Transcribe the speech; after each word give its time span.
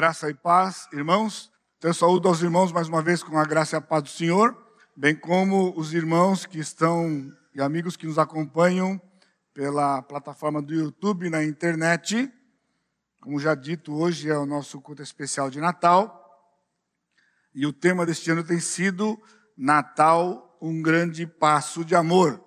Graça 0.00 0.30
e 0.30 0.34
paz, 0.34 0.88
irmãos. 0.94 1.52
Então, 1.76 1.90
eu 1.90 1.94
saúdo 1.94 2.26
aos 2.26 2.40
irmãos 2.40 2.72
mais 2.72 2.88
uma 2.88 3.02
vez 3.02 3.22
com 3.22 3.38
a 3.38 3.44
graça 3.44 3.76
e 3.76 3.78
a 3.78 3.82
paz 3.82 4.02
do 4.02 4.08
Senhor, 4.08 4.56
bem 4.96 5.14
como 5.14 5.78
os 5.78 5.92
irmãos 5.92 6.46
que 6.46 6.58
estão 6.58 7.30
e 7.54 7.60
amigos 7.60 7.98
que 7.98 8.06
nos 8.06 8.18
acompanham 8.18 8.98
pela 9.52 10.00
plataforma 10.00 10.62
do 10.62 10.72
YouTube 10.72 11.28
na 11.28 11.44
internet. 11.44 12.32
Como 13.20 13.38
já 13.38 13.54
dito, 13.54 13.92
hoje 13.92 14.30
é 14.30 14.38
o 14.38 14.46
nosso 14.46 14.80
culto 14.80 15.02
especial 15.02 15.50
de 15.50 15.60
Natal. 15.60 16.18
E 17.54 17.66
o 17.66 17.72
tema 17.72 18.06
deste 18.06 18.30
ano 18.30 18.42
tem 18.42 18.58
sido 18.58 19.20
Natal, 19.54 20.56
um 20.62 20.80
grande 20.80 21.26
passo 21.26 21.84
de 21.84 21.94
amor. 21.94 22.42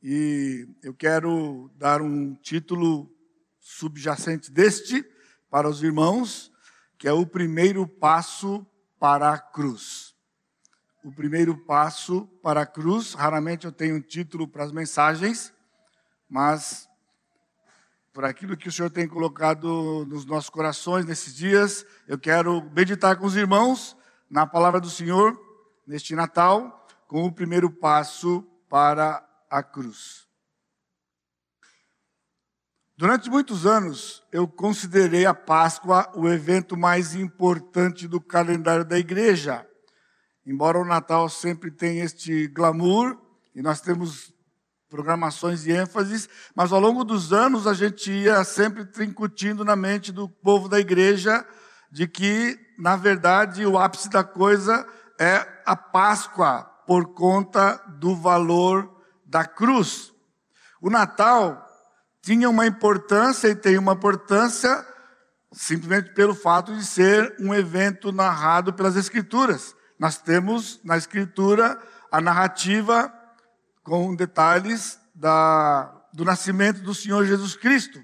E 0.00 0.68
eu 0.84 0.94
quero 0.94 1.68
dar 1.74 2.00
um 2.00 2.32
título 2.36 3.10
subjacente 3.58 4.52
deste 4.52 5.04
para 5.50 5.68
os 5.68 5.82
irmãos, 5.82 6.52
que 6.98 7.08
é 7.08 7.12
o 7.12 7.26
primeiro 7.26 7.86
passo 7.86 8.66
para 8.98 9.32
a 9.32 9.38
cruz. 9.38 10.14
O 11.04 11.12
primeiro 11.12 11.56
passo 11.56 12.26
para 12.42 12.62
a 12.62 12.66
cruz. 12.66 13.14
Raramente 13.14 13.66
eu 13.66 13.72
tenho 13.72 13.96
um 13.96 14.00
título 14.00 14.48
para 14.48 14.64
as 14.64 14.72
mensagens, 14.72 15.52
mas 16.28 16.88
por 18.12 18.24
aquilo 18.24 18.56
que 18.56 18.68
o 18.68 18.72
Senhor 18.72 18.90
tem 18.90 19.06
colocado 19.06 20.06
nos 20.08 20.24
nossos 20.24 20.48
corações 20.48 21.04
nesses 21.04 21.34
dias, 21.34 21.84
eu 22.08 22.18
quero 22.18 22.62
meditar 22.74 23.16
com 23.16 23.26
os 23.26 23.36
irmãos 23.36 23.96
na 24.28 24.46
palavra 24.46 24.80
do 24.80 24.88
Senhor 24.88 25.38
neste 25.86 26.14
Natal, 26.14 26.86
com 27.06 27.24
o 27.24 27.32
primeiro 27.32 27.70
passo 27.70 28.42
para 28.68 29.22
a 29.50 29.62
cruz. 29.62 30.25
Durante 32.98 33.28
muitos 33.28 33.66
anos, 33.66 34.22
eu 34.32 34.48
considerei 34.48 35.26
a 35.26 35.34
Páscoa 35.34 36.10
o 36.14 36.26
evento 36.26 36.78
mais 36.78 37.14
importante 37.14 38.08
do 38.08 38.18
calendário 38.18 38.86
da 38.86 38.98
igreja. 38.98 39.66
Embora 40.46 40.78
o 40.78 40.84
Natal 40.84 41.28
sempre 41.28 41.70
tenha 41.70 42.02
este 42.02 42.48
glamour, 42.48 43.18
e 43.54 43.60
nós 43.60 43.82
temos 43.82 44.32
programações 44.88 45.66
e 45.66 45.72
ênfases, 45.72 46.26
mas 46.54 46.72
ao 46.72 46.80
longo 46.80 47.04
dos 47.04 47.34
anos 47.34 47.66
a 47.66 47.74
gente 47.74 48.10
ia 48.10 48.42
sempre 48.44 48.86
trincutindo 48.86 49.62
na 49.62 49.76
mente 49.76 50.10
do 50.10 50.26
povo 50.26 50.66
da 50.66 50.80
igreja 50.80 51.46
de 51.92 52.08
que, 52.08 52.58
na 52.78 52.96
verdade, 52.96 53.66
o 53.66 53.78
ápice 53.78 54.08
da 54.08 54.24
coisa 54.24 54.88
é 55.20 55.46
a 55.66 55.76
Páscoa, 55.76 56.62
por 56.86 57.12
conta 57.12 57.76
do 57.98 58.16
valor 58.16 59.02
da 59.26 59.44
cruz. 59.44 60.14
O 60.80 60.88
Natal 60.88 61.65
tinha 62.26 62.50
uma 62.50 62.66
importância 62.66 63.46
e 63.46 63.54
tem 63.54 63.78
uma 63.78 63.92
importância 63.92 64.84
simplesmente 65.52 66.12
pelo 66.12 66.34
fato 66.34 66.74
de 66.74 66.84
ser 66.84 67.36
um 67.38 67.54
evento 67.54 68.10
narrado 68.10 68.72
pelas 68.72 68.96
Escrituras. 68.96 69.76
Nós 69.96 70.18
temos 70.18 70.80
na 70.82 70.96
Escritura 70.96 71.80
a 72.10 72.20
narrativa 72.20 73.14
com 73.84 74.16
detalhes 74.16 74.98
da, 75.14 75.84
do 76.12 76.24
nascimento 76.24 76.80
do 76.80 76.92
Senhor 76.92 77.24
Jesus 77.24 77.54
Cristo. 77.54 78.02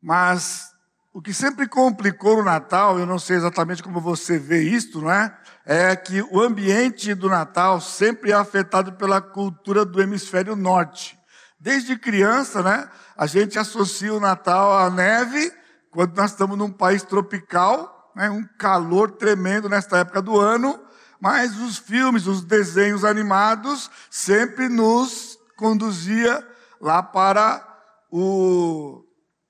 Mas 0.00 0.70
o 1.12 1.20
que 1.20 1.34
sempre 1.34 1.66
complicou 1.66 2.38
o 2.38 2.44
Natal, 2.44 2.96
eu 2.96 3.06
não 3.06 3.18
sei 3.18 3.38
exatamente 3.38 3.82
como 3.82 4.00
você 4.00 4.38
vê 4.38 4.62
isto, 4.62 5.00
não 5.00 5.10
é? 5.10 5.36
É 5.66 5.96
que 5.96 6.22
o 6.30 6.40
ambiente 6.40 7.12
do 7.12 7.28
Natal 7.28 7.80
sempre 7.80 8.30
é 8.30 8.34
afetado 8.34 8.92
pela 8.92 9.20
cultura 9.20 9.84
do 9.84 10.00
hemisfério 10.00 10.54
norte. 10.54 11.23
Desde 11.64 11.96
criança, 11.96 12.62
né, 12.62 12.90
a 13.16 13.26
gente 13.26 13.58
associa 13.58 14.12
o 14.12 14.20
Natal 14.20 14.76
à 14.76 14.90
neve, 14.90 15.50
quando 15.90 16.14
nós 16.14 16.32
estamos 16.32 16.58
num 16.58 16.70
país 16.70 17.02
tropical, 17.02 18.12
né, 18.14 18.28
um 18.28 18.46
calor 18.58 19.12
tremendo 19.12 19.66
nesta 19.66 19.96
época 19.96 20.20
do 20.20 20.38
ano, 20.38 20.78
mas 21.18 21.58
os 21.58 21.78
filmes, 21.78 22.26
os 22.26 22.44
desenhos 22.44 23.02
animados 23.02 23.90
sempre 24.10 24.68
nos 24.68 25.38
conduzia 25.56 26.46
lá 26.78 27.02
para 27.02 27.66
o, 28.12 29.02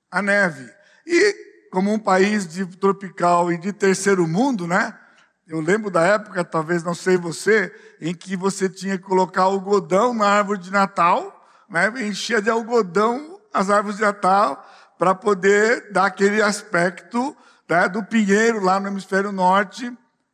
a 0.09 0.21
neve. 0.21 0.71
E 1.05 1.35
como 1.69 1.91
um 1.91 1.99
país 1.99 2.47
de 2.47 2.65
tropical 2.65 3.51
e 3.51 3.57
de 3.57 3.73
terceiro 3.73 4.25
mundo, 4.25 4.65
né? 4.65 4.97
Eu 5.45 5.59
lembro 5.59 5.91
da 5.91 6.03
época, 6.03 6.45
talvez 6.45 6.81
não 6.81 6.95
sei 6.95 7.17
você, 7.17 7.75
em 7.99 8.15
que 8.15 8.37
você 8.37 8.69
tinha 8.69 8.97
que 8.97 9.03
colocar 9.03 9.41
algodão 9.41 10.13
na 10.13 10.29
árvore 10.29 10.59
de 10.59 10.71
Natal 10.71 11.34
né, 11.69 11.87
enchia 12.05 12.41
de 12.41 12.49
algodão 12.49 13.39
as 13.53 13.69
árvores 13.69 13.97
de 13.97 14.03
Natal 14.03 14.65
para 14.97 15.15
poder 15.15 15.91
dar 15.91 16.05
aquele 16.05 16.41
aspecto 16.41 17.35
né, 17.67 17.87
do 17.87 18.03
pinheiro 18.03 18.63
lá 18.63 18.79
no 18.79 18.87
hemisfério 18.87 19.31
norte 19.31 19.91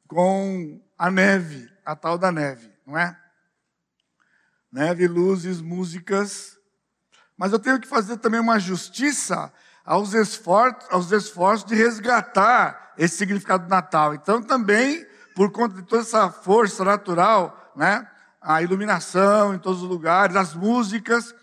com 0.08 0.82
a 0.98 1.10
neve, 1.10 1.70
a 1.86 1.96
tal 1.96 2.18
da 2.18 2.32
neve, 2.32 2.72
não 2.86 2.98
é? 2.98 3.18
Neve, 4.72 5.08
luzes, 5.08 5.62
músicas. 5.62 6.58
Mas 7.38 7.52
eu 7.52 7.60
tenho 7.60 7.80
que 7.80 7.88
fazer 7.88 8.18
também 8.18 8.40
uma 8.40 8.60
justiça 8.60 9.52
aos 9.86 10.14
esforços, 10.14 10.88
aos 10.90 11.12
esforços 11.12 11.68
de 11.68 11.76
resgatar 11.76 12.94
esse 12.98 13.18
significado 13.18 13.66
do 13.66 13.70
Natal. 13.70 14.14
Então, 14.14 14.42
também, 14.42 15.06
por 15.36 15.52
conta 15.52 15.76
de 15.76 15.84
toda 15.84 16.02
essa 16.02 16.30
força 16.30 16.84
natural, 16.84 17.72
né, 17.76 18.08
a 18.42 18.62
iluminação 18.62 19.54
em 19.54 19.60
todos 19.60 19.84
os 19.84 19.88
lugares, 19.88 20.36
as 20.36 20.56
músicas, 20.56 21.36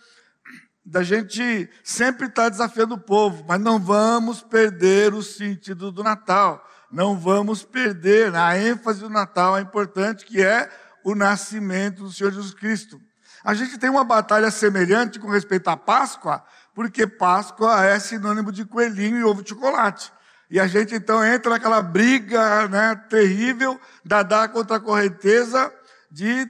da 0.84 1.02
gente 1.02 1.70
sempre 1.84 2.26
estar 2.26 2.44
tá 2.44 2.48
desafiando 2.48 2.94
o 2.94 3.00
povo, 3.00 3.44
mas 3.46 3.60
não 3.60 3.78
vamos 3.78 4.42
perder 4.42 5.12
o 5.12 5.22
sentido 5.22 5.92
do 5.92 6.02
Natal, 6.02 6.66
não 6.90 7.16
vamos 7.18 7.62
perder 7.62 8.34
a 8.34 8.58
ênfase 8.58 9.00
do 9.00 9.10
Natal, 9.10 9.56
é 9.56 9.60
importante, 9.60 10.24
que 10.24 10.42
é 10.42 10.70
o 11.04 11.14
nascimento 11.14 12.02
do 12.02 12.12
Senhor 12.12 12.32
Jesus 12.32 12.54
Cristo. 12.54 12.98
A 13.44 13.54
gente 13.54 13.78
tem 13.78 13.90
uma 13.90 14.02
batalha 14.02 14.50
semelhante 14.50 15.18
com 15.18 15.28
respeito 15.28 15.68
à 15.68 15.76
Páscoa, 15.76 16.42
porque 16.74 17.06
Páscoa 17.06 17.84
é 17.84 17.98
sinônimo 17.98 18.50
de 18.50 18.64
coelhinho 18.64 19.18
e 19.18 19.24
ovo 19.24 19.42
de 19.42 19.50
chocolate. 19.50 20.10
E 20.50 20.58
a 20.58 20.66
gente 20.66 20.94
então 20.94 21.22
entra 21.22 21.50
naquela 21.50 21.82
briga 21.82 22.66
né, 22.68 22.96
terrível 23.10 23.78
da 24.02 24.48
contra 24.48 24.76
a 24.76 24.80
correnteza 24.80 25.72
de 26.10 26.48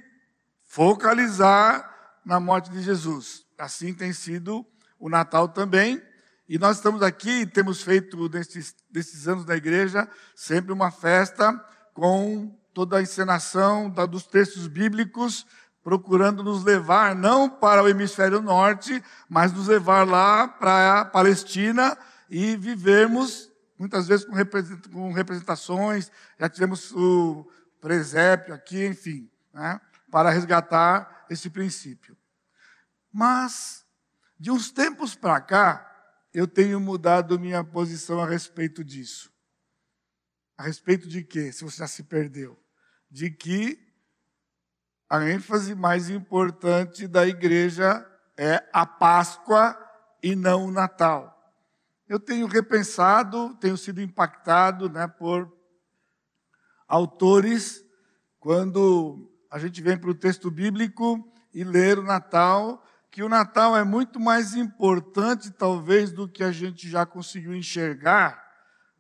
focalizar 0.69 2.21
na 2.25 2.39
morte 2.39 2.71
de 2.71 2.83
Jesus. 2.83 3.45
Assim 3.59 3.93
tem 3.93 4.13
sido 4.13 4.65
o 5.01 5.09
Natal 5.09 5.49
também. 5.49 6.01
E 6.49 6.59
nós 6.59 6.77
estamos 6.77 7.03
aqui, 7.03 7.47
temos 7.47 7.83
feito 7.83 8.17
nesses, 8.29 9.27
anos 9.27 9.45
da 9.45 9.57
igreja, 9.57 10.09
sempre 10.37 10.73
uma 10.73 10.91
festa 10.91 11.53
com 11.93 12.55
toda 12.73 12.99
a 12.99 13.03
encenação 13.03 13.91
da, 13.91 14.07
dos 14.07 14.25
textos 14.25 14.67
bíblicos, 14.67 15.47
procurando 15.83 16.45
nos 16.45 16.65
levar 16.65 17.15
não 17.15 17.51
para 17.51 17.83
o 17.83 17.89
hemisfério 17.89 18.41
norte, 18.41 19.03
mas 19.29 19.53
nos 19.53 19.69
levar 19.69 20.07
lá 20.07 20.47
para 20.47 21.01
a 21.01 21.05
Palestina 21.05 21.99
e 22.31 22.57
vivermos, 22.57 23.51
muitas 23.79 24.07
vezes 24.07 24.27
com 24.93 25.13
representações, 25.13 26.11
já 26.39 26.49
tivemos 26.49 26.93
o 26.93 27.47
presépio 27.81 28.55
aqui, 28.55 28.87
enfim. 28.87 29.29
Né? 29.53 29.81
Para 30.11 30.31
resgatar 30.31 31.27
esse 31.31 31.51
princípio. 31.51 32.17
Mas, 33.13 33.87
de 34.39 34.51
uns 34.51 34.71
tempos 34.71 35.15
para 35.15 35.41
cá, 35.41 35.85
eu 36.33 36.47
tenho 36.47 36.79
mudado 36.79 37.39
minha 37.39 37.65
posição 37.65 38.21
a 38.21 38.27
respeito 38.27 38.85
disso. 38.85 39.33
A 40.57 40.63
respeito 40.63 41.09
de 41.09 41.23
quê? 41.23 41.53
Se 41.53 41.65
você 41.65 41.79
já 41.79 41.89
se 41.89 42.03
perdeu. 42.03 42.59
De 43.11 43.31
que 43.31 43.79
a 45.09 45.23
ênfase 45.29 45.75
mais 45.75 46.11
importante 46.11 47.07
da 47.07 47.27
igreja 47.27 48.07
é 48.37 48.63
a 48.73 48.85
Páscoa 48.85 49.77
e 50.23 50.37
não 50.37 50.67
o 50.67 50.71
Natal. 50.71 51.35
Eu 52.09 52.21
tenho 52.21 52.47
repensado, 52.47 53.55
tenho 53.57 53.77
sido 53.77 54.01
impactado 54.01 54.89
né, 54.89 55.07
por 55.07 55.51
autores 56.87 57.85
quando 58.39 59.28
a 59.51 59.59
gente 59.59 59.81
vem 59.83 59.97
para 59.97 60.11
o 60.11 60.15
texto 60.15 60.51
bíblico 60.51 61.27
e 61.55 61.65
ler 61.65 61.99
o 61.99 62.03
Natal, 62.03 62.85
que 63.11 63.23
o 63.23 63.29
Natal 63.29 63.77
é 63.77 63.83
muito 63.83 64.21
mais 64.21 64.55
importante, 64.55 65.51
talvez, 65.51 66.13
do 66.13 66.29
que 66.29 66.45
a 66.45 66.53
gente 66.53 66.89
já 66.89 67.07
conseguiu 67.07 67.55
enxergar, 67.55 68.43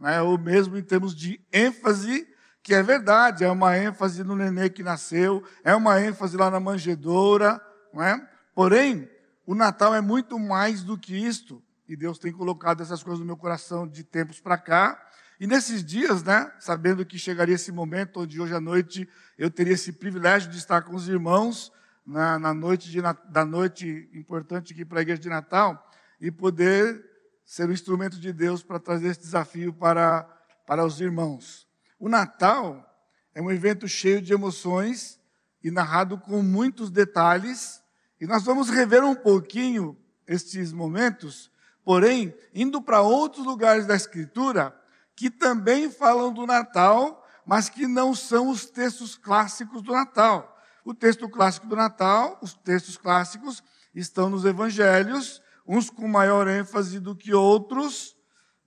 né? 0.00 0.20
ou 0.22 0.38
mesmo 0.38 0.76
em 0.76 0.82
termos 0.82 1.14
de 1.14 1.40
ênfase, 1.52 2.26
que 2.62 2.74
é 2.74 2.82
verdade, 2.82 3.44
é 3.44 3.50
uma 3.50 3.76
ênfase 3.76 4.24
no 4.24 4.36
nenê 4.36 4.68
que 4.70 4.82
nasceu, 4.82 5.44
é 5.62 5.74
uma 5.74 6.00
ênfase 6.00 6.36
lá 6.36 6.50
na 6.50 6.60
manjedoura, 6.60 7.60
não 7.92 8.02
é? 8.02 8.28
Porém, 8.54 9.08
o 9.46 9.54
Natal 9.54 9.94
é 9.94 10.00
muito 10.00 10.38
mais 10.38 10.82
do 10.82 10.98
que 10.98 11.14
isto, 11.16 11.62
e 11.88 11.96
Deus 11.96 12.18
tem 12.18 12.32
colocado 12.32 12.82
essas 12.82 13.02
coisas 13.02 13.20
no 13.20 13.26
meu 13.26 13.36
coração 13.36 13.86
de 13.86 14.04
tempos 14.04 14.40
para 14.40 14.58
cá, 14.58 15.07
e 15.40 15.46
nesses 15.46 15.85
dias, 15.85 16.23
né, 16.25 16.52
sabendo 16.58 17.06
que 17.06 17.19
chegaria 17.19 17.55
esse 17.55 17.70
momento 17.70 18.20
onde 18.20 18.40
hoje 18.40 18.55
à 18.55 18.61
noite 18.61 19.08
eu 19.37 19.49
teria 19.49 19.75
esse 19.75 19.93
privilégio 19.93 20.50
de 20.50 20.58
estar 20.58 20.82
com 20.82 20.96
os 20.96 21.08
irmãos 21.08 21.73
na, 22.05 22.38
na 22.38 22.52
noite 22.52 22.90
de, 22.90 23.00
da 23.00 23.44
noite 23.44 24.08
importante 24.12 24.73
aqui 24.73 24.85
para 24.85 24.99
a 24.99 25.02
igreja 25.02 25.20
de 25.20 25.29
Natal 25.29 25.90
e 26.20 26.31
poder 26.31 27.05
ser 27.44 27.69
o 27.69 27.73
instrumento 27.73 28.19
de 28.19 28.32
Deus 28.32 28.62
para 28.62 28.81
trazer 28.81 29.08
esse 29.08 29.20
desafio 29.20 29.73
para, 29.73 30.25
para 30.67 30.85
os 30.85 31.00
irmãos. 31.00 31.69
O 32.00 32.08
Natal 32.08 32.85
é 33.32 33.40
um 33.40 33.50
evento 33.50 33.87
cheio 33.87 34.20
de 34.20 34.32
emoções 34.32 35.20
e 35.62 35.70
narrado 35.70 36.19
com 36.19 36.43
muitos 36.43 36.90
detalhes, 36.90 37.81
e 38.20 38.26
nós 38.26 38.43
vamos 38.44 38.69
rever 38.70 39.05
um 39.05 39.14
pouquinho 39.14 39.96
estes 40.26 40.73
momentos, 40.73 41.50
porém, 41.85 42.35
indo 42.52 42.82
para 42.82 43.00
outros 43.00 43.46
lugares 43.46 43.87
da 43.87 43.94
Escritura 43.94 44.77
que 45.18 45.28
também 45.28 45.90
falam 45.90 46.32
do 46.32 46.46
Natal, 46.46 47.26
mas 47.44 47.68
que 47.68 47.88
não 47.88 48.14
são 48.14 48.50
os 48.50 48.66
textos 48.66 49.16
clássicos 49.16 49.82
do 49.82 49.92
Natal. 49.92 50.56
O 50.84 50.94
texto 50.94 51.28
clássico 51.28 51.66
do 51.66 51.74
Natal, 51.74 52.38
os 52.40 52.54
textos 52.54 52.96
clássicos, 52.96 53.60
estão 53.92 54.30
nos 54.30 54.44
evangelhos, 54.44 55.42
uns 55.66 55.90
com 55.90 56.06
maior 56.06 56.46
ênfase 56.46 57.00
do 57.00 57.16
que 57.16 57.34
outros, 57.34 58.14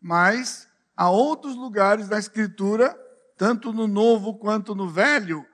mas 0.02 0.68
há 0.94 1.10
outros 1.10 1.56
lugares 1.56 2.10
da 2.10 2.20
Escritura, 2.20 3.00
tanto 3.38 3.72
no 3.72 3.88
Novo 3.88 4.38
quanto 4.38 4.76
no 4.76 4.90
Velho, 4.90 5.46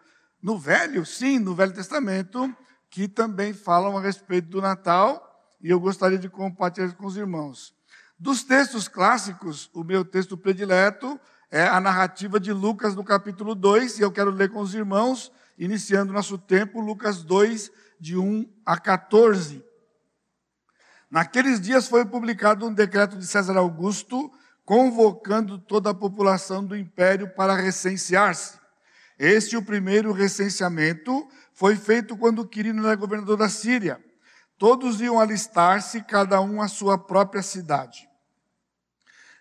no 0.41 0.57
Velho, 0.57 1.05
sim, 1.05 1.37
no 1.37 1.53
Velho 1.53 1.75
Testamento, 1.75 2.51
que 2.89 3.07
também 3.07 3.53
falam 3.53 3.95
a 3.95 4.01
respeito 4.01 4.49
do 4.49 4.61
Natal, 4.63 5.23
e 5.61 5.69
eu 5.69 5.79
gostaria 5.79 6.17
de 6.17 6.27
compartilhar 6.27 6.91
com 6.95 7.05
os 7.05 7.17
irmãos. 7.17 7.76
Dos 8.19 8.43
textos 8.43 8.87
clássicos, 8.87 9.69
o 9.75 9.83
meu 9.83 10.03
texto 10.03 10.35
predileto 10.35 11.19
é 11.51 11.67
a 11.67 11.79
narrativa 11.79 12.39
de 12.39 12.51
Lucas 12.51 12.95
no 12.95 13.03
capítulo 13.03 13.53
2, 13.53 13.99
e 13.99 14.01
eu 14.01 14.11
quero 14.11 14.31
ler 14.31 14.49
com 14.49 14.59
os 14.59 14.73
irmãos, 14.73 15.31
iniciando 15.55 16.11
nosso 16.11 16.35
tempo, 16.35 16.81
Lucas 16.81 17.21
2, 17.23 17.71
de 17.99 18.17
1 18.17 18.49
a 18.65 18.75
14. 18.75 19.63
Naqueles 21.11 21.61
dias 21.61 21.87
foi 21.87 22.05
publicado 22.05 22.65
um 22.65 22.73
decreto 22.73 23.19
de 23.19 23.27
César 23.27 23.55
Augusto, 23.55 24.31
convocando 24.65 25.59
toda 25.59 25.91
a 25.91 25.93
população 25.93 26.65
do 26.65 26.75
império 26.75 27.29
para 27.35 27.55
recensear-se. 27.55 28.57
Este, 29.19 29.55
o 29.55 29.63
primeiro 29.63 30.11
recenseamento, 30.11 31.27
foi 31.53 31.75
feito 31.75 32.17
quando 32.17 32.47
Quirino 32.47 32.83
era 32.83 32.95
governador 32.95 33.37
da 33.37 33.47
Síria. 33.47 34.03
Todos 34.57 34.99
iam 35.01 35.19
alistar-se, 35.19 36.01
cada 36.01 36.41
um 36.41 36.63
à 36.63 36.67
sua 36.67 36.97
própria 36.97 37.43
cidade. 37.43 38.06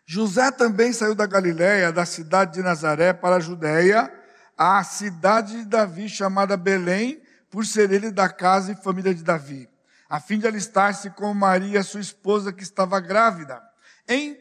José 0.06 0.52
também 0.52 0.92
saiu 0.92 1.16
da 1.16 1.26
Galiléia, 1.26 1.90
da 1.90 2.06
cidade 2.06 2.54
de 2.54 2.62
Nazaré, 2.62 3.12
para 3.12 3.36
a 3.36 3.40
Judéia, 3.40 4.08
à 4.56 4.84
cidade 4.84 5.58
de 5.58 5.64
Davi, 5.64 6.08
chamada 6.08 6.56
Belém, 6.56 7.20
por 7.50 7.66
ser 7.66 7.90
ele 7.90 8.12
da 8.12 8.28
casa 8.28 8.70
e 8.70 8.76
família 8.76 9.12
de 9.12 9.24
Davi, 9.24 9.68
a 10.08 10.20
fim 10.20 10.38
de 10.38 10.46
alistar-se 10.46 11.10
com 11.10 11.34
Maria, 11.34 11.82
sua 11.82 12.00
esposa, 12.00 12.52
que 12.52 12.62
estava 12.62 13.00
grávida. 13.00 13.60
Em, 14.08 14.38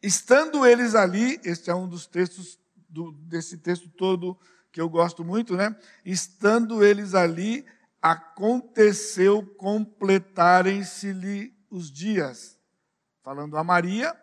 estando 0.00 0.64
eles 0.64 0.94
ali, 0.94 1.40
este 1.44 1.68
é 1.68 1.74
um 1.74 1.88
dos 1.88 2.06
textos 2.06 2.56
do, 2.88 3.10
desse 3.10 3.58
texto 3.58 3.88
todo 3.88 4.38
que 4.70 4.80
eu 4.80 4.88
gosto 4.88 5.24
muito, 5.24 5.56
né? 5.56 5.74
Estando 6.04 6.84
eles 6.84 7.12
ali, 7.14 7.66
aconteceu 8.00 9.44
completarem-se-lhe 9.56 11.52
os 11.70 11.90
dias. 11.90 12.56
Falando 13.24 13.56
a 13.56 13.64
Maria, 13.64 14.14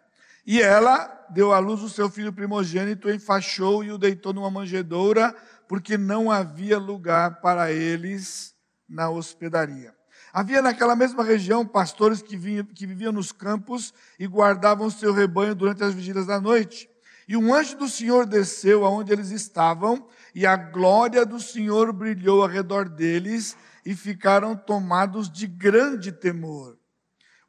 e 0.45 0.61
ela 0.61 1.25
deu 1.29 1.53
à 1.53 1.59
luz 1.59 1.81
o 1.81 1.89
seu 1.89 2.09
filho 2.09 2.33
primogênito, 2.33 3.09
enfaixou 3.09 3.83
e 3.83 3.91
o 3.91 3.97
deitou 3.97 4.33
numa 4.33 4.51
manjedoura, 4.51 5.35
porque 5.67 5.97
não 5.97 6.29
havia 6.29 6.77
lugar 6.77 7.41
para 7.41 7.71
eles 7.71 8.53
na 8.87 9.09
hospedaria. 9.09 9.93
Havia 10.33 10.61
naquela 10.61 10.95
mesma 10.95 11.23
região 11.23 11.65
pastores 11.65 12.21
que, 12.21 12.35
vinham, 12.35 12.65
que 12.65 12.87
viviam 12.87 13.11
nos 13.11 13.31
campos 13.31 13.93
e 14.19 14.27
guardavam 14.27 14.89
seu 14.89 15.13
rebanho 15.13 15.55
durante 15.55 15.83
as 15.83 15.93
vigílias 15.93 16.25
da 16.25 16.41
noite. 16.41 16.89
E 17.27 17.37
um 17.37 17.53
anjo 17.53 17.77
do 17.77 17.87
Senhor 17.87 18.25
desceu 18.25 18.85
aonde 18.85 19.13
eles 19.13 19.29
estavam, 19.29 20.07
e 20.35 20.45
a 20.45 20.55
glória 20.55 21.25
do 21.25 21.39
Senhor 21.39 21.93
brilhou 21.93 22.41
ao 22.41 22.49
redor 22.49 22.89
deles, 22.89 23.55
e 23.85 23.95
ficaram 23.95 24.55
tomados 24.55 25.29
de 25.29 25.45
grande 25.45 26.11
temor. 26.11 26.77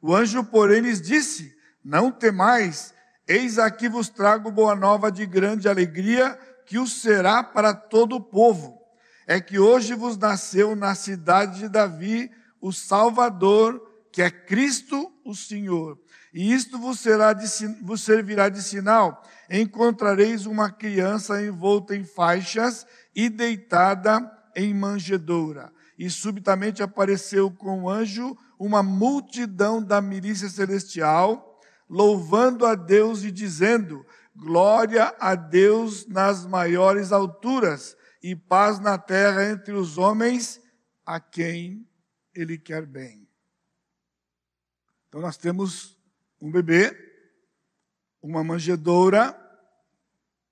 O 0.01 0.13
anjo, 0.13 0.43
porém, 0.43 0.81
lhes 0.81 1.01
disse: 1.01 1.55
Não 1.85 2.09
temais, 2.09 2.95
eis 3.27 3.59
aqui 3.59 3.87
vos 3.87 4.09
trago 4.09 4.49
boa 4.49 4.75
nova 4.75 5.11
de 5.11 5.23
grande 5.23 5.69
alegria, 5.69 6.35
que 6.65 6.79
o 6.79 6.87
será 6.87 7.43
para 7.43 7.75
todo 7.75 8.15
o 8.15 8.21
povo. 8.21 8.81
É 9.27 9.39
que 9.39 9.59
hoje 9.59 9.93
vos 9.93 10.17
nasceu 10.17 10.75
na 10.75 10.95
cidade 10.95 11.59
de 11.59 11.69
Davi 11.69 12.31
o 12.59 12.73
Salvador, 12.73 13.79
que 14.11 14.23
é 14.23 14.31
Cristo 14.31 15.13
o 15.23 15.35
Senhor. 15.35 15.99
E 16.33 16.51
isto 16.51 16.79
vos, 16.79 16.99
será 16.99 17.33
de, 17.33 17.45
vos 17.83 18.01
servirá 18.01 18.49
de 18.49 18.63
sinal: 18.63 19.21
encontrareis 19.47 20.47
uma 20.47 20.71
criança 20.71 21.39
envolta 21.39 21.95
em 21.95 22.03
faixas 22.03 22.83
e 23.15 23.29
deitada 23.29 24.19
em 24.55 24.73
manjedoura 24.73 25.71
e 25.97 26.09
subitamente 26.09 26.83
apareceu 26.83 27.49
com 27.49 27.83
o 27.83 27.89
anjo 27.89 28.35
uma 28.59 28.83
multidão 28.83 29.81
da 29.81 30.01
milícia 30.01 30.49
celestial, 30.49 31.54
louvando 31.89 32.65
a 32.65 32.75
Deus 32.75 33.23
e 33.23 33.31
dizendo: 33.31 34.05
Glória 34.35 35.15
a 35.19 35.35
Deus 35.35 36.07
nas 36.07 36.45
maiores 36.45 37.11
alturas 37.11 37.95
e 38.21 38.35
paz 38.35 38.79
na 38.79 38.97
terra 38.97 39.49
entre 39.49 39.73
os 39.73 39.97
homens 39.97 40.61
a 41.05 41.19
quem 41.19 41.87
Ele 42.33 42.57
quer 42.57 42.85
bem. 42.85 43.27
Então 45.07 45.21
nós 45.21 45.37
temos 45.37 45.97
um 46.41 46.51
bebê, 46.51 46.93
uma 48.21 48.43
manjedoura, 48.43 49.44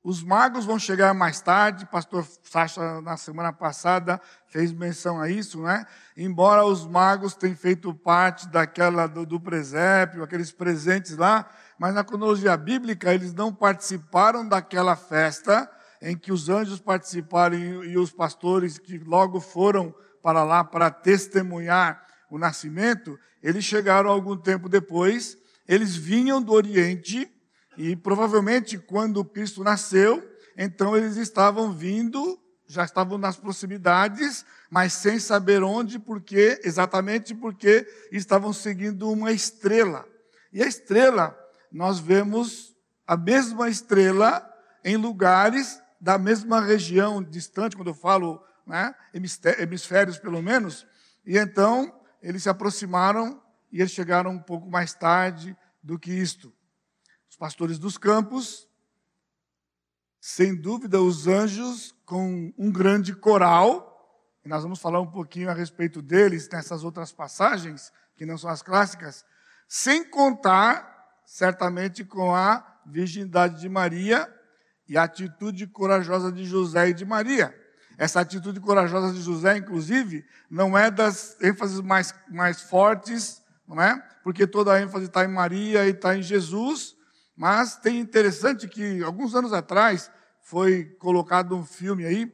os 0.04 0.22
magos 0.22 0.66
vão 0.66 0.78
chegar 0.78 1.14
mais 1.14 1.40
tarde, 1.40 1.86
pastor 1.86 2.28
Sacha 2.44 3.00
na 3.00 3.16
semana 3.16 3.54
passada 3.54 4.20
fez 4.48 4.74
menção 4.74 5.22
a 5.22 5.30
isso, 5.30 5.62
né? 5.62 5.86
Embora 6.18 6.66
os 6.66 6.86
magos 6.86 7.36
tenham 7.36 7.56
feito 7.56 7.94
parte 7.94 8.50
daquela 8.50 9.08
do, 9.08 9.26
do 9.26 9.40
presépio, 9.40 10.22
aqueles 10.22 10.52
presentes 10.52 11.16
lá, 11.16 11.50
mas 11.80 11.96
na 11.96 12.04
cronologia 12.04 12.58
bíblica 12.58 13.14
eles 13.14 13.34
não 13.34 13.54
participaram 13.54 14.46
daquela 14.46 14.98
festa 14.98 15.72
em 16.02 16.18
que 16.18 16.34
os 16.34 16.50
anjos 16.50 16.82
participaram 16.82 17.56
e, 17.58 17.94
e 17.94 17.98
os 17.98 18.12
pastores 18.12 18.78
que 18.78 18.98
logo 18.98 19.40
foram 19.40 19.96
para 20.22 20.44
lá 20.44 20.66
para 20.66 20.92
testemunhar 20.92 22.06
o 22.30 22.38
nascimento, 22.38 23.18
eles 23.42 23.64
chegaram 23.64 24.10
algum 24.10 24.36
tempo 24.36 24.68
depois, 24.68 25.38
eles 25.66 25.96
vinham 25.96 26.42
do 26.42 26.52
Oriente, 26.52 27.33
e 27.78 27.96
provavelmente 27.96 28.78
quando 28.78 29.26
Cristo 29.26 29.64
nasceu, 29.64 30.24
então 30.58 30.96
eles 30.96 31.18
estavam 31.18 31.72
vindo, 31.72 32.40
já 32.68 32.84
estavam 32.84 33.18
nas 33.18 33.36
proximidades, 33.36 34.46
mas 34.70 34.94
sem 34.94 35.20
saber 35.20 35.64
onde, 35.64 36.00
porque, 36.00 36.60
exatamente 36.64 37.34
porque 37.34 37.88
estavam 38.12 38.54
seguindo 38.54 39.10
uma 39.10 39.32
estrela. 39.32 40.08
E 40.52 40.62
a 40.62 40.68
estrela, 40.68 41.38
nós 41.72 42.00
vemos 42.00 42.76
a 43.08 43.18
mesma 43.18 43.70
estrela 43.70 44.48
em 44.84 44.96
lugares 44.96 45.82
da 46.00 46.18
mesma 46.18 46.62
região 46.62 47.24
distante, 47.24 47.76
quando 47.76 47.90
eu 47.90 47.96
falo 47.96 48.44
né, 48.66 48.94
hemisférios 49.60 50.18
pelo 50.18 50.42
menos, 50.42 50.86
e 51.26 51.38
então 51.38 51.94
eles 52.22 52.44
se 52.44 52.50
aproximaram 52.50 53.42
e 53.72 53.80
eles 53.80 53.92
chegaram 53.92 54.32
um 54.32 54.40
pouco 54.40 54.70
mais 54.70 54.94
tarde 54.94 55.56
do 55.82 55.98
que 55.98 56.12
isto 56.12 56.54
os 57.34 57.38
pastores 57.38 57.80
dos 57.80 57.98
campos, 57.98 58.68
sem 60.22 60.56
dúvida 60.56 61.02
os 61.02 61.28
anjos 61.28 61.96
com 62.06 62.54
um 62.56 62.72
grande 62.72 63.16
coral, 63.16 63.90
e 64.46 64.48
nós 64.48 64.62
vamos 64.62 64.80
falar 64.80 65.02
um 65.02 65.10
pouquinho 65.10 65.50
a 65.50 65.54
respeito 65.54 66.00
deles 66.00 66.48
nessas 66.48 66.84
outras 66.84 67.12
passagens, 67.12 67.92
que 68.16 68.24
não 68.24 68.38
são 68.38 68.52
as 68.52 68.62
clássicas, 68.62 69.26
sem 69.68 70.08
contar, 70.08 71.24
certamente, 71.26 72.06
com 72.06 72.36
a 72.36 72.64
virgindade 72.86 73.60
de 73.60 73.68
Maria 73.68 74.32
e 74.88 74.96
a 74.96 75.02
atitude 75.02 75.66
corajosa 75.66 76.32
de 76.32 76.46
José 76.46 76.90
e 76.90 76.94
de 76.94 77.04
Maria. 77.04 77.52
Essa 77.98 78.20
atitude 78.20 78.60
corajosa 78.60 79.12
de 79.12 79.22
José, 79.22 79.58
inclusive, 79.58 80.24
não 80.52 80.78
é 80.78 80.92
das 80.92 81.36
ênfases 81.42 81.82
mais, 81.82 82.14
mais 82.30 82.62
fortes, 82.62 83.42
não 83.68 83.82
é? 83.82 83.98
Porque 84.24 84.46
toda 84.46 84.74
a 84.74 84.80
ênfase 84.80 85.06
está 85.06 85.26
em 85.26 85.30
Maria 85.30 85.88
e 85.88 85.90
está 85.90 86.16
em 86.16 86.22
Jesus, 86.22 86.96
mas 87.36 87.78
tem 87.78 88.00
interessante 88.00 88.68
que 88.68 89.04
alguns 89.04 89.34
anos 89.36 89.54
atrás 89.54 90.12
foi 90.42 90.86
colocado 91.00 91.56
um 91.56 91.66
filme 91.66 92.06
aí 92.06 92.32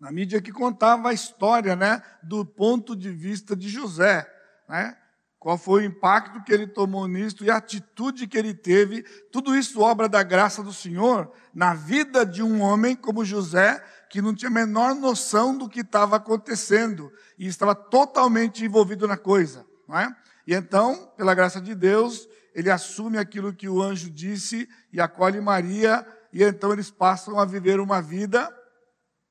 na 0.00 0.10
mídia 0.10 0.40
que 0.40 0.50
contava 0.50 1.10
a 1.10 1.12
história, 1.12 1.76
né, 1.76 2.02
do 2.22 2.44
ponto 2.44 2.96
de 2.96 3.10
vista 3.10 3.54
de 3.54 3.68
José, 3.68 4.26
né? 4.68 4.96
Qual 5.38 5.56
foi 5.56 5.82
o 5.82 5.86
impacto 5.86 6.42
que 6.44 6.52
ele 6.52 6.66
tomou 6.66 7.08
nisso 7.08 7.42
e 7.42 7.50
a 7.50 7.56
atitude 7.56 8.26
que 8.26 8.36
ele 8.36 8.52
teve, 8.52 9.02
tudo 9.32 9.56
isso 9.56 9.80
obra 9.80 10.06
da 10.06 10.22
graça 10.22 10.62
do 10.62 10.70
Senhor 10.70 11.32
na 11.54 11.72
vida 11.72 12.26
de 12.26 12.42
um 12.42 12.60
homem 12.60 12.94
como 12.94 13.24
José, 13.24 13.82
que 14.10 14.20
não 14.20 14.34
tinha 14.34 14.50
a 14.50 14.52
menor 14.52 14.94
noção 14.94 15.56
do 15.56 15.66
que 15.66 15.80
estava 15.80 16.16
acontecendo 16.16 17.10
e 17.38 17.46
estava 17.46 17.74
totalmente 17.74 18.62
envolvido 18.62 19.08
na 19.08 19.16
coisa, 19.16 19.64
não 19.88 19.98
é? 19.98 20.14
E 20.46 20.54
então, 20.54 21.10
pela 21.16 21.34
graça 21.34 21.58
de 21.58 21.74
Deus, 21.74 22.28
ele 22.54 22.70
assume 22.70 23.18
aquilo 23.18 23.52
que 23.52 23.68
o 23.68 23.82
anjo 23.82 24.10
disse 24.10 24.68
e 24.92 25.00
acolhe 25.00 25.40
Maria, 25.40 26.06
e 26.32 26.42
então 26.42 26.72
eles 26.72 26.90
passam 26.90 27.38
a 27.38 27.44
viver 27.44 27.80
uma 27.80 28.00
vida 28.00 28.48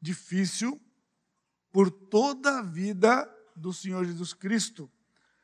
difícil 0.02 0.80
por 1.72 1.92
toda 1.92 2.60
a 2.60 2.62
vida 2.62 3.30
do 3.56 3.74
Senhor 3.74 4.04
Jesus 4.06 4.34
Cristo. 4.34 4.90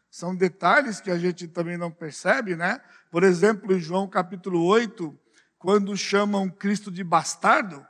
São 0.10 0.36
detalhes 0.36 1.02
que 1.02 1.12
a 1.12 1.18
gente 1.18 1.48
também 1.48 1.78
não 1.78 1.92
percebe, 1.92 2.56
né? 2.56 2.80
Por 3.12 3.24
exemplo, 3.24 3.74
em 3.76 3.80
João 3.80 4.08
capítulo 4.08 4.64
8, 4.64 5.18
quando 5.58 5.96
chamam 5.98 6.50
Cristo 6.50 6.90
de 6.90 7.04
bastardo, 7.04 7.86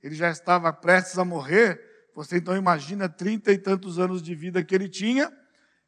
ele 0.00 0.14
já 0.14 0.30
estava 0.30 0.72
prestes 0.72 1.18
a 1.18 1.24
morrer. 1.24 1.80
Você 2.14 2.36
então 2.36 2.56
imagina 2.56 3.08
trinta 3.08 3.50
e 3.50 3.58
tantos 3.58 3.98
anos 3.98 4.22
de 4.22 4.34
vida 4.34 4.62
que 4.62 4.74
ele 4.74 4.88
tinha, 4.88 5.32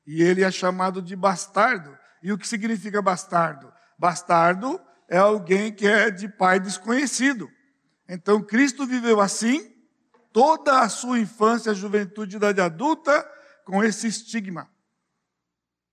e 0.05 0.23
ele 0.23 0.43
é 0.43 0.51
chamado 0.51 1.01
de 1.01 1.15
bastardo. 1.15 1.97
E 2.23 2.33
o 2.33 2.39
que 2.39 2.47
significa 2.47 3.03
bastardo? 3.03 3.73
Bastardo 3.99 4.81
é 5.09 5.19
alguém 5.19 5.73
que 5.73 5.87
é 5.87 6.11
de 6.11 6.29
pai 6.29 6.59
desconhecido. 6.59 7.51
Então 8.09 8.43
Cristo 8.43 8.87
viveu 8.87 9.21
assim 9.21 9.75
toda 10.33 10.81
a 10.81 10.89
sua 10.89 11.19
infância, 11.19 11.75
juventude 11.75 12.37
e 12.37 12.39
idade 12.39 12.61
adulta 12.61 13.27
com 13.65 13.83
esse 13.83 14.07
estigma. 14.07 14.69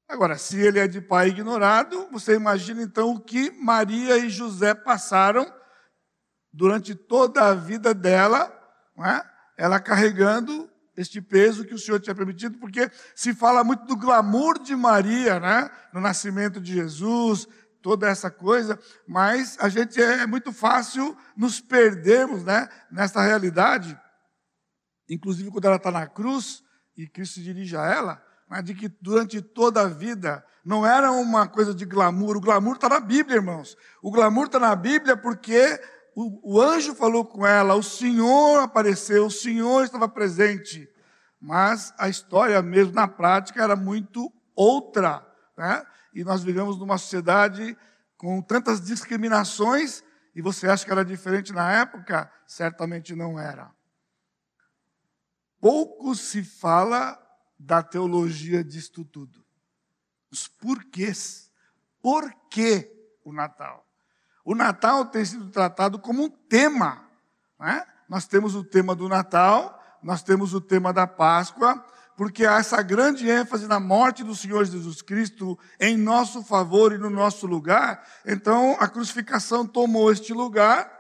Agora, 0.08 0.38
se 0.38 0.60
ele 0.60 0.80
é 0.80 0.88
de 0.88 1.02
pai 1.02 1.30
ignorado, 1.30 2.08
você 2.12 2.36
imagina 2.36 2.82
então 2.82 3.12
o 3.12 3.20
que 3.20 3.52
Maria 3.52 4.18
e 4.18 4.30
José 4.30 4.74
passaram 4.74 5.52
durante 6.52 6.94
toda 6.94 7.48
a 7.48 7.56
vida 7.56 7.94
dela, 7.94 8.52
é? 9.00 9.24
ela 9.58 9.80
carregando 9.80 10.70
este 10.96 11.22
peso 11.22 11.66
que 11.66 11.74
o 11.74 11.80
Senhor 11.80 12.00
tinha 12.00 12.16
permitido, 12.16 12.58
porque 12.60 12.90
se 13.16 13.34
fala 13.34 13.64
muito 13.64 13.86
do 13.86 13.96
glamour 13.96 14.60
de 14.60 14.76
Maria, 14.76 15.40
né? 15.40 15.70
no 15.92 16.00
nascimento 16.00 16.62
de 16.62 16.74
Jesus, 16.74 17.48
toda 17.82 18.08
essa 18.08 18.30
coisa, 18.30 18.80
mas 19.08 19.58
a 19.60 19.70
gente 19.70 20.02
é 20.02 20.26
muito 20.26 20.54
fácil 20.54 21.18
nos 21.36 21.60
perdermos 21.60 22.44
né? 22.44 22.70
nessa 22.92 23.22
realidade, 23.22 24.00
inclusive 25.10 25.52
quando 25.52 25.66
ela 25.66 25.76
está 25.76 25.92
na 25.92 26.08
cruz 26.08 26.64
e 26.96 27.08
Cristo 27.08 27.36
se 27.36 27.44
dirige 27.44 27.76
a 27.76 27.86
ela, 27.86 28.24
mas 28.48 28.64
de 28.64 28.74
que 28.74 28.88
durante 29.02 29.42
toda 29.42 29.82
a 29.82 29.88
vida 29.88 30.46
não 30.64 30.86
era 30.86 31.12
uma 31.12 31.48
coisa 31.48 31.74
de 31.74 31.86
glamour. 31.86 32.38
O 32.38 32.42
glamour 32.42 32.76
está 32.76 32.88
na 32.88 33.00
Bíblia, 33.00 33.38
irmãos. 33.38 33.76
O 34.02 34.12
glamour 34.12 34.46
está 34.46 34.60
na 34.60 34.76
Bíblia 34.76 35.18
porque 35.18 35.80
o, 36.16 36.56
o, 36.56 36.62
anjo 36.62 36.94
falou 36.94 37.26
com 37.26 37.46
ela, 37.46 37.76
o 37.76 37.84
Senhor 37.84 38.60
apareceu, 38.60 39.26
o 39.26 39.32
Senhor 39.32 39.84
estava 39.84 40.08
presente. 40.08 40.90
Mas 41.40 41.94
a 41.98 42.08
história 42.08 42.62
mesmo, 42.62 42.94
na 42.94 43.08
prática, 43.08 43.64
era 43.64 43.76
muito 43.76 44.32
outra. 44.56 45.26
Né? 45.58 45.86
E 46.14 46.24
nós 46.24 46.44
vivemos 46.44 46.78
numa 46.78 46.98
sociedade 46.98 47.78
com 48.18 48.42
tantas 48.42 48.80
discriminações, 48.80 50.04
e 50.36 50.42
você 50.42 50.68
acha 50.68 50.86
que 50.86 50.92
era 50.92 51.04
diferente 51.04 51.52
na 51.52 51.72
época? 51.72 52.32
Certamente 52.48 53.16
não 53.16 53.40
era. 53.40 53.72
Pouco 55.60 56.16
se 56.16 56.44
fala 56.44 57.20
da 57.58 57.82
teologia 57.82 58.64
disto 58.64 59.04
tudo. 59.04 59.46
Os 60.32 60.48
porquês. 60.48 61.52
Por 62.02 62.34
que 62.50 62.92
o 63.24 63.32
Natal? 63.32 63.83
O 64.44 64.54
Natal 64.54 65.06
tem 65.06 65.24
sido 65.24 65.50
tratado 65.50 65.98
como 65.98 66.24
um 66.24 66.30
tema. 66.30 67.08
Né? 67.60 67.86
Nós 68.10 68.28
temos 68.28 68.56
o 68.56 68.64
tema 68.64 68.94
do 68.94 69.08
Natal, 69.08 69.82
nós 70.02 70.22
temos 70.22 70.54
o 70.54 70.60
tema 70.60 70.92
da 70.92 71.08
Páscoa, 71.08 71.84
porque 72.16 72.46
há 72.46 72.58
essa 72.58 72.82
grande 72.82 73.30
ênfase 73.30 73.68
na 73.68 73.80
morte 73.80 74.24
do 74.24 74.36
Senhor 74.36 74.66
Jesus 74.66 75.02
Cristo 75.02 75.58
em 75.80 75.98
nosso 75.98 76.44
favor 76.44 76.92
e 76.92 76.98
no 76.98 77.10
nosso 77.10 77.48
lugar. 77.48 78.06
Então, 78.26 78.76
a 78.80 78.88
crucificação 78.88 79.66
tomou 79.66 80.12
este 80.12 80.34
lugar 80.34 80.92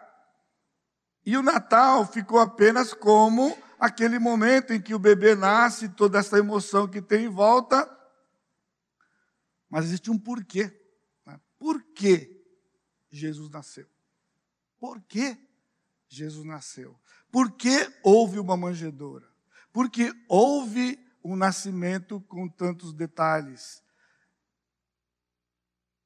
e 1.25 1.37
o 1.37 1.43
Natal 1.43 2.05
ficou 2.05 2.39
apenas 2.39 2.93
como 2.93 3.55
aquele 3.79 4.17
momento 4.17 4.73
em 4.73 4.81
que 4.81 4.95
o 4.95 4.99
bebê 4.99 5.35
nasce, 5.35 5.89
toda 5.89 6.17
essa 6.17 6.39
emoção 6.39 6.87
que 6.87 7.01
tem 7.01 7.25
em 7.25 7.29
volta. 7.29 7.89
Mas 9.69 9.85
existe 9.85 10.09
um 10.09 10.17
porquê. 10.17 10.71
Né? 11.25 11.39
Por 11.59 11.81
que 11.93 12.42
Jesus 13.13 13.49
nasceu? 13.49 13.87
Por 14.79 14.99
que 15.01 15.37
Jesus 16.09 16.45
nasceu? 16.45 16.99
Por 17.31 17.51
que 17.51 17.91
houve 18.03 18.39
uma 18.39 18.57
manjedoura? 18.57 19.27
Porque 19.71 20.11
houve 20.27 20.99
um 21.23 21.35
nascimento 21.35 22.19
com 22.21 22.49
tantos 22.49 22.93
detalhes. 22.93 23.81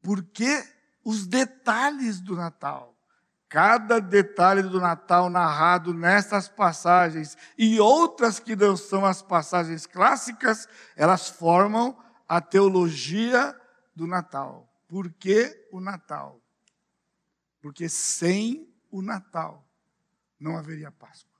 Por 0.02 0.24
que 0.24 0.64
os 1.04 1.26
detalhes 1.26 2.20
do 2.20 2.36
Natal? 2.36 2.96
Cada 3.50 4.00
detalhe 4.00 4.62
do 4.62 4.80
Natal 4.80 5.30
narrado 5.30 5.94
nessas 5.94 6.50
passagens 6.50 7.38
e 7.58 7.80
outras 7.80 8.40
que 8.40 8.56
não 8.56 8.76
são 8.76 9.06
as 9.06 9.22
passagens 9.22 9.86
clássicas, 9.86 10.68
elas 10.96 11.30
formam 11.30 11.98
a 12.28 12.42
teologia 12.42 13.58
do 13.96 14.06
Natal. 14.06 14.70
Por 14.88 15.10
que 15.14 15.68
o 15.72 15.80
Natal? 15.80 16.42
Porque 17.62 17.90
sem 17.90 18.68
o 18.92 19.02
Natal 19.02 19.68
não 20.40 20.58
haveria 20.58 20.92
Páscoa. 20.92 21.38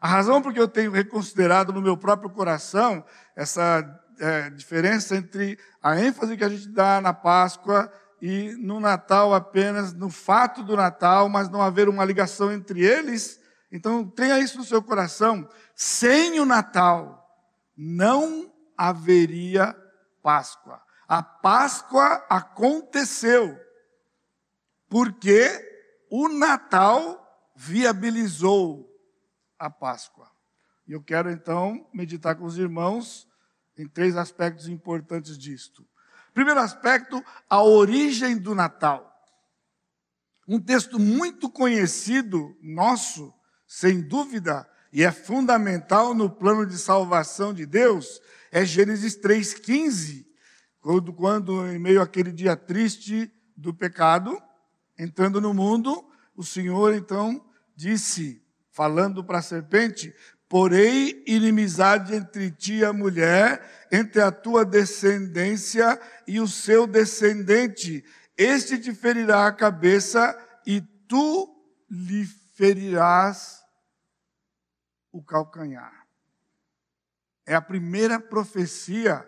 A 0.00 0.08
razão 0.08 0.42
por 0.42 0.52
que 0.52 0.60
eu 0.60 0.68
tenho 0.68 0.90
reconsiderado 0.90 1.72
no 1.72 1.80
meu 1.80 1.96
próprio 1.96 2.30
coração 2.30 3.04
essa 3.34 3.82
é, 4.18 4.50
diferença 4.50 5.16
entre 5.16 5.58
a 5.82 5.98
ênfase 5.98 6.36
que 6.36 6.44
a 6.44 6.48
gente 6.48 6.68
dá 6.68 7.00
na 7.00 7.12
Páscoa 7.12 7.90
e 8.20 8.52
no 8.58 8.78
Natal 8.78 9.34
apenas 9.34 9.92
no 9.92 10.10
fato 10.10 10.62
do 10.62 10.76
Natal, 10.76 11.28
mas 11.28 11.48
não 11.48 11.62
haver 11.62 11.88
uma 11.88 12.04
ligação 12.04 12.52
entre 12.52 12.84
eles. 12.84 13.40
Então 13.70 14.08
tenha 14.08 14.38
isso 14.38 14.58
no 14.58 14.64
seu 14.64 14.82
coração. 14.82 15.48
Sem 15.74 16.38
o 16.40 16.46
Natal 16.46 17.26
não 17.76 18.52
haveria 18.76 19.76
Páscoa. 20.22 20.80
A 21.08 21.22
Páscoa 21.22 22.24
aconteceu 22.28 23.58
porque 24.88 25.48
o 26.10 26.28
Natal 26.28 27.22
viabilizou 27.54 28.88
a 29.58 29.70
Páscoa. 29.70 30.30
E 30.86 30.92
eu 30.92 31.02
quero 31.02 31.30
então 31.30 31.88
meditar 31.92 32.36
com 32.36 32.44
os 32.44 32.58
irmãos 32.58 33.26
em 33.76 33.86
três 33.86 34.16
aspectos 34.16 34.68
importantes 34.68 35.36
disto. 35.36 35.86
Primeiro 36.32 36.60
aspecto, 36.60 37.24
a 37.48 37.62
origem 37.62 38.36
do 38.36 38.54
Natal. 38.54 39.12
Um 40.46 40.60
texto 40.60 40.98
muito 40.98 41.50
conhecido 41.50 42.56
nosso, 42.62 43.34
sem 43.66 44.00
dúvida, 44.00 44.68
e 44.92 45.02
é 45.02 45.10
fundamental 45.10 46.14
no 46.14 46.30
plano 46.30 46.64
de 46.64 46.78
salvação 46.78 47.52
de 47.52 47.66
Deus, 47.66 48.20
é 48.52 48.64
Gênesis 48.64 49.18
3,15, 49.18 50.24
quando, 50.80 51.12
quando, 51.12 51.66
em 51.66 51.78
meio 51.78 52.00
àquele 52.00 52.30
dia 52.30 52.56
triste 52.56 53.30
do 53.56 53.74
pecado, 53.74 54.40
entrando 54.98 55.40
no 55.40 55.52
mundo, 55.52 56.04
o 56.34 56.42
Senhor 56.42 56.94
então 56.94 57.44
disse, 57.74 58.42
falando 58.70 59.24
para 59.24 59.38
a 59.38 59.42
serpente: 59.42 60.14
Porém, 60.48 61.22
inimizade 61.26 62.14
entre 62.14 62.50
ti 62.50 62.74
e 62.74 62.84
a 62.84 62.92
mulher, 62.92 63.88
entre 63.90 64.20
a 64.20 64.30
tua 64.30 64.64
descendência 64.64 66.00
e 66.26 66.40
o 66.40 66.46
seu 66.46 66.86
descendente. 66.86 68.04
Este 68.36 68.78
te 68.78 68.94
ferirá 68.94 69.46
a 69.46 69.52
cabeça 69.52 70.38
e 70.66 70.80
tu 71.08 71.52
lhe 71.90 72.26
ferirás 72.54 73.62
o 75.10 75.22
calcanhar. 75.22 76.06
É 77.46 77.54
a 77.54 77.62
primeira 77.62 78.20
profecia 78.20 79.26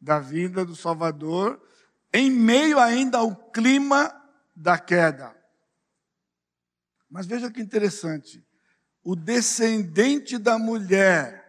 da 0.00 0.18
vinda 0.18 0.64
do 0.64 0.74
Salvador, 0.74 1.60
em 2.12 2.30
meio 2.30 2.78
ainda 2.78 3.18
ao 3.18 3.34
clima 3.50 4.19
da 4.60 4.78
queda. 4.78 5.34
Mas 7.08 7.26
veja 7.26 7.50
que 7.50 7.60
interessante 7.60 8.44
o 9.02 9.16
descendente 9.16 10.36
da 10.36 10.58
mulher. 10.58 11.40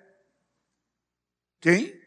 Quem? 1.60 2.02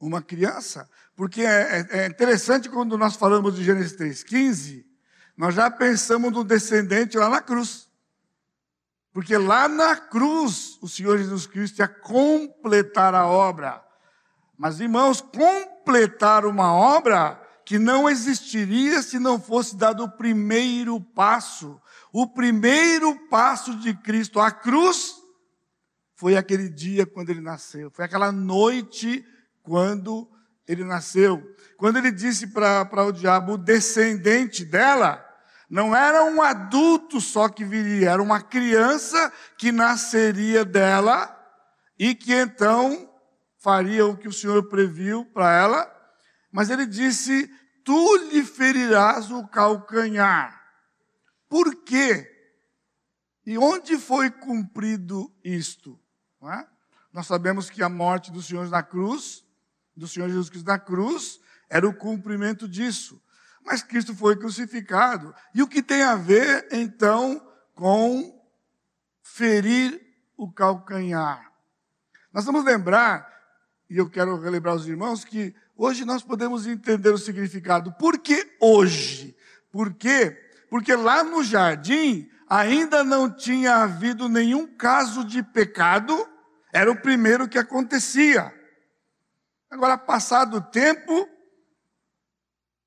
Uma 0.00 0.22
criança. 0.22 0.88
Porque 1.14 1.42
é, 1.42 1.86
é, 1.90 1.98
é 1.98 2.06
interessante 2.06 2.70
quando 2.70 2.96
nós 2.96 3.14
falamos 3.14 3.54
de 3.54 3.62
Gênesis 3.62 3.96
3,15, 3.96 4.84
nós 5.36 5.54
já 5.54 5.70
pensamos 5.70 6.32
no 6.32 6.42
descendente 6.42 7.18
lá 7.18 7.28
na 7.28 7.42
cruz. 7.42 7.90
Porque 9.12 9.36
lá 9.36 9.68
na 9.68 9.94
cruz 9.94 10.78
o 10.80 10.88
Senhor 10.88 11.18
Jesus 11.18 11.46
Cristo 11.46 11.80
ia 11.80 11.88
completar 11.88 13.14
a 13.14 13.26
obra. 13.26 13.84
Mas, 14.56 14.80
irmãos, 14.80 15.20
completar 15.20 16.46
uma 16.46 16.72
obra 16.72 17.41
que 17.64 17.78
não 17.78 18.08
existiria 18.08 19.02
se 19.02 19.18
não 19.18 19.40
fosse 19.40 19.76
dado 19.76 20.04
o 20.04 20.10
primeiro 20.10 21.00
passo 21.00 21.80
o 22.12 22.26
primeiro 22.26 23.14
passo 23.30 23.74
de 23.78 23.94
Cristo 23.94 24.38
à 24.38 24.50
cruz 24.50 25.14
foi 26.14 26.36
aquele 26.36 26.68
dia 26.68 27.06
quando 27.06 27.30
ele 27.30 27.40
nasceu, 27.40 27.90
foi 27.90 28.04
aquela 28.04 28.30
noite 28.30 29.24
quando 29.62 30.30
ele 30.68 30.84
nasceu. 30.84 31.42
quando 31.76 31.96
ele 31.96 32.12
disse 32.12 32.46
para 32.48 33.04
o 33.04 33.10
diabo, 33.10 33.54
o 33.54 33.58
descendente 33.58 34.64
dela, 34.64 35.24
não 35.68 35.96
era 35.96 36.22
um 36.24 36.42
adulto 36.42 37.20
só 37.20 37.48
que 37.48 37.64
viria, 37.64 38.10
era 38.10 38.22
uma 38.22 38.40
criança 38.40 39.32
que 39.56 39.72
nasceria 39.72 40.64
dela 40.64 41.34
e 41.98 42.14
que 42.14 42.32
então 42.32 43.10
faria 43.58 44.06
o 44.06 44.16
que 44.16 44.28
o 44.28 44.32
Senhor 44.32 44.68
previu 44.68 45.24
para 45.24 45.52
ela. 45.52 46.01
Mas 46.52 46.68
ele 46.68 46.86
disse: 46.86 47.50
Tu 47.82 48.16
lhe 48.28 48.44
ferirás 48.44 49.30
o 49.30 49.48
calcanhar. 49.48 50.62
Por 51.48 51.74
quê? 51.82 52.28
E 53.44 53.58
onde 53.58 53.98
foi 53.98 54.30
cumprido 54.30 55.34
isto? 55.42 55.98
É? 56.42 56.66
Nós 57.12 57.26
sabemos 57.26 57.68
que 57.68 57.82
a 57.82 57.88
morte 57.88 58.30
do 58.30 58.42
Senhor 58.42 58.68
na 58.68 58.82
cruz, 58.82 59.44
do 59.96 60.06
Senhor 60.06 60.28
Jesus 60.28 60.48
Cristo 60.48 60.66
na 60.66 60.78
cruz, 60.78 61.40
era 61.68 61.88
o 61.88 61.94
cumprimento 61.94 62.68
disso. 62.68 63.20
Mas 63.64 63.82
Cristo 63.82 64.14
foi 64.14 64.36
crucificado. 64.36 65.34
E 65.54 65.62
o 65.62 65.68
que 65.68 65.82
tem 65.82 66.02
a 66.02 66.16
ver, 66.16 66.68
então, 66.70 67.40
com 67.74 68.40
ferir 69.22 70.00
o 70.36 70.50
calcanhar? 70.50 71.52
Nós 72.32 72.44
vamos 72.44 72.64
lembrar, 72.64 73.30
e 73.88 73.98
eu 73.98 74.08
quero 74.08 74.40
relembrar 74.40 74.74
os 74.74 74.86
irmãos, 74.86 75.24
que 75.24 75.54
hoje 75.76 76.04
nós 76.04 76.22
podemos 76.22 76.66
entender 76.66 77.10
o 77.10 77.18
significado. 77.18 77.92
Por 77.92 78.18
que 78.18 78.56
hoje? 78.60 79.36
Por 79.70 79.94
quê? 79.94 80.38
Porque 80.68 80.94
lá 80.94 81.22
no 81.24 81.42
jardim 81.42 82.28
ainda 82.48 83.02
não 83.02 83.30
tinha 83.30 83.76
havido 83.76 84.28
nenhum 84.28 84.66
caso 84.66 85.24
de 85.24 85.42
pecado, 85.42 86.28
era 86.72 86.90
o 86.90 87.00
primeiro 87.00 87.48
que 87.48 87.58
acontecia. 87.58 88.52
Agora, 89.70 89.96
passado 89.96 90.58
o 90.58 90.60
tempo, 90.60 91.28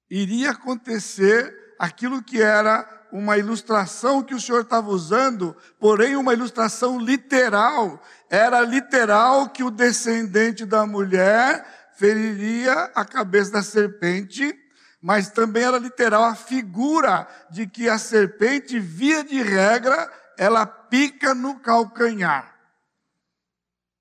iria 0.10 0.52
acontecer 0.52 1.76
aquilo 1.80 2.22
que 2.22 2.42
era 2.42 2.88
uma 3.12 3.38
ilustração 3.38 4.22
que 4.22 4.36
o 4.36 4.42
Senhor 4.42 4.62
estava 4.62 4.90
usando, 4.90 5.56
porém 5.80 6.16
uma 6.16 6.34
ilustração 6.34 7.00
literal. 7.00 8.02
Era 8.30 8.62
literal 8.62 9.50
que 9.50 9.64
o 9.64 9.72
descendente 9.72 10.66
da 10.66 10.86
mulher 10.86 11.66
feriria 11.98 12.92
a 12.96 13.06
cabeça 13.06 13.52
da 13.52 13.64
serpente, 13.64 14.54
mas 15.02 15.30
também 15.30 15.64
era 15.64 15.78
literal 15.78 16.24
a 16.24 16.36
figura 16.36 17.28
de 17.50 17.68
que 17.68 17.88
a 17.88 17.98
serpente, 17.98 18.80
via 18.80 19.24
de 19.24 19.42
regra, 19.42 20.12
ela 20.38 20.66
pica 20.66 21.34
no 21.34 21.60
calcanhar. 21.60 22.56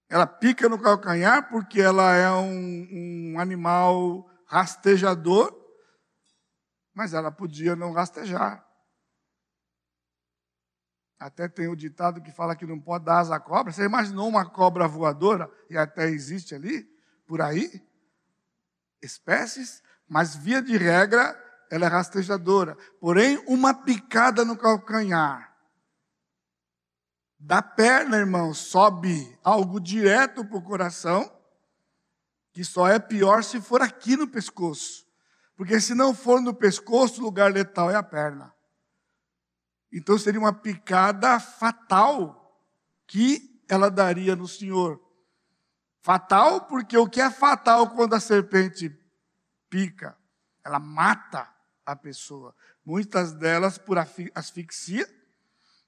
Ela 0.08 0.26
pica 0.26 0.68
no 0.68 0.78
calcanhar 0.78 1.48
porque 1.48 1.80
ela 1.80 2.14
é 2.14 2.30
um, 2.30 3.32
um 3.34 3.40
animal 3.40 4.28
rastejador, 4.46 5.52
mas 6.94 7.12
ela 7.12 7.30
podia 7.30 7.74
não 7.74 7.92
rastejar. 7.92 8.64
Até 11.18 11.48
tem 11.48 11.68
o 11.68 11.76
ditado 11.76 12.22
que 12.22 12.30
fala 12.30 12.54
que 12.54 12.66
não 12.66 12.78
pode 12.78 13.04
dar 13.04 13.18
asa 13.18 13.36
à 13.36 13.40
cobra. 13.40 13.72
Você 13.72 13.84
imaginou 13.84 14.28
uma 14.28 14.48
cobra 14.48 14.86
voadora? 14.86 15.50
E 15.70 15.76
até 15.76 16.08
existe 16.08 16.54
ali, 16.54 16.86
por 17.26 17.40
aí? 17.40 17.82
Espécies, 19.02 19.82
mas 20.08 20.34
via 20.34 20.62
de 20.62 20.76
regra, 20.76 21.38
ela 21.70 21.86
é 21.86 21.88
rastejadora. 21.88 22.76
Porém, 23.00 23.42
uma 23.46 23.74
picada 23.74 24.44
no 24.44 24.56
calcanhar. 24.56 25.54
Da 27.38 27.60
perna, 27.60 28.16
irmão, 28.16 28.54
sobe 28.54 29.38
algo 29.44 29.78
direto 29.78 30.44
para 30.44 30.56
o 30.56 30.62
coração, 30.62 31.30
que 32.52 32.64
só 32.64 32.88
é 32.88 32.98
pior 32.98 33.44
se 33.44 33.60
for 33.60 33.82
aqui 33.82 34.16
no 34.16 34.28
pescoço. 34.28 35.04
Porque 35.56 35.80
se 35.80 35.94
não 35.94 36.14
for 36.14 36.40
no 36.40 36.54
pescoço, 36.54 37.20
o 37.20 37.24
lugar 37.24 37.52
letal 37.52 37.90
é 37.90 37.96
a 37.96 38.02
perna. 38.02 38.54
Então 39.92 40.18
seria 40.18 40.40
uma 40.40 40.52
picada 40.52 41.38
fatal 41.38 42.58
que 43.06 43.62
ela 43.68 43.90
daria 43.90 44.34
no 44.34 44.48
Senhor. 44.48 45.00
Fatal 46.04 46.66
porque 46.66 46.98
o 46.98 47.08
que 47.08 47.18
é 47.18 47.30
fatal 47.30 47.88
quando 47.88 48.12
a 48.12 48.20
serpente 48.20 48.94
pica? 49.70 50.14
Ela 50.62 50.78
mata 50.78 51.50
a 51.86 51.96
pessoa. 51.96 52.54
Muitas 52.84 53.32
delas 53.32 53.78
por 53.78 53.96
asfixia, 54.34 55.08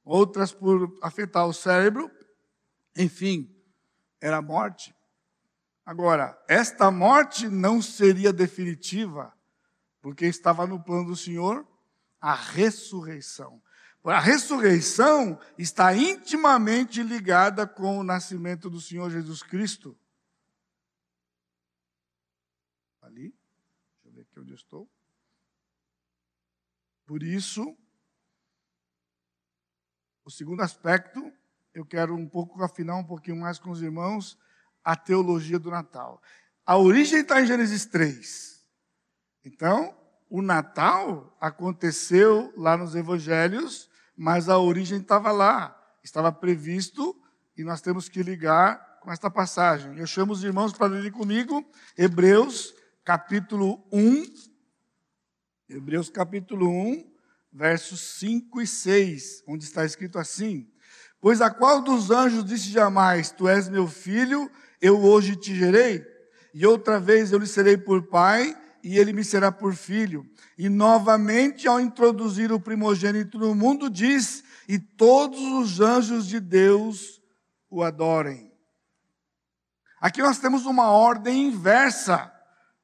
outras 0.02 0.54
por 0.54 0.98
afetar 1.02 1.46
o 1.46 1.52
cérebro. 1.52 2.10
Enfim, 2.96 3.54
era 4.18 4.40
morte. 4.40 4.96
Agora, 5.84 6.42
esta 6.48 6.90
morte 6.90 7.46
não 7.46 7.82
seria 7.82 8.32
definitiva 8.32 9.36
porque 10.00 10.24
estava 10.24 10.66
no 10.66 10.82
plano 10.82 11.08
do 11.08 11.16
Senhor 11.16 11.68
a 12.18 12.34
ressurreição. 12.34 13.62
A 14.02 14.18
ressurreição 14.18 15.38
está 15.58 15.94
intimamente 15.94 17.02
ligada 17.02 17.66
com 17.66 17.98
o 17.98 18.02
nascimento 18.02 18.70
do 18.70 18.80
Senhor 18.80 19.10
Jesus 19.10 19.42
Cristo. 19.42 19.94
Ali, 23.06 23.32
deixa 24.02 24.08
eu 24.08 24.12
ver 24.12 24.20
aqui 24.22 24.35
onde 24.46 24.52
eu 24.52 24.56
estou. 24.56 24.88
Por 27.04 27.22
isso, 27.22 27.76
o 30.24 30.30
segundo 30.30 30.62
aspecto, 30.62 31.32
eu 31.74 31.84
quero 31.84 32.14
um 32.14 32.28
pouco 32.28 32.62
afinar 32.62 32.96
um 32.96 33.04
pouquinho 33.04 33.36
mais 33.36 33.58
com 33.58 33.70
os 33.70 33.82
irmãos 33.82 34.38
a 34.84 34.94
teologia 34.94 35.58
do 35.58 35.70
Natal. 35.70 36.22
A 36.64 36.76
origem 36.76 37.20
está 37.20 37.40
em 37.40 37.46
Gênesis 37.46 37.86
3. 37.86 38.64
Então, 39.44 39.96
o 40.30 40.40
Natal 40.40 41.36
aconteceu 41.40 42.52
lá 42.56 42.76
nos 42.76 42.94
evangelhos, 42.94 43.90
mas 44.16 44.48
a 44.48 44.58
origem 44.58 45.00
estava 45.00 45.30
lá, 45.32 45.76
estava 46.02 46.32
previsto 46.32 47.20
e 47.56 47.64
nós 47.64 47.80
temos 47.80 48.08
que 48.08 48.22
ligar 48.22 49.00
com 49.00 49.12
esta 49.12 49.30
passagem. 49.30 49.98
Eu 49.98 50.06
chamo 50.06 50.32
os 50.32 50.42
irmãos 50.42 50.72
para 50.72 50.86
lerem 50.86 51.12
comigo 51.12 51.64
Hebreus 51.96 52.74
capítulo 53.06 53.86
1, 53.92 54.24
Hebreus 55.68 56.10
capítulo 56.10 56.68
1, 56.68 57.08
versos 57.52 58.00
5 58.18 58.60
e 58.60 58.66
6, 58.66 59.44
onde 59.46 59.62
está 59.64 59.84
escrito 59.84 60.18
assim: 60.18 60.68
Pois 61.20 61.40
a 61.40 61.48
qual 61.48 61.80
dos 61.80 62.10
anjos 62.10 62.44
disse 62.44 62.68
jamais: 62.68 63.30
Tu 63.30 63.48
és 63.48 63.68
meu 63.68 63.86
filho, 63.86 64.50
eu 64.82 65.00
hoje 65.00 65.36
te 65.36 65.54
gerei? 65.54 66.04
E 66.52 66.66
outra 66.66 66.98
vez 66.98 67.30
eu 67.30 67.38
lhe 67.38 67.46
serei 67.46 67.76
por 67.76 68.08
pai, 68.08 68.60
e 68.82 68.98
ele 68.98 69.12
me 69.12 69.22
será 69.22 69.52
por 69.52 69.72
filho. 69.76 70.28
E 70.58 70.68
novamente, 70.68 71.68
ao 71.68 71.78
introduzir 71.78 72.50
o 72.50 72.58
primogênito 72.58 73.38
no 73.38 73.54
mundo, 73.54 73.88
diz: 73.88 74.42
E 74.68 74.80
todos 74.80 75.40
os 75.40 75.78
anjos 75.80 76.26
de 76.26 76.40
Deus 76.40 77.22
o 77.70 77.84
adorem. 77.84 78.52
Aqui 80.00 80.20
nós 80.20 80.40
temos 80.40 80.66
uma 80.66 80.90
ordem 80.90 81.46
inversa 81.46 82.32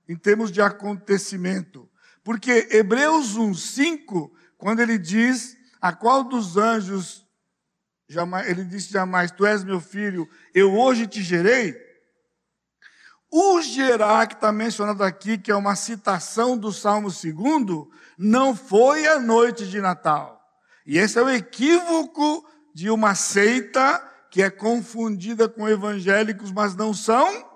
em 0.08 0.16
termos 0.16 0.50
de 0.50 0.60
acontecimento. 0.60 1.88
Porque 2.24 2.68
Hebreus 2.70 3.36
1:5, 3.36 4.30
quando 4.56 4.80
ele 4.80 4.98
diz: 4.98 5.56
A 5.80 5.92
qual 5.92 6.24
dos 6.24 6.56
anjos 6.56 7.26
jamais, 8.08 8.48
ele 8.48 8.64
disse 8.64 8.92
jamais: 8.92 9.30
Tu 9.30 9.44
és 9.44 9.64
meu 9.64 9.80
filho, 9.80 10.28
eu 10.54 10.74
hoje 10.74 11.06
te 11.06 11.22
gerei. 11.22 11.76
O 13.30 13.62
gerar 13.62 14.26
que 14.26 14.34
está 14.34 14.52
mencionado 14.52 15.02
aqui, 15.02 15.38
que 15.38 15.50
é 15.50 15.56
uma 15.56 15.74
citação 15.74 16.56
do 16.56 16.70
Salmo 16.70 17.08
2, 17.08 17.88
não 18.18 18.54
foi 18.54 19.06
a 19.06 19.18
noite 19.18 19.66
de 19.66 19.80
Natal. 19.80 20.38
E 20.84 20.98
esse 20.98 21.18
é 21.18 21.22
o 21.22 21.30
equívoco 21.30 22.46
de 22.74 22.90
uma 22.90 23.14
seita 23.14 24.06
que 24.30 24.42
é 24.42 24.50
confundida 24.50 25.48
com 25.48 25.68
evangélicos, 25.68 26.50
mas 26.50 26.74
não 26.74 26.92
são, 26.92 27.51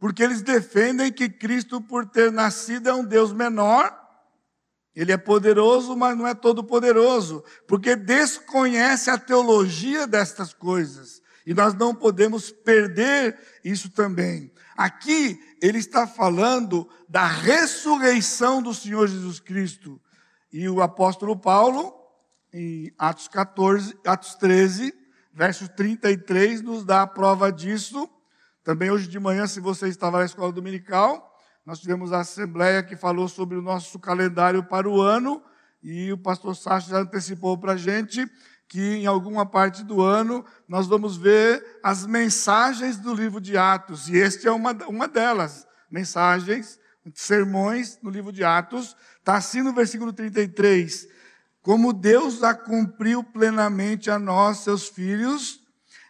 porque 0.00 0.22
eles 0.22 0.40
defendem 0.40 1.12
que 1.12 1.28
Cristo, 1.28 1.78
por 1.78 2.06
ter 2.06 2.32
nascido, 2.32 2.88
é 2.88 2.94
um 2.94 3.04
Deus 3.04 3.34
menor. 3.34 3.94
Ele 4.96 5.12
é 5.12 5.16
poderoso, 5.18 5.94
mas 5.94 6.16
não 6.16 6.26
é 6.26 6.34
todo 6.34 6.64
poderoso, 6.64 7.44
porque 7.68 7.94
desconhece 7.94 9.10
a 9.10 9.18
teologia 9.18 10.06
destas 10.06 10.54
coisas. 10.54 11.20
E 11.46 11.52
nós 11.52 11.74
não 11.74 11.94
podemos 11.94 12.50
perder 12.50 13.38
isso 13.62 13.90
também. 13.90 14.50
Aqui 14.76 15.38
ele 15.60 15.78
está 15.78 16.06
falando 16.06 16.88
da 17.06 17.26
ressurreição 17.26 18.62
do 18.62 18.72
Senhor 18.72 19.06
Jesus 19.06 19.38
Cristo. 19.38 20.00
E 20.50 20.66
o 20.68 20.80
apóstolo 20.80 21.36
Paulo, 21.36 21.94
em 22.52 22.92
Atos 22.98 23.28
14, 23.28 23.96
Atos 24.06 24.34
13, 24.36 24.94
verso 25.32 25.68
33, 25.68 26.62
nos 26.62 26.84
dá 26.84 27.02
a 27.02 27.06
prova 27.06 27.52
disso. 27.52 28.08
Também 28.62 28.90
hoje 28.90 29.08
de 29.08 29.18
manhã, 29.18 29.46
se 29.46 29.60
você 29.60 29.88
estava 29.88 30.18
na 30.18 30.24
escola 30.24 30.52
dominical, 30.52 31.34
nós 31.64 31.80
tivemos 31.80 32.12
a 32.12 32.20
assembleia 32.20 32.82
que 32.82 32.96
falou 32.96 33.28
sobre 33.28 33.56
o 33.56 33.62
nosso 33.62 33.98
calendário 33.98 34.62
para 34.64 34.88
o 34.88 35.00
ano, 35.00 35.42
e 35.82 36.12
o 36.12 36.18
pastor 36.18 36.54
Sacha 36.54 36.90
já 36.90 36.98
antecipou 36.98 37.56
para 37.56 37.72
a 37.72 37.76
gente 37.76 38.26
que 38.68 38.96
em 38.96 39.06
alguma 39.06 39.44
parte 39.44 39.82
do 39.82 40.00
ano 40.02 40.44
nós 40.68 40.86
vamos 40.86 41.16
ver 41.16 41.80
as 41.82 42.06
mensagens 42.06 42.98
do 42.98 43.12
livro 43.14 43.40
de 43.40 43.56
Atos, 43.56 44.08
e 44.08 44.16
este 44.16 44.46
é 44.46 44.52
uma, 44.52 44.72
uma 44.86 45.08
delas, 45.08 45.66
mensagens 45.90 46.78
sermões 47.14 47.98
no 48.02 48.10
livro 48.10 48.30
de 48.30 48.44
Atos, 48.44 48.96
está 49.18 49.36
assim 49.36 49.62
no 49.62 49.72
versículo 49.72 50.12
33. 50.12 51.08
Como 51.62 51.92
Deus 51.92 52.42
a 52.42 52.54
cumpriu 52.54 53.24
plenamente 53.24 54.10
a 54.10 54.18
nós, 54.18 54.58
seus 54.58 54.88
filhos, 54.88 55.59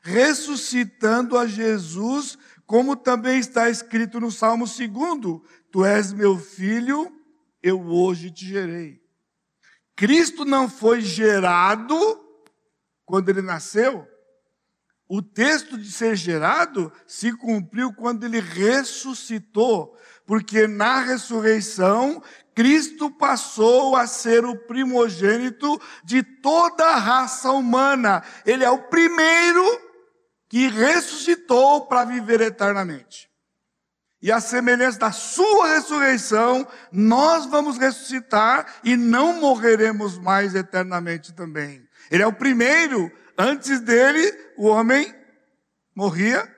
ressuscitando 0.03 1.37
a 1.37 1.47
Jesus, 1.47 2.39
como 2.67 2.97
também 2.97 3.39
está 3.39 3.69
escrito 3.69 4.21
no 4.21 4.31
Salmo 4.31 4.65
2: 4.65 5.41
Tu 5.71 5.85
és 5.85 6.13
meu 6.13 6.39
filho, 6.39 7.13
eu 7.63 7.81
hoje 7.81 8.31
te 8.31 8.47
gerei. 8.47 9.01
Cristo 9.97 10.45
não 10.45 10.69
foi 10.69 11.01
gerado 11.01 11.97
quando 13.05 13.29
ele 13.29 13.43
nasceu. 13.43 14.07
O 15.07 15.21
texto 15.21 15.77
de 15.77 15.91
ser 15.91 16.15
gerado 16.15 16.93
se 17.05 17.33
cumpriu 17.33 17.93
quando 17.93 18.25
ele 18.25 18.39
ressuscitou, 18.39 19.97
porque 20.25 20.69
na 20.69 21.01
ressurreição 21.01 22.23
Cristo 22.55 23.11
passou 23.11 23.97
a 23.97 24.07
ser 24.07 24.45
o 24.45 24.57
primogênito 24.57 25.81
de 26.05 26.23
toda 26.23 26.85
a 26.85 26.97
raça 26.97 27.51
humana. 27.51 28.23
Ele 28.47 28.63
é 28.63 28.71
o 28.71 28.85
primeiro 28.85 29.90
que 30.51 30.67
ressuscitou 30.67 31.87
para 31.87 32.05
viver 32.05 32.41
eternamente. 32.41 33.31
E 34.21 34.31
a 34.31 34.41
semelhança 34.41 34.99
da 34.99 35.13
sua 35.13 35.69
ressurreição, 35.69 36.67
nós 36.93 37.47
vamos 37.47 37.79
ressuscitar 37.79 38.81
e 38.85 38.97
não 38.97 39.41
morreremos 39.41 40.19
mais 40.19 40.55
eternamente 40.55 41.33
também. 41.33 41.89
Ele 42.11 42.25
é 42.25 42.27
o 42.27 42.33
primeiro, 42.33 43.11
antes 43.39 43.81
dele, 43.81 44.31
o 44.59 44.67
homem 44.67 45.15
morria, 45.95 46.53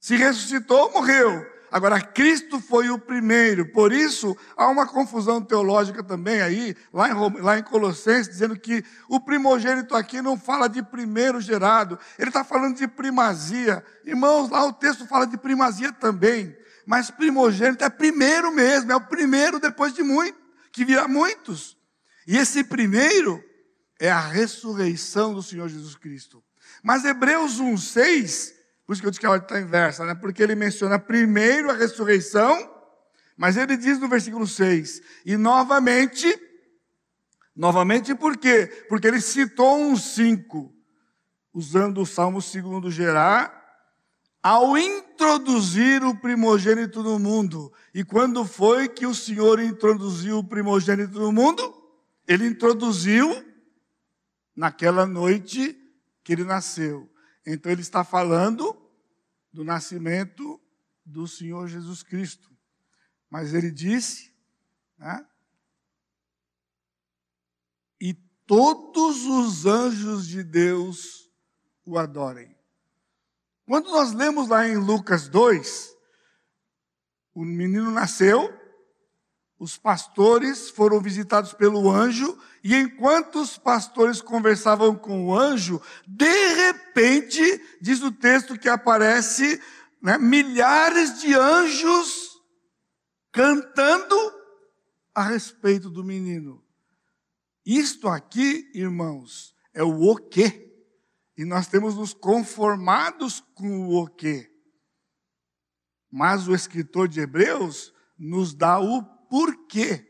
se 0.00 0.16
ressuscitou, 0.16 0.92
morreu. 0.92 1.44
Agora, 1.70 2.00
Cristo 2.00 2.60
foi 2.60 2.90
o 2.90 2.98
primeiro, 2.98 3.66
por 3.72 3.92
isso 3.92 4.36
há 4.56 4.68
uma 4.68 4.86
confusão 4.86 5.42
teológica 5.42 6.02
também 6.02 6.40
aí, 6.40 6.76
lá 6.92 7.10
em, 7.10 7.40
lá 7.40 7.58
em 7.58 7.62
Colossenses, 7.62 8.28
dizendo 8.28 8.58
que 8.58 8.84
o 9.08 9.18
primogênito 9.18 9.94
aqui 9.94 10.22
não 10.22 10.38
fala 10.38 10.68
de 10.68 10.82
primeiro 10.82 11.40
gerado, 11.40 11.98
ele 12.18 12.30
está 12.30 12.44
falando 12.44 12.76
de 12.76 12.86
primazia. 12.86 13.84
Irmãos, 14.04 14.48
lá 14.48 14.64
o 14.64 14.72
texto 14.72 15.06
fala 15.06 15.26
de 15.26 15.36
primazia 15.36 15.92
também, 15.92 16.56
mas 16.86 17.10
primogênito 17.10 17.84
é 17.84 17.90
primeiro 17.90 18.52
mesmo, 18.52 18.92
é 18.92 18.96
o 18.96 19.00
primeiro 19.00 19.58
depois 19.58 19.92
de 19.92 20.02
muito, 20.02 20.38
que 20.70 20.84
virá 20.84 21.08
muitos. 21.08 21.76
E 22.26 22.36
esse 22.36 22.62
primeiro 22.62 23.42
é 23.98 24.10
a 24.10 24.20
ressurreição 24.20 25.34
do 25.34 25.42
Senhor 25.42 25.68
Jesus 25.68 25.96
Cristo. 25.96 26.42
Mas 26.82 27.04
Hebreus 27.04 27.60
1,6 27.60 28.55
por 28.86 28.92
isso 28.92 29.02
que 29.02 29.06
eu 29.06 29.10
disse 29.10 29.20
que 29.20 29.26
a 29.26 29.30
ordem 29.30 29.44
está 29.44 29.60
inversa, 29.60 30.04
né? 30.04 30.14
Porque 30.14 30.42
ele 30.42 30.54
menciona 30.54 30.98
primeiro 30.98 31.70
a 31.70 31.74
ressurreição, 31.74 32.72
mas 33.36 33.56
ele 33.56 33.76
diz 33.76 33.98
no 33.98 34.08
versículo 34.08 34.46
6, 34.46 35.02
e 35.24 35.36
novamente, 35.36 36.26
novamente 37.54 38.14
por 38.14 38.36
quê? 38.36 38.86
Porque 38.88 39.08
ele 39.08 39.20
citou 39.20 39.76
um 39.76 39.96
5, 39.96 40.72
usando 41.52 42.00
o 42.00 42.06
Salmo 42.06 42.40
segundo 42.40 42.90
Gerá, 42.90 43.52
ao 44.42 44.78
introduzir 44.78 46.04
o 46.04 46.14
primogênito 46.14 47.02
no 47.02 47.18
mundo. 47.18 47.72
E 47.92 48.04
quando 48.04 48.44
foi 48.44 48.88
que 48.88 49.04
o 49.04 49.12
Senhor 49.12 49.58
introduziu 49.58 50.38
o 50.38 50.44
primogênito 50.44 51.18
no 51.18 51.32
mundo? 51.32 51.74
Ele 52.28 52.46
introduziu 52.46 53.44
naquela 54.54 55.04
noite 55.04 55.76
que 56.22 56.32
ele 56.32 56.44
nasceu. 56.44 57.10
Então 57.46 57.70
ele 57.70 57.82
está 57.82 58.02
falando 58.02 58.76
do 59.52 59.62
nascimento 59.62 60.60
do 61.04 61.28
Senhor 61.28 61.68
Jesus 61.68 62.02
Cristo. 62.02 62.50
Mas 63.30 63.54
ele 63.54 63.70
disse, 63.70 64.34
né? 64.98 65.24
E 68.00 68.14
todos 68.46 69.24
os 69.24 69.64
anjos 69.64 70.26
de 70.26 70.42
Deus 70.42 71.30
o 71.84 71.96
adorem. 71.96 72.56
Quando 73.64 73.90
nós 73.90 74.12
lemos 74.12 74.48
lá 74.48 74.66
em 74.66 74.76
Lucas 74.76 75.28
2, 75.28 75.96
o 77.34 77.44
menino 77.44 77.90
nasceu, 77.90 78.55
os 79.58 79.78
pastores 79.78 80.68
foram 80.68 81.00
visitados 81.00 81.54
pelo 81.54 81.90
anjo, 81.90 82.38
e 82.62 82.74
enquanto 82.74 83.40
os 83.40 83.56
pastores 83.56 84.20
conversavam 84.20 84.94
com 84.94 85.26
o 85.26 85.34
anjo, 85.34 85.80
de 86.06 86.54
repente, 86.54 87.40
diz 87.80 88.02
o 88.02 88.12
texto 88.12 88.58
que 88.58 88.68
aparece 88.68 89.60
né, 90.02 90.18
milhares 90.18 91.20
de 91.20 91.34
anjos 91.34 92.38
cantando 93.32 94.16
a 95.14 95.22
respeito 95.22 95.88
do 95.88 96.04
menino. 96.04 96.62
Isto 97.64 98.08
aqui, 98.08 98.70
irmãos, 98.74 99.54
é 99.72 99.82
o 99.82 100.02
o 100.02 100.16
quê? 100.16 100.62
E 101.36 101.44
nós 101.44 101.66
temos 101.66 101.96
nos 101.96 102.12
conformados 102.12 103.40
com 103.54 103.88
o 103.88 104.02
o 104.02 104.06
quê. 104.06 104.50
Mas 106.10 106.46
o 106.46 106.54
escritor 106.54 107.08
de 107.08 107.20
Hebreus 107.20 107.92
nos 108.18 108.54
dá 108.54 108.78
o 108.78 109.15
por 109.28 109.66
quê? 109.66 110.06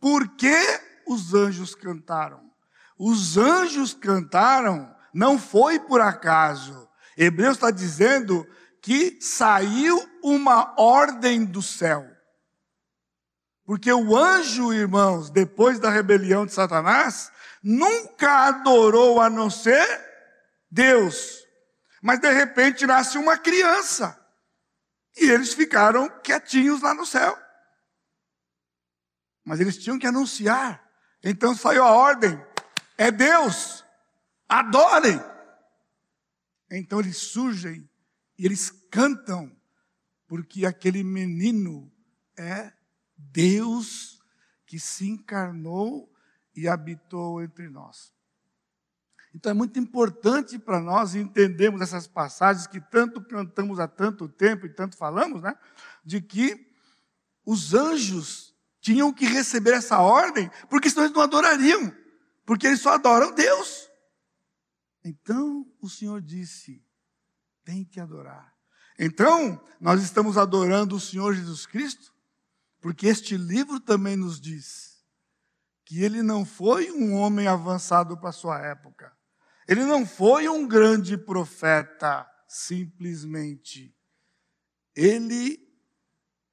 Por 0.00 0.36
que 0.36 0.56
os 1.06 1.34
anjos 1.34 1.74
cantaram? 1.74 2.48
Os 2.98 3.36
anjos 3.36 3.94
cantaram 3.94 4.94
não 5.12 5.38
foi 5.38 5.80
por 5.80 6.00
acaso. 6.00 6.88
Hebreus 7.16 7.56
está 7.56 7.70
dizendo 7.70 8.46
que 8.80 9.18
saiu 9.20 9.98
uma 10.22 10.74
ordem 10.78 11.44
do 11.44 11.62
céu. 11.62 12.06
Porque 13.64 13.92
o 13.92 14.16
anjo, 14.16 14.72
irmãos, 14.72 15.30
depois 15.30 15.78
da 15.78 15.90
rebelião 15.90 16.46
de 16.46 16.52
Satanás, 16.52 17.30
nunca 17.62 18.46
adorou 18.46 19.20
a 19.20 19.28
não 19.28 19.50
ser 19.50 19.86
Deus. 20.70 21.44
Mas 22.00 22.20
de 22.20 22.30
repente 22.32 22.86
nasce 22.86 23.18
uma 23.18 23.36
criança. 23.36 24.18
E 25.16 25.30
eles 25.30 25.52
ficaram 25.52 26.08
quietinhos 26.22 26.80
lá 26.80 26.94
no 26.94 27.04
céu 27.04 27.36
mas 29.48 29.60
eles 29.60 29.78
tinham 29.78 29.98
que 29.98 30.06
anunciar. 30.06 30.86
Então 31.24 31.54
saiu 31.54 31.82
a 31.82 31.90
ordem: 31.90 32.38
é 32.98 33.10
Deus, 33.10 33.82
adorem. 34.46 35.18
Então 36.70 37.00
eles 37.00 37.16
surgem 37.16 37.88
e 38.38 38.44
eles 38.44 38.70
cantam, 38.90 39.50
porque 40.26 40.66
aquele 40.66 41.02
menino 41.02 41.90
é 42.36 42.70
Deus 43.16 44.22
que 44.66 44.78
se 44.78 45.08
encarnou 45.08 46.12
e 46.54 46.68
habitou 46.68 47.42
entre 47.42 47.70
nós. 47.70 48.12
Então 49.34 49.50
é 49.50 49.54
muito 49.54 49.78
importante 49.78 50.58
para 50.58 50.78
nós 50.78 51.14
entendermos 51.14 51.80
essas 51.80 52.06
passagens 52.06 52.66
que 52.66 52.82
tanto 52.82 53.22
cantamos 53.22 53.80
há 53.80 53.88
tanto 53.88 54.28
tempo 54.28 54.66
e 54.66 54.74
tanto 54.74 54.94
falamos, 54.94 55.40
né? 55.40 55.56
De 56.04 56.20
que 56.20 56.70
os 57.46 57.72
anjos 57.72 58.57
tinham 58.88 59.12
que 59.12 59.26
receber 59.26 59.74
essa 59.74 59.98
ordem, 59.98 60.50
porque 60.70 60.88
senão 60.88 61.04
eles 61.04 61.14
não 61.14 61.22
adorariam, 61.22 61.94
porque 62.46 62.66
eles 62.66 62.80
só 62.80 62.94
adoram 62.94 63.34
Deus. 63.34 63.86
Então 65.04 65.70
o 65.78 65.90
Senhor 65.90 66.22
disse: 66.22 66.82
tem 67.66 67.84
que 67.84 68.00
adorar. 68.00 68.50
Então, 68.98 69.62
nós 69.78 70.02
estamos 70.02 70.38
adorando 70.38 70.96
o 70.96 71.00
Senhor 71.00 71.34
Jesus 71.34 71.66
Cristo, 71.66 72.14
porque 72.80 73.06
este 73.06 73.36
livro 73.36 73.78
também 73.78 74.16
nos 74.16 74.40
diz 74.40 75.04
que 75.84 76.02
ele 76.02 76.22
não 76.22 76.46
foi 76.46 76.90
um 76.90 77.14
homem 77.14 77.46
avançado 77.46 78.18
para 78.18 78.32
sua 78.32 78.58
época. 78.58 79.12
Ele 79.68 79.84
não 79.84 80.06
foi 80.06 80.48
um 80.48 80.66
grande 80.66 81.18
profeta, 81.18 82.26
simplesmente. 82.48 83.94
Ele 84.96 85.58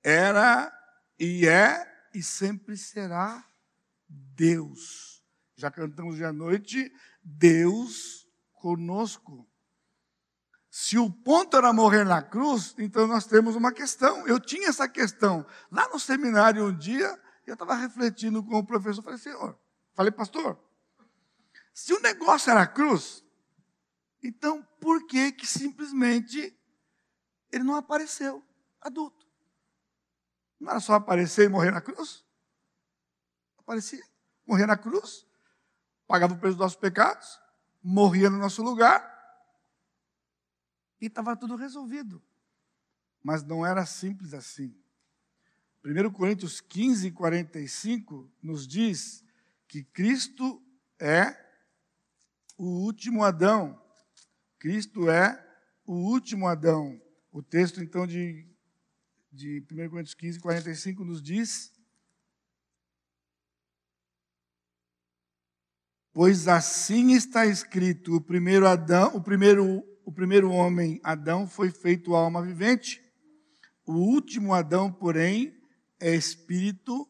era 0.03 0.69
e 1.17 1.47
é 1.47 1.94
e 2.15 2.23
sempre 2.23 2.77
será 2.77 3.45
Deus. 4.07 5.21
Já 5.55 5.69
cantamos 5.69 6.15
de 6.15 6.23
à 6.23 6.31
noite, 6.31 6.91
Deus 7.21 8.27
conosco. 8.53 9.47
Se 10.69 10.97
o 10.97 11.11
ponto 11.11 11.55
era 11.55 11.71
morrer 11.71 12.03
na 12.03 12.21
cruz, 12.21 12.73
então 12.77 13.05
nós 13.05 13.25
temos 13.25 13.55
uma 13.55 13.71
questão. 13.71 14.27
Eu 14.27 14.39
tinha 14.39 14.69
essa 14.69 14.87
questão. 14.87 15.45
Lá 15.71 15.87
no 15.89 15.99
seminário 15.99 16.65
um 16.65 16.77
dia, 16.77 17.21
eu 17.45 17.53
estava 17.53 17.75
refletindo 17.75 18.43
com 18.43 18.57
o 18.57 18.65
professor, 18.65 19.01
falei, 19.01 19.19
senhor, 19.19 19.59
falei, 19.93 20.11
pastor, 20.11 20.59
se 21.73 21.93
o 21.93 21.99
negócio 21.99 22.49
era 22.49 22.61
a 22.61 22.67
cruz, 22.67 23.23
então 24.23 24.63
por 24.79 25.05
que 25.05 25.31
que 25.31 25.45
simplesmente 25.45 26.57
ele 27.51 27.63
não 27.63 27.75
apareceu 27.75 28.43
adulto? 28.81 29.14
Não 30.65 30.71
era 30.71 30.79
só 30.79 30.95
aparecer 30.95 31.45
e 31.45 31.47
morrer 31.47 31.69
na 31.69 31.79
cruz? 31.79 32.25
Aparecia, 33.59 34.03
morria 34.47 34.65
na 34.65 34.75
cruz, 34.75 35.23
pagava 36.07 36.33
o 36.33 36.39
preço 36.39 36.55
dos 36.55 36.63
nossos 36.63 36.77
pecados, 36.77 37.39
morria 37.83 38.31
no 38.31 38.39
nosso 38.39 38.63
lugar 38.63 38.99
e 40.99 41.05
estava 41.05 41.37
tudo 41.37 41.55
resolvido. 41.55 42.19
Mas 43.21 43.43
não 43.43 43.63
era 43.63 43.85
simples 43.85 44.33
assim. 44.33 44.75
1 45.83 46.11
Coríntios 46.11 46.59
15, 46.61 47.11
45 47.11 48.33
nos 48.41 48.67
diz 48.67 49.23
que 49.67 49.83
Cristo 49.83 50.59
é 50.99 51.37
o 52.57 52.65
último 52.65 53.23
Adão. 53.23 53.79
Cristo 54.57 55.11
é 55.11 55.47
o 55.85 55.93
último 55.93 56.47
Adão. 56.47 56.99
O 57.31 57.43
texto, 57.43 57.83
então, 57.83 58.07
de, 58.07 58.49
de 59.35 59.61
1 59.69 59.89
Coríntios 59.89 60.13
15, 60.13 60.39
45 60.39 61.03
nos 61.03 61.21
diz: 61.21 61.73
Pois 66.13 66.47
assim 66.47 67.11
está 67.11 67.45
escrito: 67.45 68.15
o 68.15 68.21
primeiro 68.21 68.65
Adão, 68.65 69.15
o 69.15 69.21
primeiro, 69.21 69.83
o 70.05 70.11
primeiro 70.11 70.49
homem, 70.49 70.99
Adão, 71.03 71.47
foi 71.47 71.69
feito 71.69 72.15
alma 72.15 72.41
vivente. 72.41 73.03
O 73.85 73.93
último 73.93 74.53
Adão, 74.53 74.91
porém, 74.91 75.53
é 75.99 76.15
espírito 76.15 77.07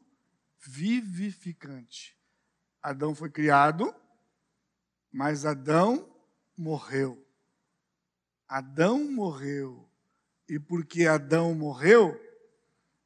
vivificante. 0.60 2.18
Adão 2.82 3.14
foi 3.14 3.30
criado, 3.30 3.94
mas 5.12 5.46
Adão 5.46 6.12
morreu. 6.58 7.24
Adão 8.48 9.12
morreu. 9.12 9.85
E 10.48 10.60
porque 10.60 11.06
Adão 11.06 11.56
morreu, 11.56 12.20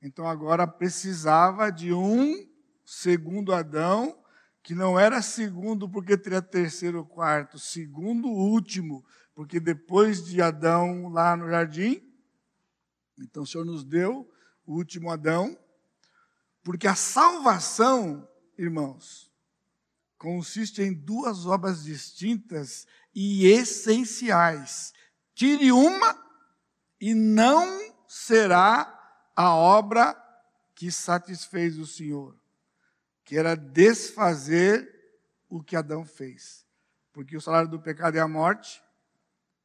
então 0.01 0.27
agora 0.27 0.67
precisava 0.67 1.71
de 1.71 1.93
um 1.93 2.47
segundo 2.85 3.53
Adão 3.53 4.17
que 4.61 4.75
não 4.75 4.99
era 4.99 5.21
segundo 5.21 5.89
porque 5.89 6.17
teria 6.17 6.41
terceiro 6.41 6.99
ou 6.99 7.05
quarto, 7.05 7.57
segundo 7.57 8.27
último, 8.27 9.05
porque 9.33 9.59
depois 9.59 10.23
de 10.23 10.41
Adão 10.41 11.07
lá 11.07 11.35
no 11.35 11.49
jardim, 11.49 12.03
então 13.17 13.43
o 13.43 13.47
Senhor 13.47 13.65
nos 13.65 13.83
deu 13.83 14.29
o 14.65 14.75
último 14.75 15.09
Adão, 15.09 15.57
porque 16.61 16.87
a 16.87 16.95
salvação, 16.95 18.27
irmãos, 18.57 19.31
consiste 20.17 20.81
em 20.81 20.93
duas 20.93 21.45
obras 21.45 21.83
distintas 21.83 22.85
e 23.15 23.47
essenciais. 23.47 24.93
Tire 25.33 25.71
uma 25.71 26.13
e 26.99 27.13
não 27.13 27.93
será 28.07 28.95
a 29.35 29.53
obra 29.53 30.15
que 30.75 30.91
satisfez 30.91 31.77
o 31.77 31.85
Senhor 31.85 32.39
que 33.29 33.37
era 33.37 33.55
desfazer 33.55 34.91
o 35.47 35.61
que 35.61 35.75
Adão 35.75 36.03
fez. 36.03 36.65
Porque 37.13 37.37
o 37.37 37.41
salário 37.41 37.69
do 37.69 37.79
pecado 37.79 38.17
é 38.17 38.19
a 38.19 38.27
morte, 38.27 38.81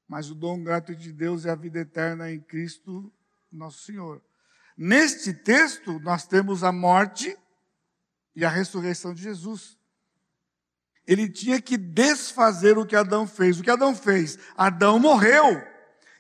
mas 0.06 0.30
o 0.30 0.34
dom 0.34 0.62
gratuito 0.62 1.00
de 1.00 1.10
Deus 1.10 1.46
é 1.46 1.50
a 1.50 1.54
vida 1.54 1.78
eterna 1.78 2.30
em 2.30 2.38
Cristo, 2.38 3.10
nosso 3.50 3.82
Senhor. 3.86 4.22
Neste 4.76 5.32
texto, 5.32 5.98
nós 6.00 6.26
temos 6.26 6.62
a 6.62 6.70
morte 6.70 7.34
e 8.36 8.44
a 8.44 8.50
ressurreição 8.50 9.14
de 9.14 9.22
Jesus. 9.22 9.78
Ele 11.06 11.26
tinha 11.26 11.58
que 11.58 11.78
desfazer 11.78 12.76
o 12.76 12.84
que 12.84 12.94
Adão 12.94 13.26
fez. 13.26 13.58
O 13.58 13.62
que 13.62 13.70
Adão 13.70 13.96
fez? 13.96 14.38
Adão 14.58 14.98
morreu. 14.98 15.66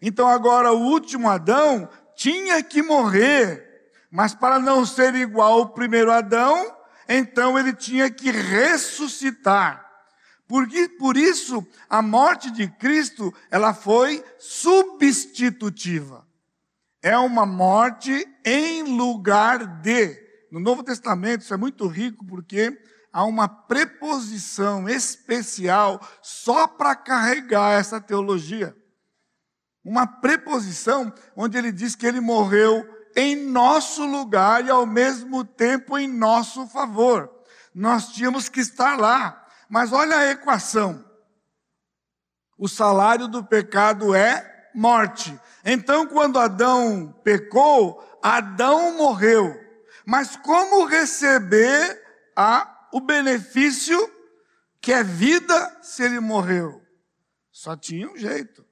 Então 0.06 0.28
agora 0.28 0.70
o 0.70 0.82
último 0.82 1.30
Adão 1.30 1.88
tinha 2.14 2.62
que 2.62 2.82
morrer. 2.82 3.88
Mas 4.10 4.34
para 4.34 4.58
não 4.58 4.84
ser 4.84 5.14
igual 5.14 5.54
ao 5.54 5.68
primeiro 5.70 6.12
Adão, 6.12 6.76
então 7.08 7.58
ele 7.58 7.72
tinha 7.72 8.10
que 8.10 8.30
ressuscitar. 8.30 9.82
Porque, 10.46 10.90
por 10.90 11.16
isso, 11.16 11.66
a 11.88 12.02
morte 12.02 12.50
de 12.50 12.68
Cristo, 12.68 13.32
ela 13.50 13.72
foi 13.72 14.22
substitutiva. 14.38 16.28
É 17.02 17.16
uma 17.16 17.46
morte 17.46 18.28
em 18.44 18.82
lugar 18.82 19.80
de. 19.80 20.22
No 20.52 20.60
Novo 20.60 20.82
Testamento, 20.82 21.40
isso 21.40 21.54
é 21.54 21.56
muito 21.56 21.86
rico, 21.86 22.26
porque 22.26 22.78
há 23.10 23.24
uma 23.24 23.48
preposição 23.48 24.86
especial 24.86 25.98
só 26.20 26.68
para 26.68 26.94
carregar 26.94 27.72
essa 27.72 27.98
teologia. 27.98 28.76
Uma 29.84 30.06
preposição 30.06 31.12
onde 31.36 31.58
ele 31.58 31.70
diz 31.70 31.94
que 31.94 32.06
ele 32.06 32.20
morreu 32.20 32.88
em 33.14 33.36
nosso 33.36 34.04
lugar 34.04 34.64
e 34.64 34.70
ao 34.70 34.86
mesmo 34.86 35.44
tempo 35.44 35.98
em 35.98 36.08
nosso 36.08 36.66
favor. 36.66 37.30
Nós 37.74 38.08
tínhamos 38.08 38.48
que 38.48 38.60
estar 38.60 38.98
lá. 38.98 39.46
Mas 39.68 39.92
olha 39.92 40.16
a 40.16 40.30
equação. 40.30 41.04
O 42.56 42.68
salário 42.68 43.26
do 43.26 43.42
pecado 43.44 44.14
é 44.14 44.70
morte. 44.74 45.38
Então, 45.64 46.06
quando 46.06 46.38
Adão 46.38 47.12
pecou, 47.24 48.02
Adão 48.22 48.96
morreu. 48.96 49.54
Mas 50.06 50.36
como 50.36 50.84
receber 50.84 52.02
a, 52.36 52.88
o 52.92 53.00
benefício 53.00 53.98
que 54.80 54.92
é 54.92 55.02
vida 55.02 55.78
se 55.82 56.02
ele 56.02 56.20
morreu? 56.20 56.82
Só 57.50 57.76
tinha 57.76 58.08
um 58.08 58.16
jeito. 58.16 58.63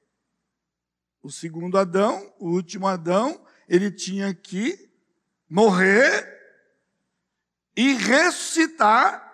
O 1.23 1.31
segundo 1.31 1.79
Adão, 1.79 2.33
o 2.39 2.49
último 2.51 2.87
Adão, 2.87 3.41
ele 3.69 3.91
tinha 3.91 4.35
que 4.35 4.91
morrer 5.49 6.29
e 7.77 7.95
ressuscitar 7.95 9.31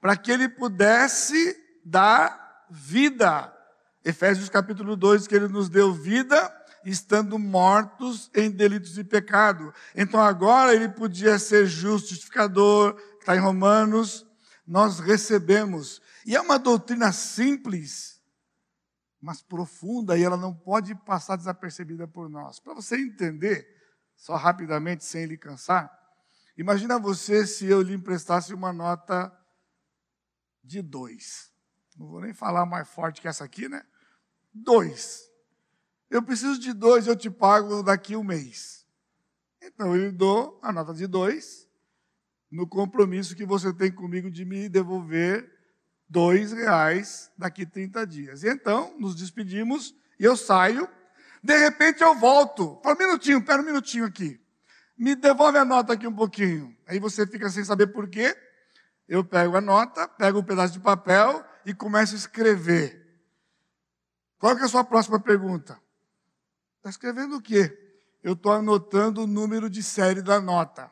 para 0.00 0.16
que 0.16 0.30
ele 0.30 0.48
pudesse 0.48 1.56
dar 1.84 2.64
vida. 2.70 3.52
Efésios 4.04 4.48
capítulo 4.48 4.96
2, 4.96 5.26
que 5.26 5.34
ele 5.34 5.48
nos 5.48 5.68
deu 5.68 5.92
vida 5.92 6.52
estando 6.84 7.38
mortos 7.38 8.30
em 8.34 8.50
delitos 8.50 8.98
e 8.98 9.04
pecado. 9.04 9.72
Então 9.94 10.20
agora 10.20 10.74
ele 10.74 10.88
podia 10.88 11.38
ser 11.38 11.66
justificador, 11.66 12.96
está 13.20 13.36
em 13.36 13.40
Romanos, 13.40 14.26
nós 14.66 14.98
recebemos. 14.98 16.00
E 16.26 16.36
é 16.36 16.40
uma 16.40 16.58
doutrina 16.58 17.12
simples, 17.12 18.11
mas 19.22 19.40
profunda, 19.40 20.18
e 20.18 20.24
ela 20.24 20.36
não 20.36 20.52
pode 20.52 20.96
passar 20.96 21.36
desapercebida 21.36 22.08
por 22.08 22.28
nós. 22.28 22.58
Para 22.58 22.74
você 22.74 22.96
entender, 22.96 23.64
só 24.16 24.34
rapidamente, 24.34 25.04
sem 25.04 25.26
lhe 25.26 25.38
cansar, 25.38 25.88
imagina 26.58 26.98
você 26.98 27.46
se 27.46 27.64
eu 27.66 27.80
lhe 27.80 27.94
emprestasse 27.94 28.52
uma 28.52 28.72
nota 28.72 29.32
de 30.64 30.82
dois. 30.82 31.52
Não 31.96 32.08
vou 32.08 32.20
nem 32.20 32.34
falar 32.34 32.66
mais 32.66 32.88
forte 32.88 33.20
que 33.20 33.28
essa 33.28 33.44
aqui, 33.44 33.68
né? 33.68 33.86
Dois. 34.52 35.22
Eu 36.10 36.20
preciso 36.20 36.58
de 36.58 36.72
dois, 36.72 37.06
eu 37.06 37.14
te 37.14 37.30
pago 37.30 37.80
daqui 37.80 38.16
um 38.16 38.24
mês. 38.24 38.84
Então 39.62 39.94
eu 39.94 40.06
lhe 40.06 40.12
dou 40.12 40.58
a 40.64 40.72
nota 40.72 40.92
de 40.92 41.06
dois, 41.06 41.68
no 42.50 42.66
compromisso 42.66 43.36
que 43.36 43.46
você 43.46 43.72
tem 43.72 43.92
comigo 43.92 44.28
de 44.28 44.44
me 44.44 44.68
devolver 44.68 45.48
dois 46.12 46.52
reais 46.52 47.30
daqui 47.38 47.64
30 47.64 48.06
dias. 48.06 48.42
E 48.44 48.48
então, 48.48 48.94
nos 48.98 49.16
despedimos 49.16 49.94
e 50.20 50.24
eu 50.24 50.36
saio. 50.36 50.86
De 51.42 51.56
repente 51.56 52.02
eu 52.02 52.14
volto. 52.14 52.78
Fala, 52.82 52.94
um 52.94 52.98
minutinho, 52.98 53.42
pera 53.42 53.62
um 53.62 53.64
minutinho 53.64 54.04
aqui. 54.04 54.38
Me 54.96 55.16
devolve 55.16 55.56
a 55.56 55.64
nota 55.64 55.94
aqui 55.94 56.06
um 56.06 56.14
pouquinho. 56.14 56.76
Aí 56.86 57.00
você 57.00 57.26
fica 57.26 57.48
sem 57.48 57.64
saber 57.64 57.88
por 57.88 58.08
quê. 58.08 58.36
Eu 59.08 59.24
pego 59.24 59.56
a 59.56 59.60
nota, 59.60 60.06
pego 60.06 60.40
um 60.40 60.44
pedaço 60.44 60.74
de 60.74 60.80
papel 60.80 61.42
e 61.64 61.74
começo 61.74 62.14
a 62.14 62.18
escrever. 62.18 63.02
Qual 64.38 64.56
é 64.56 64.62
a 64.62 64.68
sua 64.68 64.84
próxima 64.84 65.18
pergunta? 65.18 65.80
Está 66.76 66.90
escrevendo 66.90 67.36
o 67.36 67.40
quê? 67.40 67.78
Eu 68.22 68.34
estou 68.34 68.52
anotando 68.52 69.22
o 69.22 69.26
número 69.26 69.70
de 69.70 69.82
série 69.82 70.20
da 70.20 70.40
nota. 70.40 70.90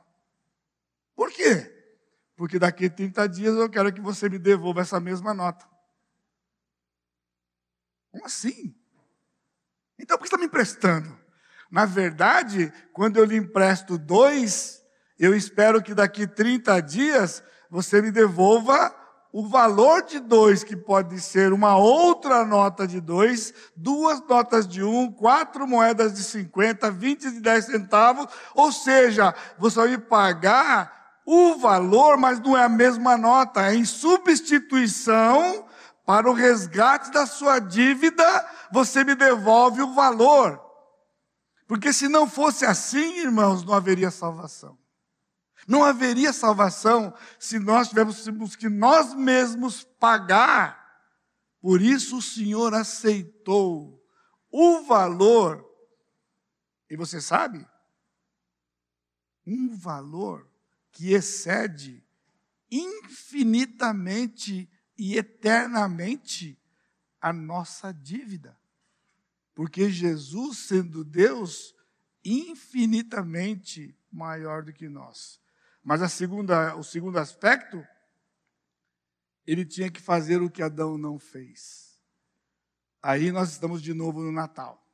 Por 1.14 1.30
quê? 1.30 1.79
Porque 2.40 2.58
daqui 2.58 2.86
a 2.86 2.90
30 2.90 3.28
dias 3.28 3.54
eu 3.54 3.68
quero 3.68 3.92
que 3.92 4.00
você 4.00 4.26
me 4.26 4.38
devolva 4.38 4.80
essa 4.80 4.98
mesma 4.98 5.34
nota. 5.34 5.68
Como 8.10 8.24
assim? 8.24 8.74
Então 9.98 10.16
por 10.16 10.22
que 10.22 10.28
está 10.28 10.38
me 10.38 10.46
emprestando? 10.46 11.14
Na 11.70 11.84
verdade, 11.84 12.72
quando 12.94 13.18
eu 13.18 13.26
lhe 13.26 13.36
empresto 13.36 13.98
dois, 13.98 14.82
eu 15.18 15.36
espero 15.36 15.82
que 15.82 15.92
daqui 15.92 16.26
30 16.26 16.80
dias 16.80 17.44
você 17.68 18.00
me 18.00 18.10
devolva 18.10 18.96
o 19.30 19.46
valor 19.46 20.00
de 20.00 20.18
dois, 20.18 20.64
que 20.64 20.74
pode 20.74 21.20
ser 21.20 21.52
uma 21.52 21.76
outra 21.76 22.42
nota 22.46 22.86
de 22.86 23.02
dois, 23.02 23.52
duas 23.76 24.18
notas 24.26 24.66
de 24.66 24.82
um, 24.82 25.12
quatro 25.12 25.68
moedas 25.68 26.14
de 26.14 26.24
50, 26.24 26.90
20 26.90 27.32
de 27.32 27.40
10 27.40 27.66
centavos, 27.66 28.28
ou 28.54 28.72
seja, 28.72 29.34
você 29.58 29.78
vai 29.78 29.88
me 29.88 29.98
pagar 29.98 30.99
o 31.30 31.58
valor, 31.58 32.16
mas 32.16 32.40
não 32.40 32.56
é 32.56 32.64
a 32.64 32.68
mesma 32.68 33.16
nota, 33.16 33.66
é 33.66 33.74
em 33.74 33.84
substituição 33.84 35.68
para 36.04 36.28
o 36.28 36.32
resgate 36.32 37.10
da 37.10 37.26
sua 37.26 37.58
dívida, 37.58 38.24
você 38.72 39.04
me 39.04 39.14
devolve 39.14 39.82
o 39.82 39.94
valor. 39.94 40.60
Porque 41.66 41.92
se 41.92 42.08
não 42.08 42.28
fosse 42.28 42.66
assim, 42.66 43.18
irmãos, 43.18 43.64
não 43.64 43.74
haveria 43.74 44.10
salvação. 44.10 44.76
Não 45.68 45.84
haveria 45.84 46.32
salvação 46.32 47.14
se 47.38 47.58
nós 47.58 47.90
tivéssemos 47.90 48.56
que 48.56 48.68
nós 48.68 49.14
mesmos 49.14 49.84
pagar. 49.84 50.80
Por 51.60 51.80
isso 51.80 52.16
o 52.18 52.22
Senhor 52.22 52.74
aceitou 52.74 54.02
o 54.50 54.82
valor. 54.82 55.64
E 56.90 56.96
você 56.96 57.20
sabe? 57.20 57.64
um 59.46 59.76
valor 59.76 60.49
que 61.00 61.14
excede 61.14 62.04
infinitamente 62.70 64.68
e 64.98 65.16
eternamente 65.16 66.60
a 67.18 67.32
nossa 67.32 67.90
dívida. 67.90 68.54
Porque 69.54 69.90
Jesus, 69.90 70.58
sendo 70.58 71.02
Deus, 71.02 71.74
infinitamente 72.22 73.98
maior 74.12 74.62
do 74.62 74.74
que 74.74 74.90
nós. 74.90 75.40
Mas 75.82 76.02
a 76.02 76.08
segunda, 76.08 76.76
o 76.76 76.84
segundo 76.84 77.18
aspecto, 77.18 77.82
ele 79.46 79.64
tinha 79.64 79.90
que 79.90 80.02
fazer 80.02 80.42
o 80.42 80.50
que 80.50 80.62
Adão 80.62 80.98
não 80.98 81.18
fez. 81.18 81.98
Aí 83.02 83.32
nós 83.32 83.52
estamos 83.52 83.80
de 83.80 83.94
novo 83.94 84.20
no 84.20 84.30
Natal. 84.30 84.86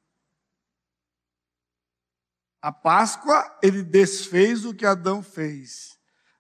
A 2.62 2.71
Páscoa, 2.71 3.59
ele 3.61 3.83
desfez 3.83 4.64
o 4.64 4.73
que 4.73 4.87
Adão 4.87 5.21
fez. 5.21 5.95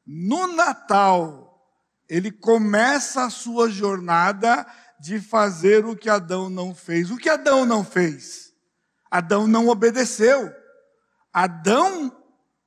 No 0.06 0.46
Natal, 0.46 1.46
ele 2.08 2.30
começa 2.30 3.24
a 3.24 3.30
sua 3.30 3.68
jornada 3.68 4.66
de 5.00 5.20
fazer 5.20 5.84
o 5.84 5.96
que 5.96 6.08
Adão 6.08 6.48
não 6.48 6.74
fez. 6.74 7.10
O 7.10 7.16
que 7.16 7.28
Adão 7.28 7.66
não 7.66 7.84
fez? 7.84 8.52
Adão 9.10 9.46
não 9.46 9.68
obedeceu. 9.68 10.52
Adão 11.32 12.16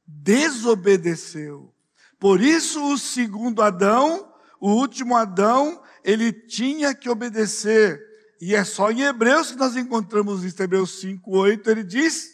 desobedeceu. 0.06 1.74
Por 2.20 2.42
isso, 2.42 2.84
o 2.92 2.98
segundo 2.98 3.62
Adão, 3.62 4.34
o 4.60 4.72
último 4.72 5.16
Adão, 5.16 5.82
ele 6.04 6.34
tinha 6.34 6.94
que 6.94 7.10
obedecer. 7.10 8.00
E 8.42 8.54
é 8.54 8.64
só 8.64 8.92
em 8.92 9.02
Hebreus 9.02 9.52
que 9.52 9.58
nós 9.58 9.76
encontramos 9.76 10.44
isso, 10.44 10.62
Hebreus 10.62 11.00
5, 11.00 11.32
8, 11.32 11.70
ele 11.70 11.84
diz: 11.84 12.30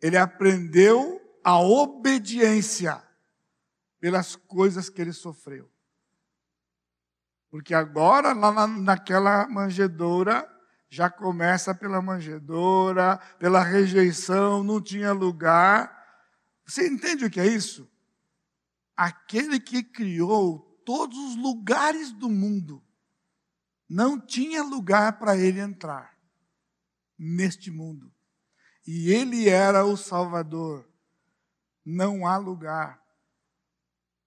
ele 0.00 0.16
aprendeu 0.16 1.20
a 1.42 1.60
obediência 1.60 3.02
pelas 4.00 4.36
coisas 4.36 4.88
que 4.88 5.00
ele 5.00 5.12
sofreu. 5.12 5.70
Porque 7.50 7.74
agora, 7.74 8.32
lá 8.32 8.52
na, 8.52 8.66
naquela 8.66 9.48
manjedoura, 9.48 10.50
já 10.88 11.10
começa 11.10 11.74
pela 11.74 12.02
manjedoura, 12.02 13.18
pela 13.38 13.62
rejeição, 13.62 14.62
não 14.62 14.80
tinha 14.80 15.12
lugar. 15.12 15.94
Você 16.64 16.88
entende 16.88 17.24
o 17.24 17.30
que 17.30 17.40
é 17.40 17.46
isso? 17.46 17.90
Aquele 18.96 19.60
que 19.60 19.82
criou 19.82 20.60
todos 20.84 21.18
os 21.18 21.36
lugares 21.36 22.12
do 22.12 22.30
mundo, 22.30 22.82
não 23.88 24.20
tinha 24.20 24.62
lugar 24.62 25.18
para 25.18 25.36
ele 25.36 25.60
entrar 25.60 26.16
neste 27.18 27.70
mundo. 27.70 28.12
E 28.86 29.10
ele 29.10 29.48
era 29.48 29.84
o 29.84 29.96
Salvador. 29.96 30.88
Não 31.84 32.26
há 32.26 32.36
lugar. 32.36 33.02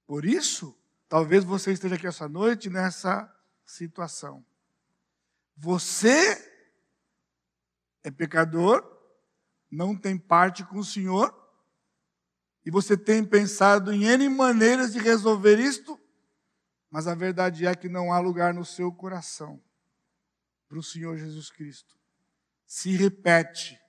Por 0.10 0.26
isso, 0.26 0.76
talvez 1.08 1.44
você 1.44 1.72
esteja 1.72 1.94
aqui 1.94 2.08
essa 2.08 2.28
noite 2.28 2.68
nessa 2.68 3.32
situação. 3.64 4.44
Você 5.56 6.52
é 8.04 8.10
pecador, 8.10 8.84
não 9.70 9.96
tem 9.96 10.18
parte 10.18 10.66
com 10.66 10.80
o 10.80 10.84
Senhor, 10.84 11.32
e 12.66 12.72
você 12.72 12.98
tem 12.98 13.24
pensado 13.24 13.94
em 13.94 14.06
N 14.06 14.28
maneiras 14.30 14.94
de 14.94 14.98
resolver 14.98 15.60
isto, 15.60 16.02
mas 16.90 17.06
a 17.06 17.14
verdade 17.14 17.68
é 17.68 17.76
que 17.76 17.88
não 17.88 18.12
há 18.12 18.18
lugar 18.18 18.52
no 18.52 18.66
seu 18.66 18.92
coração 18.92 19.62
para 20.68 20.80
o 20.80 20.84
Senhor 20.84 21.20
Jesus 21.20 21.52
Cristo. 21.52 21.96
Se 22.66 22.96
repete 22.96 23.80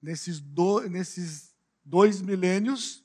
nesses, 0.00 0.40
nesses 0.88 1.52
dois 1.84 2.20
milênios 2.20 3.04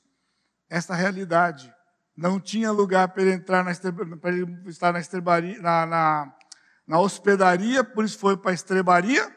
esta 0.68 0.94
realidade. 0.94 1.74
Não 2.16 2.40
tinha 2.40 2.72
lugar 2.72 3.08
para 3.08 3.22
ele 3.22 3.32
entrar 3.32 3.62
na 3.62 3.72
para 4.16 4.32
ele 4.32 4.70
estar 4.70 4.92
na, 4.92 5.00
estrebaria, 5.00 5.60
na, 5.60 5.84
na, 5.84 6.38
na 6.86 6.98
hospedaria, 6.98 7.84
por 7.84 8.04
isso 8.04 8.18
foi 8.18 8.36
para 8.36 8.52
a 8.52 8.54
estrebaria. 8.54 9.34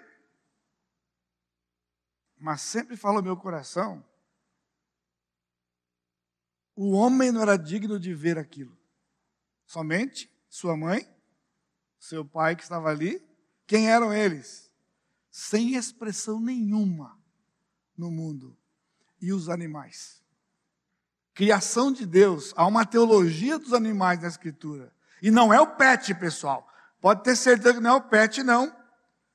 Mas 2.37 2.61
sempre 2.61 2.95
fala 2.95 3.19
o 3.19 3.23
meu 3.23 3.35
coração, 3.35 4.03
o 6.81 6.91
homem 6.91 7.29
não 7.29 7.41
era 7.41 7.57
digno 7.57 7.99
de 7.99 8.13
ver 8.13 8.37
aquilo. 8.37 8.79
Somente 9.65 10.31
sua 10.47 10.77
mãe, 10.77 11.05
seu 11.99 12.23
pai 12.23 12.55
que 12.55 12.63
estava 12.63 12.89
ali. 12.89 13.21
Quem 13.67 13.91
eram 13.91 14.13
eles? 14.13 14.71
Sem 15.29 15.75
expressão 15.75 16.39
nenhuma 16.39 17.21
no 17.97 18.09
mundo. 18.09 18.57
E 19.21 19.33
os 19.33 19.49
animais. 19.49 20.23
Criação 21.39 21.89
de 21.89 22.05
Deus, 22.05 22.53
há 22.57 22.67
uma 22.67 22.85
teologia 22.85 23.57
dos 23.57 23.71
animais 23.71 24.21
na 24.21 24.27
Escritura. 24.27 24.91
E 25.21 25.31
não 25.31 25.53
é 25.53 25.61
o 25.61 25.77
pet, 25.77 26.13
pessoal. 26.15 26.67
Pode 26.99 27.23
ter 27.23 27.33
certeza 27.33 27.75
que 27.75 27.79
não 27.79 27.91
é 27.91 27.93
o 27.93 28.01
pet, 28.01 28.43
não. 28.43 28.75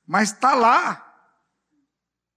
Mas 0.05 0.31
está 0.31 0.53
lá. 0.53 1.01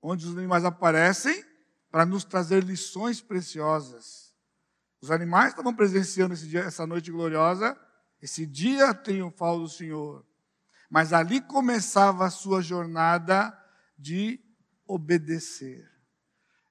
Onde 0.01 0.27
os 0.27 0.39
animais 0.39 0.65
aparecem 0.65 1.45
para 1.91 2.07
nos 2.07 2.25
trazer 2.25 2.65
lições 2.65 3.21
preciosas. 3.21 4.33
Os 5.03 5.11
animais 5.11 5.51
estavam 5.51 5.75
presenciando 5.75 6.35
dia, 6.35 6.61
essa 6.61 6.87
noite 6.87 7.13
gloriosa, 7.13 7.79
esse 8.23 8.47
dia 8.47 8.95
triunfal 8.95 9.61
do 9.61 9.69
Senhor. 9.69 10.25
Mas 10.89 11.13
ali 11.13 11.43
começava 11.43 12.25
a 12.25 12.31
sua 12.31 12.63
jornada 12.63 13.53
de 13.99 14.41
obedecer. 14.87 15.87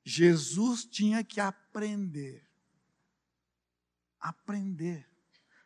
Jesus 0.03 0.83
tinha 0.83 1.23
que 1.23 1.39
aprender. 1.39 2.46
Aprender. 4.19 5.07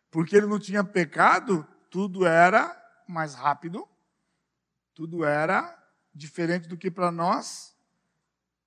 Porque 0.09 0.35
ele 0.35 0.45
não 0.45 0.59
tinha 0.59 0.83
pecado, 0.83 1.65
tudo 1.89 2.25
era 2.25 2.77
mais 3.07 3.33
rápido, 3.33 3.87
tudo 4.93 5.23
era 5.23 5.77
diferente 6.13 6.67
do 6.67 6.77
que 6.77 6.91
para 6.91 7.11
nós, 7.11 7.75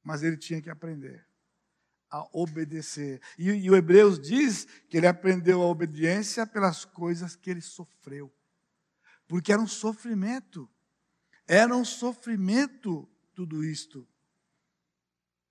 mas 0.02 0.22
ele 0.22 0.36
tinha 0.36 0.60
que 0.60 0.70
aprender 0.70 1.26
a 2.14 2.28
obedecer. 2.32 3.20
E, 3.36 3.50
e 3.50 3.68
o 3.68 3.74
Hebreus 3.74 4.20
diz 4.20 4.66
que 4.88 4.96
ele 4.96 5.08
aprendeu 5.08 5.60
a 5.60 5.66
obediência 5.66 6.46
pelas 6.46 6.84
coisas 6.84 7.34
que 7.34 7.50
ele 7.50 7.60
sofreu. 7.60 8.32
Porque 9.26 9.52
era 9.52 9.60
um 9.60 9.66
sofrimento. 9.66 10.70
Era 11.44 11.74
um 11.74 11.84
sofrimento 11.84 13.08
tudo 13.34 13.64
isto. 13.64 14.06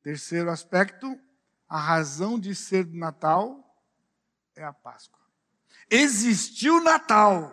Terceiro 0.01 0.49
aspecto, 0.49 1.19
a 1.67 1.77
razão 1.77 2.39
de 2.39 2.55
ser 2.55 2.85
do 2.85 2.95
Natal 2.95 3.72
é 4.55 4.63
a 4.63 4.73
Páscoa. 4.73 5.19
Existiu 5.89 6.81
Natal, 6.81 7.51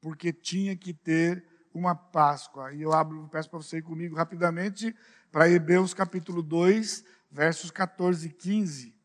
porque 0.00 0.32
tinha 0.32 0.76
que 0.76 0.92
ter 0.92 1.44
uma 1.72 1.94
Páscoa. 1.94 2.72
E 2.72 2.82
eu 2.82 2.92
abro, 2.92 3.28
peço 3.28 3.48
para 3.48 3.58
você 3.58 3.78
ir 3.78 3.82
comigo 3.82 4.16
rapidamente 4.16 4.94
para 5.30 5.48
Hebreus 5.48 5.94
capítulo 5.94 6.42
2, 6.42 7.04
versos 7.30 7.70
14 7.70 8.26
e 8.26 8.30
15. 8.30 8.98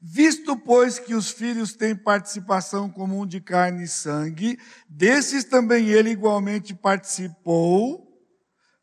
Visto, 0.00 0.56
pois, 0.56 0.98
que 0.98 1.14
os 1.14 1.30
filhos 1.30 1.72
têm 1.72 1.96
participação 1.96 2.90
comum 2.90 3.26
de 3.26 3.40
carne 3.40 3.84
e 3.84 3.88
sangue, 3.88 4.58
desses 4.86 5.44
também 5.44 5.88
ele 5.88 6.10
igualmente 6.10 6.74
participou, 6.74 8.04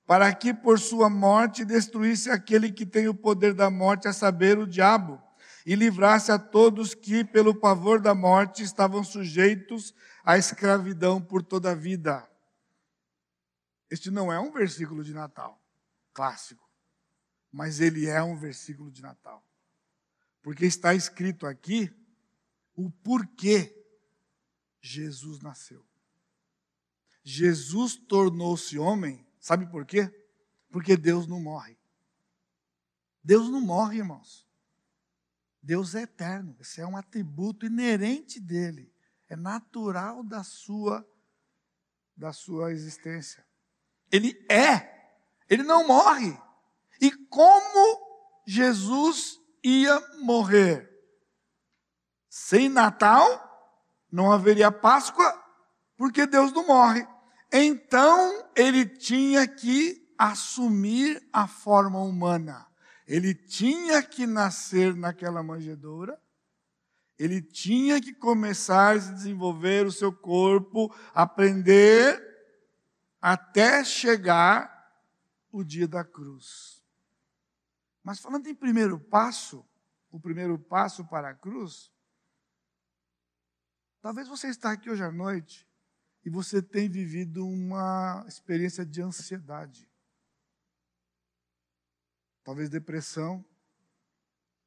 para 0.08 0.34
que 0.34 0.52
por 0.52 0.80
sua 0.80 1.10
morte 1.10 1.64
destruísse 1.64 2.32
aquele 2.32 2.72
que 2.72 2.88
tem 2.88 3.08
o 3.08 3.14
poder 3.14 3.54
da 3.54 3.70
morte, 3.70 4.08
a 4.08 4.14
saber, 4.14 4.58
o 4.58 4.66
diabo, 4.66 5.22
e 5.66 5.76
livrasse 5.76 6.32
a 6.32 6.40
todos 6.40 6.94
que, 6.94 7.24
pelo 7.24 7.54
pavor 7.54 8.02
da 8.02 8.16
morte, 8.16 8.64
estavam 8.64 9.04
sujeitos 9.04 9.94
à 10.24 10.38
escravidão 10.38 11.22
por 11.22 11.44
toda 11.44 11.72
a 11.72 11.76
vida. 11.76 12.28
Este 13.90 14.10
não 14.10 14.32
é 14.32 14.40
um 14.40 14.52
versículo 14.52 15.04
de 15.04 15.14
Natal 15.14 15.62
clássico 16.14 16.72
mas 17.52 17.82
ele 17.82 18.08
é 18.08 18.24
um 18.24 18.36
versículo 18.36 18.90
de 18.90 19.02
Natal. 19.02 19.46
Porque 20.42 20.66
está 20.66 20.96
escrito 20.96 21.46
aqui 21.46 21.94
o 22.74 22.90
porquê 22.90 23.76
Jesus 24.80 25.42
nasceu. 25.42 25.86
Jesus 27.24 27.96
tornou-se 27.96 28.80
homem, 28.80 29.28
sabe 29.40 29.68
por 29.68 29.86
quê? 29.86 30.10
Porque 30.72 30.96
Deus 30.96 31.28
não 31.28 31.40
morre. 31.40 31.78
Deus 33.24 33.50
não 33.50 33.62
morre, 33.62 33.98
irmãos. 33.98 34.48
Deus 35.62 35.96
é 35.96 36.02
eterno. 36.02 36.56
Esse 36.60 36.82
é 36.82 36.86
um 36.86 36.98
atributo 36.98 37.66
inerente 37.66 38.40
dele. 38.40 38.92
É 39.30 39.36
natural 39.36 40.24
da 40.24 40.44
sua 40.44 41.06
da 42.16 42.34
sua 42.34 42.72
existência. 42.72 43.46
Ele 44.12 44.46
é. 44.50 45.10
Ele 45.50 45.64
não 45.64 45.88
morre. 45.88 46.38
E 47.00 47.12
como 47.12 48.00
Jesus 48.46 49.40
ia 49.64 50.00
morrer? 50.20 50.90
Sem 52.30 52.70
Natal, 52.70 53.26
não 54.12 54.32
haveria 54.32 54.72
Páscoa, 54.72 55.34
porque 55.98 56.28
Deus 56.28 56.52
não 56.54 56.66
morre. 56.68 57.08
Então, 57.52 58.50
ele 58.56 58.86
tinha 58.86 59.48
que 59.48 60.14
assumir 60.18 61.28
a 61.34 61.48
forma 61.48 62.00
humana. 62.00 62.68
Ele 63.08 63.34
tinha 63.34 64.02
que 64.04 64.26
nascer 64.26 64.96
naquela 64.96 65.42
manjedoura, 65.44 66.22
ele 67.18 67.42
tinha 67.42 68.02
que 68.02 68.14
começar 68.14 68.96
a 68.96 68.98
desenvolver 68.98 69.86
o 69.86 69.92
seu 69.92 70.12
corpo, 70.12 70.94
aprender 71.14 72.20
até 73.22 73.84
chegar 73.84 74.72
o 75.52 75.64
dia 75.64 75.88
da 75.88 76.04
cruz. 76.04 76.84
Mas 78.04 78.20
falando 78.20 78.48
em 78.48 78.56
primeiro 78.56 79.00
passo, 79.00 79.64
o 80.10 80.20
primeiro 80.20 80.58
passo 80.58 81.06
para 81.06 81.30
a 81.30 81.36
cruz, 81.36 81.92
talvez 84.02 84.28
você 84.28 84.48
está 84.48 84.72
aqui 84.72 84.90
hoje 84.90 85.04
à 85.04 85.12
noite 85.12 85.68
e 86.26 86.30
você 86.30 86.62
tenha 86.62 86.90
vivido 86.90 87.46
uma 87.46 88.24
experiência 88.28 88.86
de 88.86 89.02
ansiedade. 89.02 89.91
Talvez 92.52 92.70
depressão. 92.70 93.46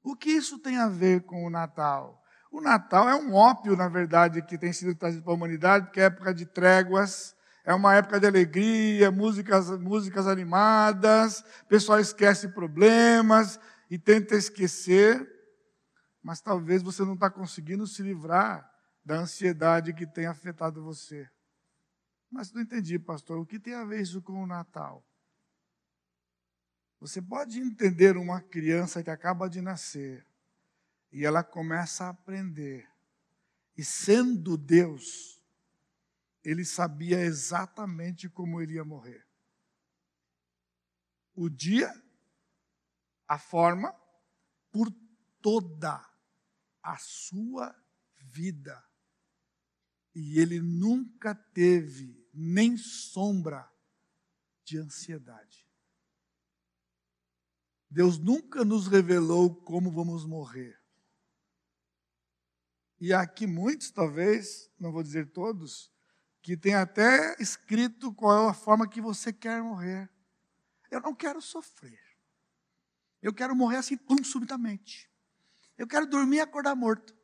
O 0.03 0.17
que 0.17 0.31
isso 0.31 0.59
tem 0.59 0.79
a 0.79 0.89
ver 0.89 1.21
com 1.25 1.45
o 1.45 1.51
Natal? 1.51 2.19
O 2.51 2.63
Natal 2.63 3.11
é 3.11 3.15
um 3.15 3.35
ópio, 3.35 3.77
na 3.77 3.91
verdade, 3.91 4.41
que 4.41 4.57
tem 4.57 4.73
sido 4.73 4.95
trazido 4.95 5.23
para 5.23 5.35
a 5.35 5.37
humanidade, 5.37 5.91
que 5.91 6.01
é 6.01 6.05
época 6.05 6.33
de 6.33 6.47
tréguas, 6.47 7.37
é 7.63 7.75
uma 7.75 7.95
época 7.95 8.19
de 8.19 8.27
alegria, 8.27 9.11
músicas, 9.11 9.69
músicas 9.79 10.27
animadas, 10.27 11.41
o 11.41 11.67
pessoal 11.69 12.01
esquece 12.01 12.49
problemas 12.55 13.61
e 13.91 13.99
tenta 13.99 14.35
esquecer, 14.35 15.23
mas 16.23 16.41
talvez 16.41 16.83
você 16.83 17.05
não 17.05 17.13
está 17.13 17.29
conseguindo 17.29 17.87
se 17.87 18.03
livrar 18.03 18.67
da 19.05 19.17
ansiedade 19.17 19.93
que 19.93 20.07
tem 20.07 20.25
afetado 20.25 20.83
você. 20.83 21.29
Mas 22.31 22.51
não 22.51 22.63
entendi, 22.63 22.99
pastor, 22.99 23.39
o 23.39 23.45
que 23.45 23.61
tem 23.61 23.75
a 23.75 23.85
ver 23.85 24.01
isso 24.01 24.23
com 24.23 24.43
o 24.43 24.47
Natal? 24.47 25.05
Você 27.05 27.21
pode 27.21 27.61
entender 27.61 28.17
uma 28.17 28.41
criança 28.41 29.03
que 29.03 29.11
acaba 29.11 29.47
de 29.47 29.61
nascer 29.61 30.27
e 31.13 31.23
ela 31.23 31.45
começa 31.45 32.07
a 32.07 32.09
aprender, 32.09 32.91
e 33.77 33.85
sendo 33.85 34.57
Deus, 34.57 35.39
ele 36.43 36.65
sabia 36.65 37.21
exatamente 37.21 38.27
como 38.27 38.59
ele 38.59 38.77
ia 38.77 38.87
morrer. 38.87 39.23
O 41.35 41.51
dia, 41.51 41.93
a 43.29 43.39
forma, 43.39 43.95
por 44.73 44.91
toda 45.43 46.03
a 46.83 46.97
sua 46.97 47.77
vida. 48.17 48.83
E 50.15 50.41
ele 50.41 50.59
nunca 50.59 51.35
teve 51.35 52.27
nem 52.33 52.79
sombra 52.79 53.71
de 54.65 54.79
ansiedade. 54.79 55.64
Deus 57.95 58.19
nunca 58.19 58.65
nos 58.65 58.89
revelou 58.89 59.55
como 59.55 59.89
vamos 59.89 60.27
morrer. 60.27 60.77
E 63.01 63.13
aqui 63.13 63.47
muitos, 63.47 63.93
talvez, 63.93 64.69
não 64.81 64.91
vou 64.91 65.01
dizer 65.01 65.31
todos, 65.31 65.93
que 66.43 66.57
tem 66.57 66.75
até 66.75 67.37
escrito 67.41 68.13
qual 68.13 68.49
é 68.49 68.51
a 68.51 68.53
forma 68.53 68.89
que 68.89 69.01
você 69.01 69.33
quer 69.33 69.63
morrer. 69.63 70.11
Eu 70.91 71.01
não 71.01 71.15
quero 71.15 71.41
sofrer. 71.41 72.01
Eu 73.23 73.33
quero 73.33 73.55
morrer 73.55 73.77
assim, 73.77 73.97
pum, 73.97 74.25
subitamente. 74.25 75.09
Eu 75.79 75.87
quero 75.87 76.05
dormir 76.05 76.39
e 76.39 76.41
acordar 76.41 76.75
morto. 76.75 77.17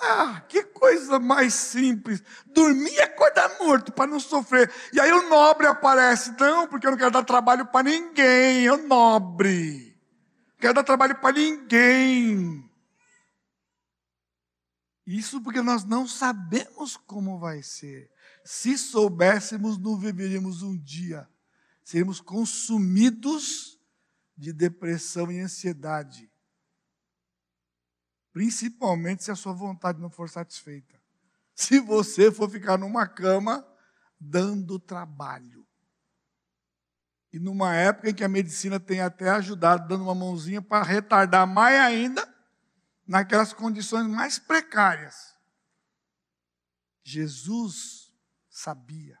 Ah, 0.00 0.42
que 0.48 0.62
coisa 0.64 1.18
mais 1.18 1.54
simples. 1.54 2.22
Dormir 2.46 2.92
e 2.92 3.00
acordar 3.00 3.58
morto 3.58 3.92
para 3.92 4.10
não 4.10 4.20
sofrer. 4.20 4.70
E 4.92 5.00
aí 5.00 5.12
o 5.12 5.28
nobre 5.28 5.66
aparece. 5.66 6.34
Não, 6.38 6.66
porque 6.66 6.86
eu 6.86 6.90
não 6.90 6.98
quero 6.98 7.10
dar 7.10 7.24
trabalho 7.24 7.66
para 7.66 7.84
ninguém. 7.84 8.64
Eu 8.64 8.86
nobre. 8.86 9.98
Não 10.48 10.56
quero 10.58 10.74
dar 10.74 10.84
trabalho 10.84 11.16
para 11.16 11.34
ninguém. 11.34 12.68
Isso 15.06 15.40
porque 15.42 15.60
nós 15.60 15.84
não 15.84 16.06
sabemos 16.06 16.96
como 16.96 17.38
vai 17.38 17.62
ser. 17.62 18.10
Se 18.44 18.76
soubéssemos, 18.76 19.78
não 19.78 19.98
viveríamos 19.98 20.62
um 20.62 20.76
dia. 20.76 21.28
Seríamos 21.82 22.20
consumidos 22.20 23.78
de 24.36 24.52
depressão 24.52 25.30
e 25.30 25.40
ansiedade. 25.40 26.30
Principalmente 28.34 29.22
se 29.22 29.30
a 29.30 29.36
sua 29.36 29.52
vontade 29.52 30.00
não 30.00 30.10
for 30.10 30.28
satisfeita. 30.28 31.00
Se 31.54 31.78
você 31.78 32.32
for 32.32 32.50
ficar 32.50 32.76
numa 32.76 33.06
cama 33.06 33.64
dando 34.18 34.76
trabalho. 34.76 35.64
E 37.32 37.38
numa 37.38 37.76
época 37.76 38.10
em 38.10 38.14
que 38.14 38.24
a 38.24 38.28
medicina 38.28 38.80
tem 38.80 39.00
até 39.00 39.30
ajudado, 39.30 39.86
dando 39.86 40.02
uma 40.02 40.16
mãozinha 40.16 40.60
para 40.60 40.84
retardar 40.84 41.46
mais 41.46 41.78
ainda 41.78 42.28
naquelas 43.06 43.52
condições 43.52 44.08
mais 44.08 44.36
precárias. 44.36 45.38
Jesus 47.04 48.12
sabia. 48.50 49.16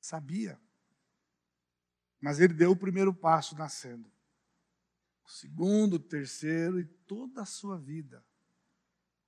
Sabia. 0.00 0.58
Mas 2.18 2.40
ele 2.40 2.54
deu 2.54 2.70
o 2.70 2.76
primeiro 2.76 3.12
passo 3.12 3.54
nascendo. 3.54 4.10
Segundo, 5.30 5.98
terceiro 6.00 6.80
e 6.80 6.84
toda 6.84 7.42
a 7.42 7.46
sua 7.46 7.78
vida. 7.78 8.24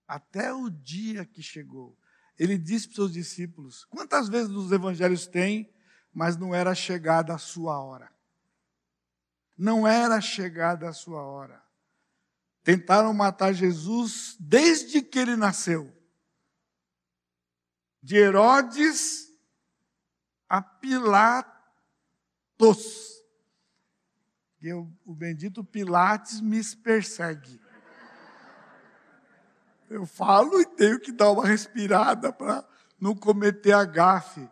Até 0.06 0.52
o 0.52 0.68
dia 0.68 1.24
que 1.24 1.40
chegou. 1.40 1.96
Ele 2.36 2.58
disse 2.58 2.86
para 2.86 2.90
os 2.90 2.96
seus 2.96 3.12
discípulos: 3.12 3.84
quantas 3.84 4.28
vezes 4.28 4.48
nos 4.50 4.72
evangelhos 4.72 5.28
tem, 5.28 5.72
mas 6.12 6.36
não 6.36 6.52
era 6.52 6.74
chegada 6.74 7.32
a 7.32 7.38
sua 7.38 7.80
hora. 7.80 8.10
Não 9.56 9.86
era 9.86 10.20
chegada 10.20 10.88
a 10.88 10.92
sua 10.92 11.22
hora. 11.22 11.62
Tentaram 12.64 13.14
matar 13.14 13.52
Jesus 13.52 14.36
desde 14.40 15.02
que 15.02 15.20
ele 15.20 15.36
nasceu. 15.36 15.96
De 18.02 18.16
Herodes 18.16 19.32
a 20.48 20.60
Pilatos. 20.60 21.52
E 24.62 24.72
o 24.72 25.14
bendito 25.14 25.64
Pilates 25.64 26.40
me 26.40 26.62
persegue. 26.76 27.60
Eu 29.90 30.06
falo 30.06 30.60
e 30.60 30.64
tenho 30.64 31.00
que 31.00 31.10
dar 31.10 31.32
uma 31.32 31.44
respirada 31.44 32.32
para 32.32 32.64
não 32.98 33.14
cometer 33.14 33.72
a 33.72 33.84
gafe. 33.84 34.48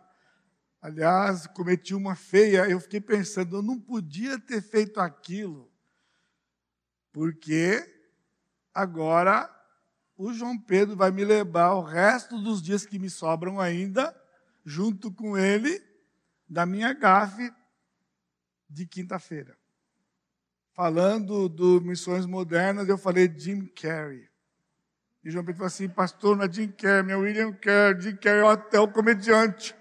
Aliás, 0.81 1.47
cometi 1.47 1.95
uma 1.95 2.13
feia, 2.15 2.67
eu 2.67 2.79
fiquei 2.81 2.99
pensando, 2.99 3.55
eu 3.55 3.61
não 3.61 3.79
podia 3.79 4.37
ter 4.37 4.61
feito 4.61 4.99
aquilo, 4.99 5.71
porque 7.11 7.87
agora 8.73 9.49
o 10.17 10.33
João 10.33 10.57
Pedro 10.57 10.95
vai 10.95 11.11
me 11.11 11.23
levar 11.23 11.73
o 11.73 11.83
resto 11.83 12.41
dos 12.41 12.61
dias 12.61 12.85
que 12.85 12.99
me 12.99 13.09
sobram 13.09 13.59
ainda, 13.59 14.15
junto 14.65 15.11
com 15.11 15.37
ele, 15.37 15.81
da 16.49 16.65
minha 16.65 16.93
gafe 16.93 17.53
de 18.67 18.85
quinta-feira. 18.87 19.60
Falando 20.73 21.49
do 21.49 21.81
Missões 21.81 22.25
Modernas, 22.25 22.87
eu 22.87 22.97
falei 22.97 23.31
Jim 23.35 23.65
Carrey. 23.67 24.29
E 25.23 25.29
João 25.29 25.43
Pedro 25.43 25.59
falou 25.59 25.67
assim, 25.67 25.89
pastor, 25.89 26.35
não 26.35 26.45
é 26.45 26.51
Jim 26.51 26.71
Carrey, 26.71 27.03
meu 27.03 27.19
William 27.19 27.53
Carrey, 27.53 28.01
Jim 28.01 28.15
Carrey 28.15 28.41
é 28.41 28.47
até 28.47 28.79
o 28.79 28.91
comediante. 28.91 29.75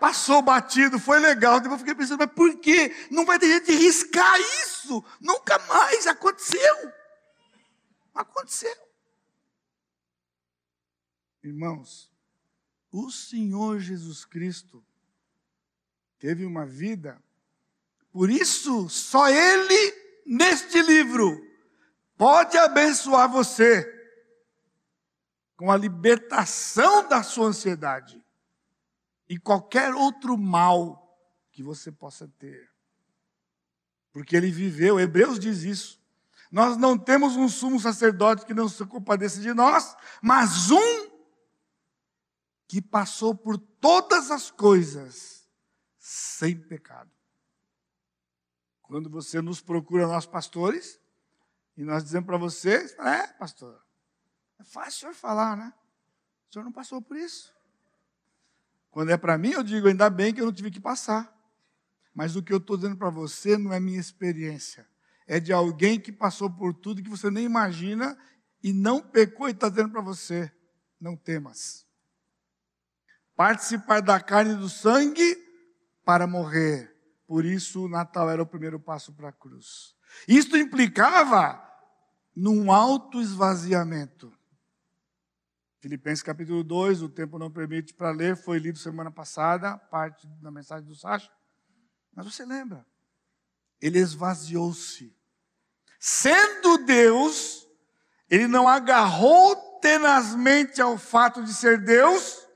Passou 0.00 0.40
batido, 0.42 0.98
foi 0.98 1.18
legal. 1.18 1.60
Depois 1.60 1.80
eu 1.80 1.86
fiquei 1.86 1.94
pensando, 1.94 2.18
mas 2.18 2.32
por 2.32 2.58
que 2.58 2.94
não 3.10 3.26
vai 3.26 3.38
ter 3.38 3.48
gente 3.48 3.66
de 3.66 3.76
riscar 3.76 4.38
isso? 4.40 5.04
Nunca 5.20 5.58
mais 5.66 6.06
aconteceu. 6.06 6.92
Aconteceu. 8.14 8.74
Irmãos, 11.42 12.10
o 12.90 13.10
Senhor 13.10 13.78
Jesus 13.80 14.24
Cristo 14.24 14.84
teve 16.18 16.44
uma 16.44 16.64
vida, 16.64 17.22
por 18.18 18.30
isso 18.30 18.88
só 18.88 19.28
Ele, 19.28 19.94
neste 20.26 20.82
livro, 20.82 21.40
pode 22.16 22.58
abençoar 22.58 23.30
você 23.30 23.86
com 25.56 25.70
a 25.70 25.76
libertação 25.76 27.08
da 27.08 27.22
sua 27.22 27.46
ansiedade 27.46 28.20
e 29.28 29.38
qualquer 29.38 29.94
outro 29.94 30.36
mal 30.36 31.16
que 31.52 31.62
você 31.62 31.92
possa 31.92 32.26
ter. 32.26 32.68
Porque 34.10 34.34
ele 34.34 34.50
viveu, 34.50 34.98
Hebreus 34.98 35.38
diz 35.38 35.62
isso. 35.62 36.02
Nós 36.50 36.76
não 36.76 36.98
temos 36.98 37.36
um 37.36 37.48
sumo 37.48 37.78
sacerdote 37.78 38.44
que 38.44 38.52
não 38.52 38.68
se 38.68 38.84
compadeça 38.84 39.40
de 39.40 39.54
nós, 39.54 39.96
mas 40.20 40.72
um 40.72 41.08
que 42.66 42.82
passou 42.82 43.32
por 43.32 43.56
todas 43.56 44.32
as 44.32 44.50
coisas 44.50 45.48
sem 46.00 46.60
pecado. 46.60 47.16
Quando 48.88 49.10
você 49.10 49.42
nos 49.42 49.60
procura, 49.60 50.06
nós 50.06 50.24
pastores, 50.24 50.98
e 51.76 51.84
nós 51.84 52.02
dizemos 52.02 52.26
para 52.26 52.38
você, 52.38 52.86
é, 52.98 53.26
pastor, 53.26 53.80
é 54.58 54.64
fácil 54.64 54.90
o 54.90 55.00
senhor 55.00 55.14
falar, 55.14 55.56
né? 55.56 55.72
O 56.48 56.52
senhor 56.52 56.64
não 56.64 56.72
passou 56.72 57.00
por 57.02 57.16
isso. 57.16 57.54
Quando 58.90 59.10
é 59.10 59.16
para 59.18 59.36
mim, 59.36 59.50
eu 59.50 59.62
digo, 59.62 59.88
ainda 59.88 60.08
bem 60.08 60.32
que 60.32 60.40
eu 60.40 60.46
não 60.46 60.52
tive 60.52 60.70
que 60.70 60.80
passar. 60.80 61.32
Mas 62.14 62.34
o 62.34 62.42
que 62.42 62.50
eu 62.50 62.56
estou 62.56 62.76
dizendo 62.76 62.96
para 62.96 63.10
você 63.10 63.58
não 63.58 63.74
é 63.74 63.78
minha 63.78 64.00
experiência. 64.00 64.88
É 65.26 65.38
de 65.38 65.52
alguém 65.52 66.00
que 66.00 66.10
passou 66.10 66.50
por 66.50 66.72
tudo 66.72 67.02
que 67.02 67.10
você 67.10 67.30
nem 67.30 67.44
imagina 67.44 68.18
e 68.62 68.72
não 68.72 69.02
pecou 69.02 69.48
e 69.48 69.52
está 69.52 69.68
dizendo 69.68 69.92
para 69.92 70.00
você: 70.00 70.50
não 70.98 71.14
temas. 71.14 71.86
Participar 73.36 74.00
da 74.00 74.18
carne 74.18 74.54
e 74.54 74.56
do 74.56 74.70
sangue 74.70 75.36
para 76.06 76.26
morrer. 76.26 76.97
Por 77.28 77.44
isso, 77.44 77.84
o 77.84 77.88
Natal 77.88 78.30
era 78.30 78.42
o 78.42 78.46
primeiro 78.46 78.80
passo 78.80 79.12
para 79.12 79.28
a 79.28 79.32
cruz. 79.32 79.94
Isto 80.26 80.56
implicava 80.56 81.62
num 82.34 82.72
auto-esvaziamento. 82.72 84.32
Filipenses 85.78 86.22
capítulo 86.22 86.64
2, 86.64 87.02
o 87.02 87.08
tempo 87.10 87.38
não 87.38 87.50
permite 87.50 87.92
para 87.92 88.10
ler, 88.12 88.34
foi 88.34 88.58
lido 88.58 88.78
semana 88.78 89.10
passada, 89.10 89.76
parte 89.76 90.26
da 90.40 90.50
mensagem 90.50 90.86
do 90.86 90.94
Sacha. 90.94 91.30
Mas 92.14 92.24
você 92.24 92.46
lembra? 92.46 92.86
Ele 93.78 93.98
esvaziou-se. 93.98 95.14
Sendo 96.00 96.78
Deus, 96.78 97.68
ele 98.30 98.48
não 98.48 98.66
agarrou 98.66 99.54
tenazmente 99.82 100.80
ao 100.80 100.96
fato 100.96 101.44
de 101.44 101.52
ser 101.52 101.84
Deus, 101.84 102.47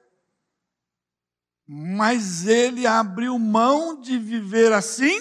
mas 1.66 2.46
ele 2.46 2.86
abriu 2.86 3.38
mão 3.38 4.00
de 4.00 4.18
viver 4.18 4.72
assim, 4.72 5.20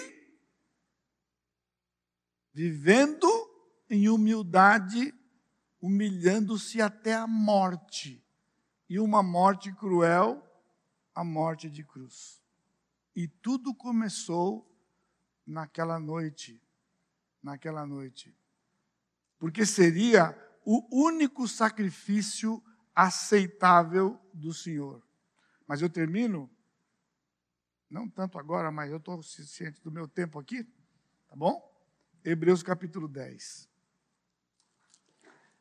vivendo 2.54 3.28
em 3.90 4.10
humildade 4.10 5.14
humilhando-se 5.82 6.80
até 6.80 7.16
a 7.16 7.26
morte, 7.26 8.24
e 8.88 9.00
uma 9.00 9.24
morte 9.24 9.74
cruel, 9.74 10.46
a 11.16 11.24
morte 11.24 11.70
de 11.70 11.84
cruz. 11.84 12.42
E 13.16 13.28
tudo 13.28 13.74
começou 13.74 14.70
naquela 15.46 16.00
noite, 16.00 16.62
naquela 17.42 17.86
noite. 17.86 18.36
Porque 19.40 19.66
seria 19.66 20.38
o 20.64 20.88
único 21.06 21.48
sacrifício 21.48 22.64
aceitável 22.94 24.20
do 24.34 24.54
Senhor. 24.54 25.02
Mas 25.72 25.82
eu 25.82 25.90
termino, 25.90 26.52
não 27.90 28.06
tanto 28.06 28.38
agora, 28.38 28.70
mas 28.70 28.92
eu 28.92 28.98
estou 28.98 29.24
ciente 29.24 29.82
do 29.82 29.90
meu 29.90 30.06
tempo 30.06 30.38
aqui, 30.38 30.66
tá 31.30 31.34
bom? 31.34 31.66
Hebreus 32.26 32.62
capítulo 32.62 33.08
10. 33.08 33.70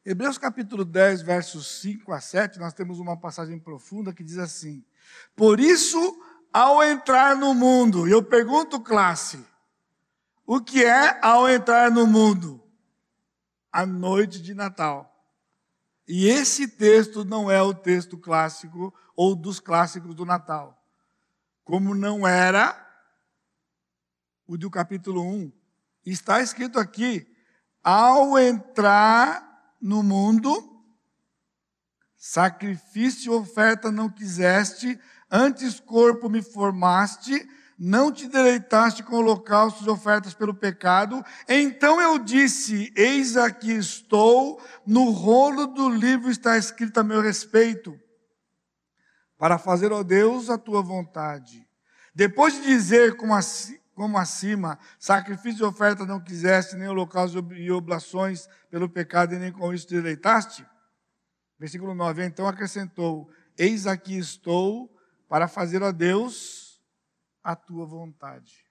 Hebreus 0.05 0.37
capítulo 0.37 0.85
10, 0.85 1.23
versos 1.23 1.81
5 1.81 2.13
a 2.13 2.21
7, 2.21 2.59
nós 2.59 2.75
temos 2.75 2.99
uma 2.99 3.17
passagem 3.17 3.57
profunda 3.57 4.13
que 4.13 4.25
diz 4.25 4.39
assim: 4.39 4.85
Por 5.37 5.61
isso, 5.61 6.21
ao 6.53 6.83
entrar 6.83 7.37
no 7.37 7.55
mundo, 7.55 8.09
eu 8.09 8.21
pergunto, 8.21 8.81
classe, 8.81 9.47
o 10.45 10.61
que 10.61 10.85
é 10.85 11.25
ao 11.25 11.49
entrar 11.49 11.89
no 11.89 12.05
mundo? 12.05 12.61
A 13.71 13.87
noite 13.87 14.43
de 14.43 14.55
Natal. 14.55 15.10
E 16.13 16.27
esse 16.27 16.67
texto 16.67 17.25
não 17.25 17.49
é 17.49 17.63
o 17.63 17.73
texto 17.73 18.19
clássico 18.19 18.93
ou 19.15 19.37
dos 19.37 19.61
clássicos 19.61 20.13
do 20.13 20.25
Natal. 20.25 20.77
Como 21.63 21.95
não 21.95 22.27
era 22.27 22.77
o 24.45 24.59
do 24.59 24.69
capítulo 24.69 25.23
1. 25.23 25.53
Está 26.05 26.43
escrito 26.43 26.81
aqui: 26.81 27.33
ao 27.81 28.37
entrar 28.37 29.77
no 29.81 30.03
mundo, 30.03 30.83
sacrifício 32.17 33.33
e 33.33 33.37
oferta 33.37 33.93
não 33.93 34.11
quiseste, 34.11 34.99
antes 35.31 35.79
corpo 35.79 36.29
me 36.29 36.43
formaste, 36.43 37.49
não 37.83 38.13
te 38.13 38.29
deleitaste 38.29 39.03
com 39.03 39.17
holocaustos 39.17 39.87
e 39.87 39.91
ofertas 39.91 40.35
pelo 40.35 40.55
pecado. 40.55 41.25
Então 41.49 41.99
eu 41.99 42.19
disse: 42.19 42.93
Eis 42.95 43.39
aqui 43.39 43.73
estou, 43.73 44.63
no 44.87 45.09
rolo 45.09 45.67
do 45.69 45.89
livro 45.89 46.31
está 46.31 46.59
escrito 46.59 47.01
a 47.01 47.03
meu 47.03 47.23
respeito, 47.23 47.99
para 49.39 49.57
fazer, 49.57 49.91
ó 49.93 50.03
Deus, 50.03 50.51
a 50.51 50.59
tua 50.59 50.83
vontade. 50.83 51.67
Depois 52.15 52.53
de 52.53 52.61
dizer 52.61 53.17
como 53.17 53.33
como 53.95 54.19
acima, 54.19 54.79
sacrifício 54.99 55.65
e 55.65 55.69
oferta 55.69 56.05
não 56.05 56.21
quiseste, 56.21 56.77
nem 56.77 56.89
holocausto 56.89 57.39
e 57.53 57.71
oblações 57.71 58.49
pelo 58.71 58.89
pecado, 58.89 59.35
e 59.35 59.39
nem 59.39 59.53
com 59.53 59.73
isso 59.73 59.87
te 59.87 59.95
deleitaste? 59.95 60.67
Versículo 61.59 61.95
9, 61.95 62.25
então 62.25 62.49
acrescentou, 62.49 63.31
eis 63.59 63.87
aqui 63.87 64.17
estou 64.19 64.91
para 65.29 65.47
fazer 65.47 65.83
a 65.83 65.91
Deus 65.91 66.70
a 67.43 67.57
tua 67.57 67.87
vontade. 67.87 68.67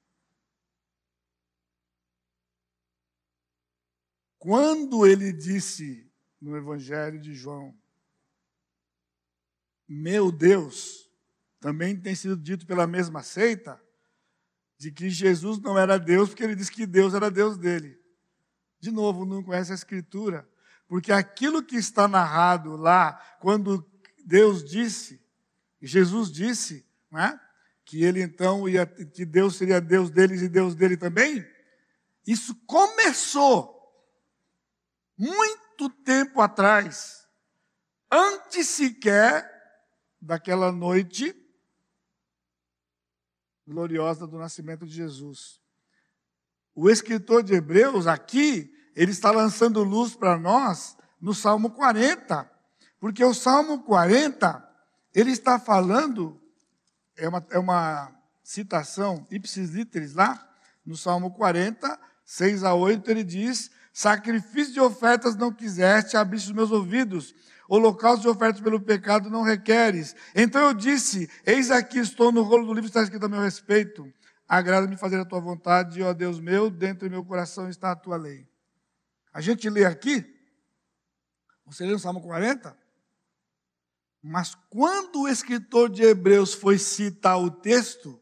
Quando 4.38 5.06
ele 5.06 5.34
disse 5.34 6.10
no 6.42 6.56
Evangelho 6.56 7.20
de 7.20 7.34
João, 7.34 7.78
meu 9.88 10.32
Deus, 10.32 11.10
também 11.60 12.00
tem 12.00 12.16
sido 12.16 12.38
dito 12.38 12.66
pela 12.66 12.88
mesma 12.88 13.22
seita, 13.22 13.82
de 14.78 14.92
que 14.92 15.10
Jesus 15.10 15.60
não 15.60 15.78
era 15.78 16.00
Deus, 16.00 16.30
porque 16.30 16.44
ele 16.44 16.56
disse 16.56 16.72
que 16.72 16.86
Deus 16.86 17.14
era 17.14 17.30
Deus 17.30 17.58
dele. 17.58 18.00
De 18.80 18.92
novo, 18.92 19.26
não 19.26 19.44
conhece 19.44 19.74
a 19.74 19.76
Escritura, 19.76 20.50
porque 20.88 21.12
aquilo 21.12 21.62
que 21.62 21.76
está 21.76 22.08
narrado 22.08 22.78
lá, 22.78 23.14
quando 23.42 23.86
Deus 24.26 24.64
disse, 24.64 25.22
Jesus 25.82 26.32
disse, 26.32 26.88
né, 27.12 27.38
que 27.90 28.04
ele 28.04 28.22
então 28.22 28.70
ia, 28.70 28.86
que 28.86 29.26
Deus 29.26 29.56
seria 29.56 29.82
Deus 29.82 30.12
deles 30.12 30.44
e 30.44 30.48
Deus 30.48 30.76
dele 30.76 30.96
também, 30.96 31.44
isso 32.26 32.54
começou 32.68 33.76
muito 35.18 35.90
tempo 36.06 36.40
atrás, 36.40 37.28
antes 38.12 38.68
sequer 38.68 39.44
daquela 40.22 40.72
noite 40.72 41.36
gloriosa 43.68 44.28
do 44.28 44.38
nascimento 44.38 44.86
de 44.86 44.94
Jesus. 44.94 45.60
O 46.76 46.92
escritor 46.92 47.42
de 47.42 47.56
Hebreus 47.56 48.06
aqui, 48.06 48.72
ele 48.96 49.12
está 49.12 49.32
lançando 49.32 49.84
luz 49.84 50.16
para 50.16 50.38
nós 50.38 50.96
no 51.20 51.34
Salmo 51.34 51.72
40, 51.72 52.48
porque 53.00 53.24
o 53.24 53.34
Salmo 53.34 53.82
40, 53.82 54.64
ele 55.12 55.32
está 55.32 55.58
falando, 55.58 56.40
é 57.20 57.28
uma, 57.30 57.48
é 57.52 57.60
uma 57.60 58.12
citação 58.44 59.28
ipsis 59.30 59.72
literis 59.72 60.14
lá, 60.14 60.48
no 60.86 60.96
Salmo 60.96 61.32
40, 61.32 62.00
6 62.26 62.64
a 62.64 62.74
8, 62.74 63.12
ele 63.12 63.24
diz: 63.24 63.70
Sacrifício 63.94 64.74
de 64.74 64.80
ofertas 64.80 65.36
não 65.36 65.52
quiseste, 65.52 66.18
abriste 66.18 66.48
os 66.50 66.56
meus 66.56 66.72
ouvidos 66.72 67.36
holocausto 67.70 68.22
de 68.22 68.28
ofertas 68.28 68.60
pelo 68.60 68.82
pecado 68.82 69.30
não 69.30 69.44
requeres. 69.44 70.16
Então 70.36 70.62
eu 70.64 70.74
disse: 70.74 71.30
Eis 71.46 71.70
aqui 71.70 72.00
estou 72.00 72.32
no 72.32 72.42
rolo 72.42 72.66
do 72.66 72.74
livro, 72.74 72.88
está 72.88 73.04
escrito 73.04 73.28
a 73.28 73.30
meu 73.30 73.40
respeito. 73.40 74.12
Agrada-me 74.48 74.98
fazer 74.98 75.20
a 75.20 75.26
tua 75.26 75.40
vontade, 75.40 76.02
ó 76.02 76.12
Deus 76.12 76.40
meu, 76.40 76.72
dentro 76.72 77.08
do 77.08 77.12
meu 77.12 77.24
coração 77.24 77.70
está 77.70 77.92
a 77.92 77.96
tua 77.96 78.18
lei. 78.18 78.50
A 79.32 79.40
gente 79.40 79.70
lê 79.70 79.86
aqui, 79.86 80.26
você 81.68 81.86
lê 81.86 81.92
no 81.92 82.00
Salmo 82.00 82.20
40, 82.20 82.76
mas 84.22 84.56
quando 84.70 85.22
o 85.22 85.28
escritor 85.28 85.90
de 85.90 86.04
Hebreus 86.04 86.54
foi 86.54 86.78
citar 86.78 87.40
o 87.40 87.50
texto, 87.50 88.20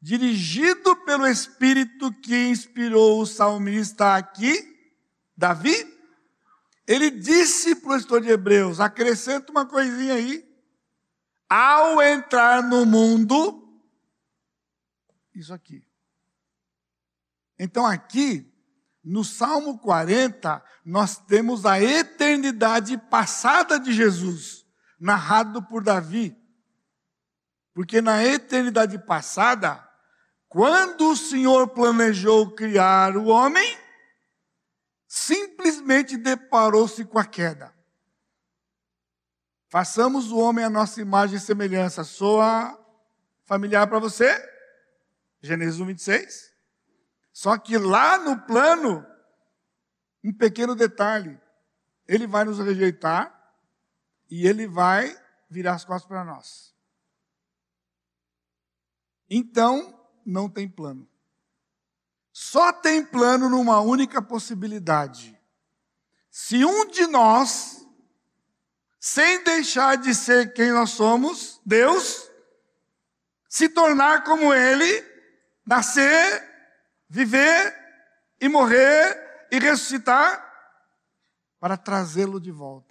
dirigido 0.00 0.96
pelo 1.04 1.26
Espírito 1.26 2.12
que 2.20 2.48
inspirou 2.48 3.20
o 3.20 3.26
salmista 3.26 4.16
aqui, 4.16 4.76
Davi, 5.36 5.74
ele 6.86 7.10
disse 7.10 7.76
para 7.76 7.90
o 7.90 7.96
escritor 7.96 8.22
de 8.22 8.30
Hebreus: 8.30 8.80
acrescenta 8.80 9.52
uma 9.52 9.66
coisinha 9.66 10.14
aí. 10.14 10.46
Ao 11.48 12.02
entrar 12.02 12.62
no 12.62 12.84
mundo, 12.84 13.80
isso 15.34 15.54
aqui. 15.54 15.82
Então, 17.58 17.86
aqui, 17.86 18.52
no 19.02 19.24
Salmo 19.24 19.78
40, 19.78 20.62
nós 20.84 21.16
temos 21.16 21.64
a 21.64 21.80
eternidade 21.80 22.96
passada 23.10 23.78
de 23.78 23.92
Jesus, 23.92 24.57
narrado 24.98 25.62
por 25.62 25.82
Davi. 25.82 26.36
Porque 27.72 28.00
na 28.00 28.24
eternidade 28.24 28.98
passada, 28.98 29.88
quando 30.48 31.10
o 31.10 31.16
Senhor 31.16 31.68
planejou 31.68 32.54
criar 32.54 33.16
o 33.16 33.26
homem, 33.26 33.78
simplesmente 35.06 36.16
deparou-se 36.16 37.04
com 37.04 37.18
a 37.18 37.24
queda. 37.24 37.72
Façamos 39.68 40.32
o 40.32 40.38
homem 40.38 40.64
a 40.64 40.70
nossa 40.70 41.00
imagem 41.00 41.36
e 41.36 41.40
semelhança. 41.40 42.02
Soa 42.02 42.78
familiar 43.44 43.86
para 43.86 43.98
você? 43.98 44.26
Gênesis 45.42 45.78
1, 45.78 45.86
26. 45.86 46.54
Só 47.32 47.56
que 47.56 47.78
lá 47.78 48.18
no 48.18 48.40
plano, 48.40 49.06
um 50.24 50.32
pequeno 50.32 50.74
detalhe: 50.74 51.38
ele 52.06 52.26
vai 52.26 52.44
nos 52.44 52.58
rejeitar 52.58 53.37
e 54.30 54.46
ele 54.46 54.66
vai 54.66 55.16
virar 55.48 55.74
as 55.74 55.84
costas 55.84 56.08
para 56.08 56.24
nós. 56.24 56.74
Então, 59.28 59.98
não 60.24 60.48
tem 60.48 60.68
plano. 60.68 61.08
só 62.32 62.72
tem 62.72 63.04
plano 63.04 63.48
numa 63.48 63.80
única 63.80 64.22
possibilidade. 64.22 65.36
Se 66.30 66.64
um 66.64 66.86
de 66.86 67.04
nós, 67.08 67.84
sem 69.00 69.42
deixar 69.42 69.96
de 69.96 70.14
ser 70.14 70.52
quem 70.52 70.70
nós 70.70 70.90
somos, 70.90 71.60
Deus, 71.66 72.30
se 73.48 73.68
tornar 73.68 74.22
como 74.22 74.54
Ele, 74.54 75.04
nascer, 75.66 76.48
viver 77.08 77.74
e 78.40 78.48
morrer 78.48 79.48
e 79.50 79.58
ressuscitar, 79.58 80.46
para 81.58 81.76
trazê-lo 81.76 82.40
de 82.40 82.52
volta. 82.52 82.87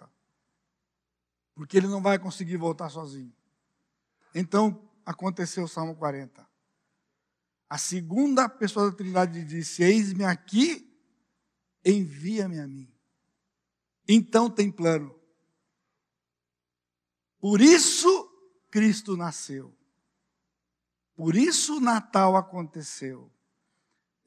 Porque 1.57 1.75
ele 1.75 1.87
não 1.87 2.03
vai 2.03 2.19
conseguir 2.19 2.55
voltar 2.55 2.87
sozinho. 2.87 3.33
Então 4.33 4.87
aconteceu 5.03 5.63
o 5.63 5.67
Salmo 5.67 5.95
40. 5.95 6.47
A 7.67 7.79
segunda 7.79 8.47
pessoa 8.47 8.91
da 8.91 8.95
Trindade 8.95 9.43
disse: 9.43 9.81
Eis-me 9.81 10.23
aqui, 10.23 10.87
envia-me 11.83 12.59
a 12.59 12.67
mim. 12.67 12.87
Então 14.07 14.51
tem 14.51 14.71
plano. 14.71 15.19
Por 17.39 17.59
isso 17.59 18.07
Cristo 18.69 19.17
nasceu. 19.17 19.75
Por 21.15 21.35
isso 21.35 21.77
o 21.77 21.81
Natal 21.81 22.35
aconteceu. 22.35 23.31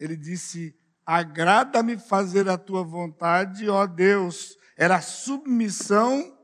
Ele 0.01 0.17
disse: 0.17 0.77
Agrada-me 1.07 1.97
fazer 1.97 2.49
a 2.49 2.59
tua 2.59 2.83
vontade, 2.83 3.69
ó 3.69 3.87
Deus. 3.87 4.59
Era 4.77 5.01
submissão 5.01 6.40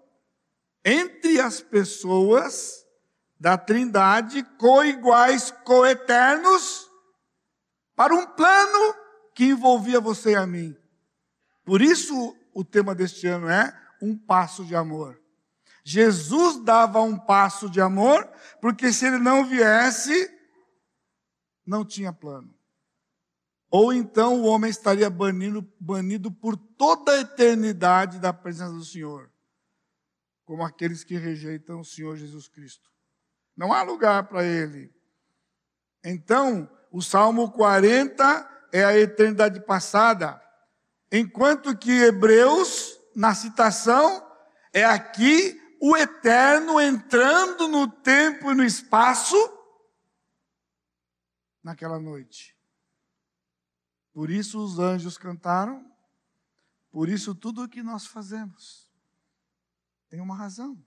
entre 0.89 1.41
as 1.41 1.61
pessoas 1.61 2.87
da 3.41 3.59
Trindade, 3.59 4.45
coiguais, 4.57 5.51
coeternos, 5.65 6.89
para 7.97 8.15
um 8.15 8.25
plano 8.25 8.95
que 9.35 9.47
envolvia 9.47 10.01
você 10.01 10.31
e 10.31 10.37
a 10.37 10.47
mim. 10.47 10.77
Por 11.65 11.83
isso, 11.83 12.37
o 12.55 12.65
tema 12.65 12.95
deste 12.95 13.27
ano 13.27 13.49
é 13.49 13.77
um 14.01 14.17
passo 14.17 14.65
de 14.65 14.77
amor. 14.77 15.21
Jesus 15.85 16.63
dava 16.63 17.03
um 17.03 17.19
passo 17.19 17.69
de 17.69 17.81
amor, 17.81 18.25
porque 18.61 18.93
se 18.93 19.07
ele 19.07 19.19
não 19.19 19.45
viesse, 19.45 20.31
não 21.67 21.85
tinha 21.85 22.13
plano. 22.13 22.55
Ou 23.69 23.93
então 23.93 24.41
o 24.41 24.45
homem 24.45 24.71
estaria 24.71 25.11
banido, 25.11 25.69
banido 25.81 26.31
por 26.31 26.57
toda 26.57 27.13
a 27.13 27.21
eternidade 27.21 28.21
da 28.21 28.33
presença 28.33 28.73
do 28.73 28.85
Senhor, 28.85 29.31
como 30.47 30.65
aqueles 30.65 31.03
que 31.03 31.19
rejeitam 31.19 31.81
o 31.81 31.85
Senhor 31.85 32.17
Jesus 32.17 32.49
Cristo. 32.49 32.89
Não 33.55 33.73
há 33.73 33.83
lugar 33.83 34.29
para 34.29 34.45
ele. 34.45 34.95
Então, 36.05 36.71
o 36.93 37.03
Salmo 37.03 37.51
40 37.51 38.69
é 38.73 38.85
a 38.85 38.97
eternidade 38.97 39.61
passada, 39.67 40.41
enquanto 41.11 41.77
que 41.77 41.91
Hebreus, 41.91 42.97
na 43.15 43.35
citação, 43.35 44.25
é 44.73 44.85
aqui 44.85 45.61
o 45.81 45.97
eterno 45.97 46.81
entrando 46.81 47.67
no 47.67 47.91
tempo 47.91 48.53
e 48.53 48.55
no 48.55 48.65
espaço 48.65 49.37
naquela 51.63 51.99
noite. 51.99 52.57
Por 54.13 54.31
isso 54.31 54.63
os 54.63 54.79
anjos 54.79 55.19
cantaram, 55.19 55.85
por 56.91 57.09
isso 57.09 57.35
tudo 57.35 57.65
o 57.65 57.69
que 57.69 57.83
nós 57.83 58.07
fazemos 58.07 58.86
tem 60.09 60.21
uma 60.21 60.37
razão, 60.37 60.83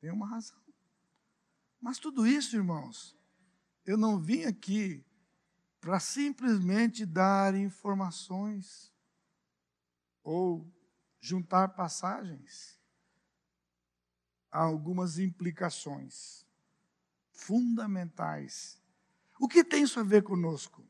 tem 0.00 0.10
uma 0.10 0.26
razão. 0.26 0.60
Mas 1.80 1.98
tudo 1.98 2.26
isso, 2.26 2.56
irmãos, 2.56 3.16
eu 3.84 3.96
não 3.96 4.18
vim 4.18 4.44
aqui 4.44 5.04
para 5.80 6.00
simplesmente 6.00 7.06
dar 7.06 7.54
informações 7.54 8.92
ou 10.22 10.68
juntar 11.20 11.68
passagens. 11.68 12.80
Há 14.50 14.60
algumas 14.60 15.18
implicações 15.18 16.44
fundamentais. 17.30 18.82
O 19.38 19.46
que 19.46 19.62
tem 19.62 19.84
isso 19.84 20.00
a 20.00 20.02
ver 20.02 20.22
conosco? 20.22 20.84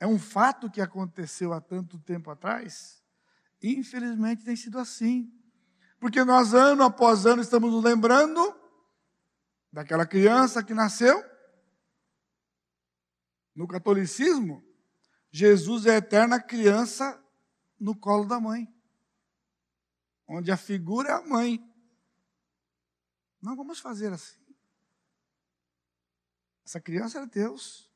É 0.00 0.06
um 0.06 0.18
fato 0.18 0.70
que 0.70 0.80
aconteceu 0.80 1.52
há 1.52 1.60
tanto 1.60 1.98
tempo 1.98 2.30
atrás? 2.30 3.02
Infelizmente 3.62 4.44
tem 4.44 4.56
sido 4.56 4.78
assim. 4.78 5.32
Porque 6.00 6.24
nós, 6.24 6.54
ano 6.54 6.84
após 6.84 7.26
ano, 7.26 7.42
estamos 7.42 7.72
nos 7.72 7.82
lembrando 7.82 8.40
daquela 9.72 10.06
criança 10.06 10.62
que 10.62 10.72
nasceu. 10.72 11.22
No 13.54 13.66
catolicismo, 13.66 14.64
Jesus 15.30 15.86
é 15.86 15.94
a 15.94 15.98
eterna 15.98 16.40
criança 16.40 17.22
no 17.78 17.98
colo 17.98 18.24
da 18.24 18.40
mãe, 18.40 18.72
onde 20.28 20.50
a 20.52 20.56
figura 20.56 21.10
é 21.10 21.12
a 21.12 21.22
mãe. 21.22 21.58
Não 23.42 23.56
vamos 23.56 23.80
fazer 23.80 24.12
assim. 24.12 24.38
Essa 26.64 26.80
criança 26.80 27.18
era 27.18 27.26
Deus. 27.26 27.90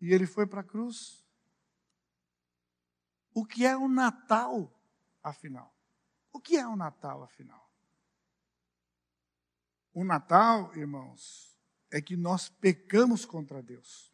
E 0.00 0.12
ele 0.12 0.26
foi 0.26 0.46
para 0.46 0.60
a 0.60 0.64
cruz. 0.64 1.24
O 3.34 3.44
que 3.44 3.66
é 3.66 3.76
o 3.76 3.88
Natal, 3.88 4.72
afinal? 5.22 5.77
O 6.32 6.40
que 6.40 6.56
é 6.56 6.66
o 6.66 6.76
Natal, 6.76 7.22
afinal? 7.22 7.68
O 9.92 10.04
Natal, 10.04 10.74
irmãos, 10.76 11.58
é 11.90 12.00
que 12.00 12.16
nós 12.16 12.48
pecamos 12.48 13.24
contra 13.24 13.62
Deus. 13.62 14.12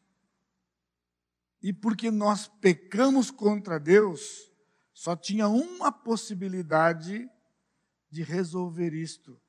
E 1.61 1.73
porque 1.73 2.11
nós 2.11 2.47
pecamos 2.47 3.31
contra 3.31 3.81
Deus, 3.81 4.51
só 4.93 5.17
tinha 5.17 5.49
uma 5.49 5.91
possibilidade 5.91 7.29
de 8.11 8.23
resolver 8.23 8.95
isto. 8.95 9.41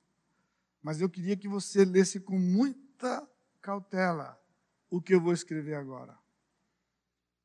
Mas 0.82 1.02
eu 1.02 1.10
queria 1.10 1.38
que 1.38 1.48
você 1.48 1.86
lesse 1.86 2.20
com 2.20 2.40
muita 2.40 3.28
cautela 3.62 4.42
o 4.90 5.02
que 5.02 5.14
eu 5.14 5.22
vou 5.22 5.34
escrever 5.34 5.76
agora. 5.76 6.18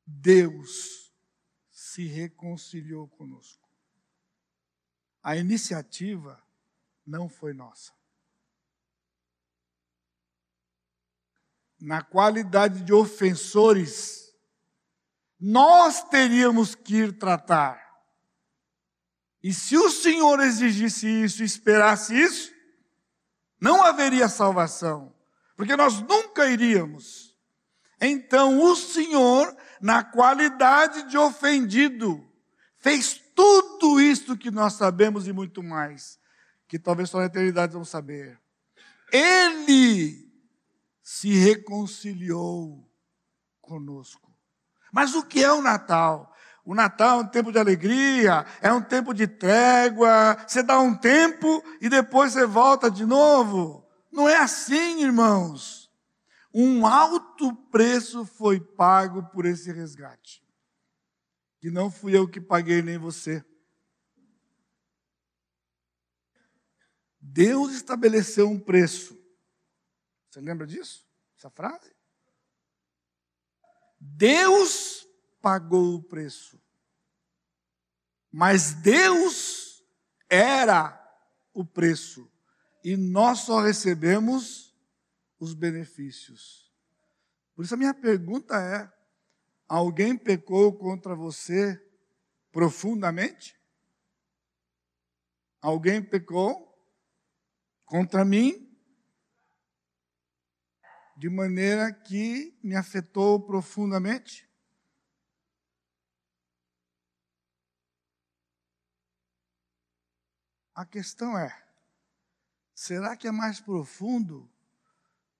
Deus 0.05 1.13
se 1.69 2.05
reconciliou 2.05 3.07
conosco. 3.07 3.60
A 5.23 5.35
iniciativa 5.35 6.41
não 7.05 7.29
foi 7.29 7.53
nossa. 7.53 7.91
Na 11.79 12.03
qualidade 12.03 12.83
de 12.83 12.93
ofensores, 12.93 14.33
nós 15.39 16.03
teríamos 16.05 16.75
que 16.75 16.95
ir 16.97 17.17
tratar. 17.17 17.81
E 19.43 19.53
se 19.53 19.75
o 19.75 19.89
Senhor 19.89 20.39
exigisse 20.39 21.07
isso, 21.07 21.43
esperasse 21.43 22.15
isso, 22.15 22.53
não 23.59 23.83
haveria 23.83 24.29
salvação, 24.29 25.15
porque 25.55 25.75
nós 25.75 25.99
nunca 26.01 26.47
iríamos. 26.47 27.35
Então 27.99 28.61
o 28.61 28.75
Senhor 28.75 29.55
na 29.81 30.03
qualidade 30.03 31.09
de 31.09 31.17
ofendido, 31.17 32.23
fez 32.77 33.15
tudo 33.35 33.99
isto 33.99 34.37
que 34.37 34.51
nós 34.51 34.73
sabemos 34.73 35.27
e 35.27 35.33
muito 35.33 35.61
mais, 35.63 36.19
que 36.67 36.79
talvez 36.79 37.09
só 37.09 37.19
na 37.19 37.25
eternidade 37.25 37.73
vamos 37.73 37.89
saber. 37.89 38.39
Ele 39.11 40.29
se 41.01 41.33
reconciliou 41.33 42.89
conosco. 43.59 44.31
Mas 44.91 45.15
o 45.15 45.23
que 45.23 45.43
é 45.43 45.51
o 45.51 45.61
Natal? 45.61 46.33
O 46.63 46.75
Natal 46.75 47.19
é 47.19 47.23
um 47.23 47.27
tempo 47.27 47.51
de 47.51 47.57
alegria, 47.57 48.45
é 48.61 48.71
um 48.71 48.81
tempo 48.81 49.13
de 49.13 49.27
trégua. 49.27 50.37
Você 50.47 50.61
dá 50.61 50.79
um 50.79 50.95
tempo 50.95 51.63
e 51.81 51.89
depois 51.89 52.33
você 52.33 52.45
volta 52.45 52.89
de 52.89 53.05
novo. 53.05 53.87
Não 54.11 54.29
é 54.29 54.37
assim, 54.37 55.01
irmãos. 55.03 55.89
Um 56.53 56.85
alto 56.85 57.55
preço 57.71 58.25
foi 58.25 58.59
pago 58.59 59.23
por 59.31 59.45
esse 59.45 59.71
resgate. 59.71 60.40
Que 61.61 61.71
não 61.71 61.89
fui 61.89 62.17
eu 62.17 62.27
que 62.27 62.41
paguei, 62.41 62.81
nem 62.81 62.97
você. 62.97 63.45
Deus 67.21 67.73
estabeleceu 67.73 68.49
um 68.49 68.59
preço. 68.59 69.17
Você 70.29 70.41
lembra 70.41 70.65
disso? 70.65 71.07
Essa 71.37 71.49
frase? 71.51 71.95
Deus 73.99 75.07
pagou 75.39 75.95
o 75.95 76.03
preço. 76.03 76.59
Mas 78.31 78.73
Deus 78.73 79.85
era 80.27 80.97
o 81.53 81.63
preço. 81.63 82.27
E 82.83 82.97
nós 82.97 83.41
só 83.41 83.61
recebemos 83.61 84.75
os 85.39 85.53
benefícios. 85.53 86.73
Por 87.55 87.63
isso 87.63 87.75
a 87.75 87.77
minha 87.77 87.93
pergunta 87.93 88.55
é: 88.55 88.91
Alguém 89.73 90.17
pecou 90.17 90.77
contra 90.77 91.15
você 91.15 91.81
profundamente? 92.51 93.57
Alguém 95.61 96.03
pecou 96.03 96.77
contra 97.85 98.25
mim 98.25 98.69
de 101.15 101.29
maneira 101.29 101.89
que 101.89 102.53
me 102.61 102.75
afetou 102.75 103.39
profundamente? 103.39 104.45
A 110.75 110.85
questão 110.85 111.39
é: 111.39 111.65
será 112.75 113.15
que 113.15 113.25
é 113.25 113.31
mais 113.31 113.61
profundo 113.61 114.51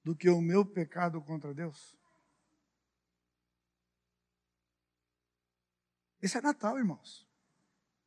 do 0.06 0.16
que 0.16 0.30
o 0.30 0.40
meu 0.40 0.66
pecado 0.66 1.22
contra 1.22 1.54
Deus? 1.54 2.00
Esse 6.22 6.38
é 6.38 6.42
Natal, 6.42 6.78
irmãos. 6.78 7.28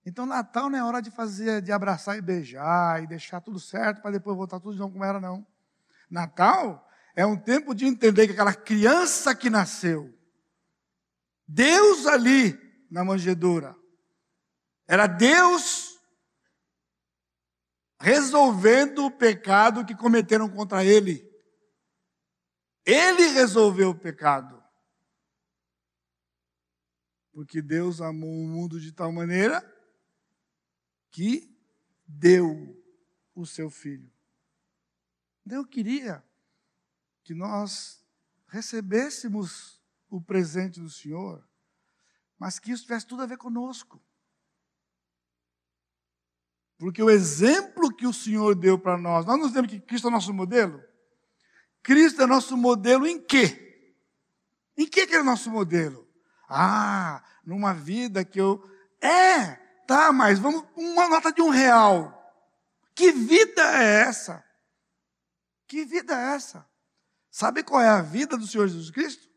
Então, 0.07 0.27
Natal 0.27 0.69
não 0.69 0.79
é 0.79 0.85
hora 0.85 1.01
de 1.01 1.11
fazer, 1.11 1.63
de 1.63 1.73
abraçar 1.73 2.17
e 2.17 2.23
beijar 2.23 3.03
e 3.03 3.07
deixar 3.07 3.41
tudo 3.41 3.59
certo 3.59 4.03
para 4.03 4.13
depois 4.13 4.37
voltar 4.37 4.61
tudo 4.61 4.75
de 4.75 4.79
novo 4.79 4.93
como 4.93 5.05
era, 5.05 5.21
não. 5.21 5.47
Natal 6.11 6.87
é 7.17 7.25
um 7.25 7.37
tempo 7.37 7.75
de 7.75 7.87
entender 7.87 8.27
que 8.27 8.33
aquela 8.33 8.55
criança 8.55 9.35
que 9.35 9.49
nasceu, 9.49 10.13
Deus 11.47 12.07
ali 12.07 12.59
na 12.91 13.05
manjedoura, 13.05 13.75
era 14.87 15.07
Deus 15.07 15.99
resolvendo 18.01 19.07
o 19.07 19.11
pecado 19.11 19.85
que 19.85 19.95
cometeram 19.95 20.49
contra 20.49 20.85
ele. 20.85 21.31
Ele 22.85 23.29
resolveu 23.29 23.91
o 23.91 23.99
pecado. 23.99 24.64
Porque 27.35 27.61
Deus 27.61 28.01
amou 28.01 28.31
o 28.31 28.47
mundo 28.47 28.79
de 28.81 28.93
tal 28.93 29.11
maneira 29.11 29.61
que 31.11 31.53
deu 32.07 32.81
o 33.35 33.45
seu 33.45 33.69
filho. 33.69 34.09
Deus 35.45 35.67
queria 35.67 36.25
que 37.25 37.35
nós 37.35 38.07
recebêssemos 38.47 39.83
o 40.09 40.21
presente 40.21 40.81
do 40.81 40.89
Senhor, 40.89 41.45
mas 42.39 42.61
que 42.61 42.71
isso 42.71 42.85
tivesse 42.85 43.07
tudo 43.07 43.23
a 43.23 43.27
ver 43.27 43.37
conosco. 43.37 44.01
Porque 46.79 47.03
o 47.03 47.11
exemplo 47.11 47.93
que 47.93 48.07
o 48.07 48.13
Senhor 48.13 48.55
deu 48.55 48.79
para 48.79 48.97
nós, 48.97 49.27
nós 49.27 49.41
nos 49.41 49.53
demos 49.53 49.71
que 49.71 49.81
Cristo 49.81 50.07
é 50.07 50.11
nosso 50.11 50.33
modelo. 50.33 50.81
Cristo 51.83 52.23
é 52.23 52.27
nosso 52.27 52.57
modelo 52.57 53.09
em 53.09 53.21
quê? 53.21 53.97
Em 54.77 54.87
que, 54.87 55.05
que 55.05 55.17
é 55.17 55.23
nosso 55.23 55.51
modelo? 55.51 56.05
Ah, 56.49 57.23
numa 57.45 57.75
vida 57.75 58.25
que 58.25 58.41
eu. 58.41 58.63
É, 59.01 59.53
tá, 59.87 60.13
mas 60.13 60.39
vamos. 60.39 60.65
Uma 60.77 61.09
nota 61.09 61.33
de 61.33 61.43
um 61.43 61.51
real. 61.51 62.13
Que 62.95 63.11
vida 63.11 63.63
é 63.63 64.01
essa? 64.03 64.45
Que 65.67 65.85
vida 65.85 66.15
é 66.15 66.35
essa? 66.35 66.67
Sabe 67.31 67.63
qual 67.63 67.81
é 67.81 67.89
a 67.89 68.03
vida 68.03 68.37
do 68.37 68.47
Senhor 68.47 68.69
Jesus 68.69 68.91
Cristo? 68.91 69.29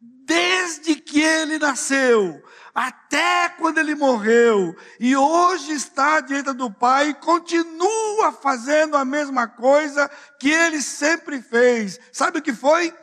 Desde 0.00 0.94
que 0.94 1.20
ele 1.20 1.58
nasceu, 1.58 2.42
até 2.72 3.48
quando 3.48 3.78
ele 3.78 3.94
morreu, 3.94 4.76
e 4.98 5.16
hoje 5.16 5.72
está 5.72 6.20
diante 6.20 6.52
do 6.52 6.70
Pai 6.70 7.12
continua 7.14 8.32
fazendo 8.32 8.96
a 8.96 9.04
mesma 9.04 9.48
coisa 9.48 10.08
que 10.38 10.48
ele 10.48 10.80
sempre 10.80 11.42
fez. 11.42 11.98
Sabe 12.12 12.38
o 12.38 12.42
que 12.42 12.52
foi? 12.52 12.94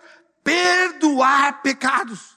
Perdoar 0.44 1.62
pecados 1.62 2.37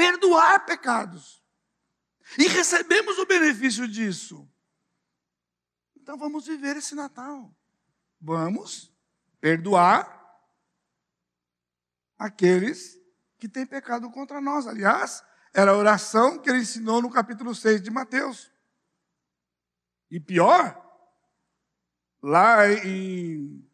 perdoar 0.00 0.64
pecados. 0.64 1.44
E 2.38 2.48
recebemos 2.48 3.18
o 3.18 3.26
benefício 3.26 3.86
disso. 3.86 4.50
Então 5.94 6.16
vamos 6.16 6.46
viver 6.46 6.74
esse 6.78 6.94
Natal. 6.94 7.54
Vamos 8.18 8.90
perdoar 9.42 10.18
aqueles 12.18 12.98
que 13.38 13.46
têm 13.46 13.66
pecado 13.66 14.10
contra 14.10 14.40
nós. 14.40 14.66
Aliás, 14.66 15.22
era 15.52 15.72
a 15.72 15.76
oração 15.76 16.38
que 16.38 16.48
ele 16.48 16.60
ensinou 16.60 17.02
no 17.02 17.10
capítulo 17.10 17.54
6 17.54 17.82
de 17.82 17.90
Mateus. 17.90 18.50
E 20.10 20.18
pior, 20.18 20.82
lá 22.22 22.66
em 22.72 23.68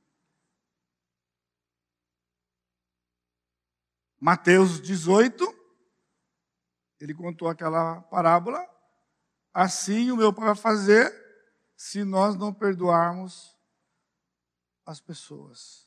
Mateus 4.18 4.80
18, 4.80 5.55
ele 7.00 7.14
contou 7.14 7.48
aquela 7.48 8.00
parábola. 8.02 8.64
Assim 9.52 10.10
o 10.10 10.16
meu 10.16 10.32
pai 10.32 10.46
vai 10.46 10.56
fazer 10.56 11.12
se 11.76 12.04
nós 12.04 12.36
não 12.36 12.52
perdoarmos 12.52 13.56
as 14.84 15.00
pessoas. 15.00 15.86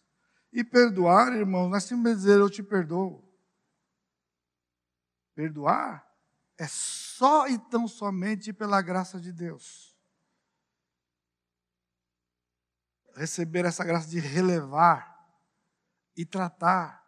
E 0.51 0.63
perdoar, 0.63 1.33
irmãos, 1.33 1.69
não 1.69 1.77
é 1.77 1.79
simplesmente 1.79 2.17
dizer 2.17 2.39
eu 2.39 2.49
te 2.49 2.63
perdoo. 2.63 3.23
Perdoar 5.35 6.07
é 6.57 6.67
só 6.67 7.47
e 7.47 7.57
tão 7.57 7.87
somente 7.87 8.51
pela 8.51 8.81
graça 8.81 9.19
de 9.19 9.31
Deus. 9.31 9.95
Receber 13.15 13.65
essa 13.65 13.83
graça 13.83 14.09
de 14.09 14.19
relevar 14.19 15.17
e 16.15 16.25
tratar 16.25 16.99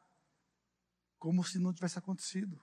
como 1.19 1.43
se 1.43 1.59
não 1.59 1.73
tivesse 1.73 1.99
acontecido. 1.99 2.61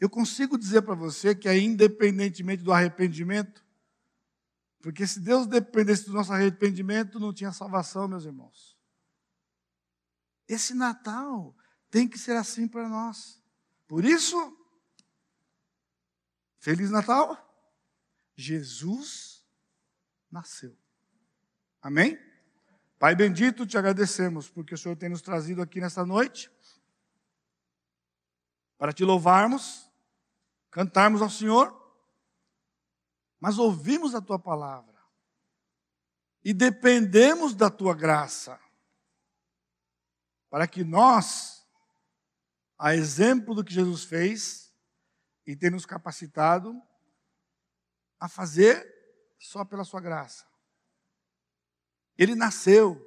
Eu 0.00 0.10
consigo 0.10 0.58
dizer 0.58 0.82
para 0.82 0.94
você 0.94 1.34
que 1.34 1.48
é 1.48 1.58
independentemente 1.58 2.62
do 2.62 2.72
arrependimento, 2.72 3.64
porque 4.80 5.06
se 5.06 5.20
Deus 5.20 5.46
dependesse 5.46 6.06
do 6.06 6.12
nosso 6.12 6.32
arrependimento, 6.32 7.18
não 7.18 7.32
tinha 7.32 7.52
salvação, 7.52 8.06
meus 8.06 8.24
irmãos. 8.24 8.76
Esse 10.46 10.74
Natal 10.74 11.56
tem 11.90 12.06
que 12.06 12.18
ser 12.18 12.36
assim 12.36 12.68
para 12.68 12.88
nós. 12.88 13.42
Por 13.86 14.04
isso, 14.04 14.36
Feliz 16.58 16.90
Natal! 16.90 17.38
Jesus 18.34 19.46
nasceu. 20.30 20.74
Amém? 21.80 22.18
Pai 22.98 23.14
bendito, 23.14 23.66
te 23.66 23.76
agradecemos 23.76 24.48
porque 24.48 24.74
o 24.74 24.78
Senhor 24.78 24.96
tem 24.96 25.10
nos 25.10 25.20
trazido 25.20 25.60
aqui 25.60 25.78
nesta 25.78 26.06
noite 26.06 26.50
para 28.76 28.92
te 28.92 29.04
louvarmos 29.04 29.84
cantarmos 30.74 31.22
ao 31.22 31.30
Senhor, 31.30 31.72
mas 33.38 33.58
ouvimos 33.58 34.12
a 34.12 34.20
tua 34.20 34.40
palavra 34.40 35.00
e 36.44 36.52
dependemos 36.52 37.54
da 37.54 37.70
tua 37.70 37.94
graça, 37.94 38.60
para 40.50 40.66
que 40.66 40.82
nós, 40.82 41.64
a 42.76 42.94
exemplo 42.94 43.54
do 43.54 43.64
que 43.64 43.72
Jesus 43.72 44.02
fez, 44.02 44.74
e 45.46 45.54
ter 45.54 45.70
nos 45.70 45.86
capacitado 45.86 46.74
a 48.18 48.28
fazer 48.28 48.84
só 49.38 49.64
pela 49.64 49.84
sua 49.84 50.00
graça. 50.00 50.44
Ele 52.18 52.34
nasceu, 52.34 53.00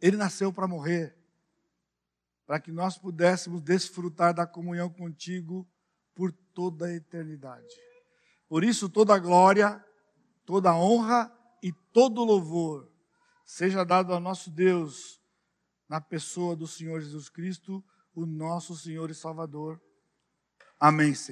ele 0.00 0.16
nasceu 0.16 0.52
para 0.52 0.68
morrer, 0.68 1.17
para 2.48 2.58
que 2.58 2.72
nós 2.72 2.96
pudéssemos 2.96 3.60
desfrutar 3.60 4.32
da 4.32 4.46
comunhão 4.46 4.88
contigo 4.88 5.68
por 6.14 6.32
toda 6.54 6.86
a 6.86 6.94
eternidade. 6.94 7.68
Por 8.48 8.64
isso, 8.64 8.88
toda 8.88 9.14
a 9.14 9.18
glória, 9.18 9.84
toda 10.46 10.70
a 10.70 10.78
honra 10.78 11.30
e 11.62 11.70
todo 11.92 12.22
o 12.22 12.24
louvor 12.24 12.90
seja 13.44 13.84
dado 13.84 14.14
ao 14.14 14.18
nosso 14.18 14.50
Deus, 14.50 15.20
na 15.86 16.00
pessoa 16.00 16.56
do 16.56 16.66
Senhor 16.66 17.02
Jesus 17.02 17.28
Cristo, 17.28 17.84
o 18.14 18.24
nosso 18.24 18.74
Senhor 18.74 19.10
e 19.10 19.14
Salvador. 19.14 19.78
Amém, 20.80 21.14
Senhor. 21.14 21.26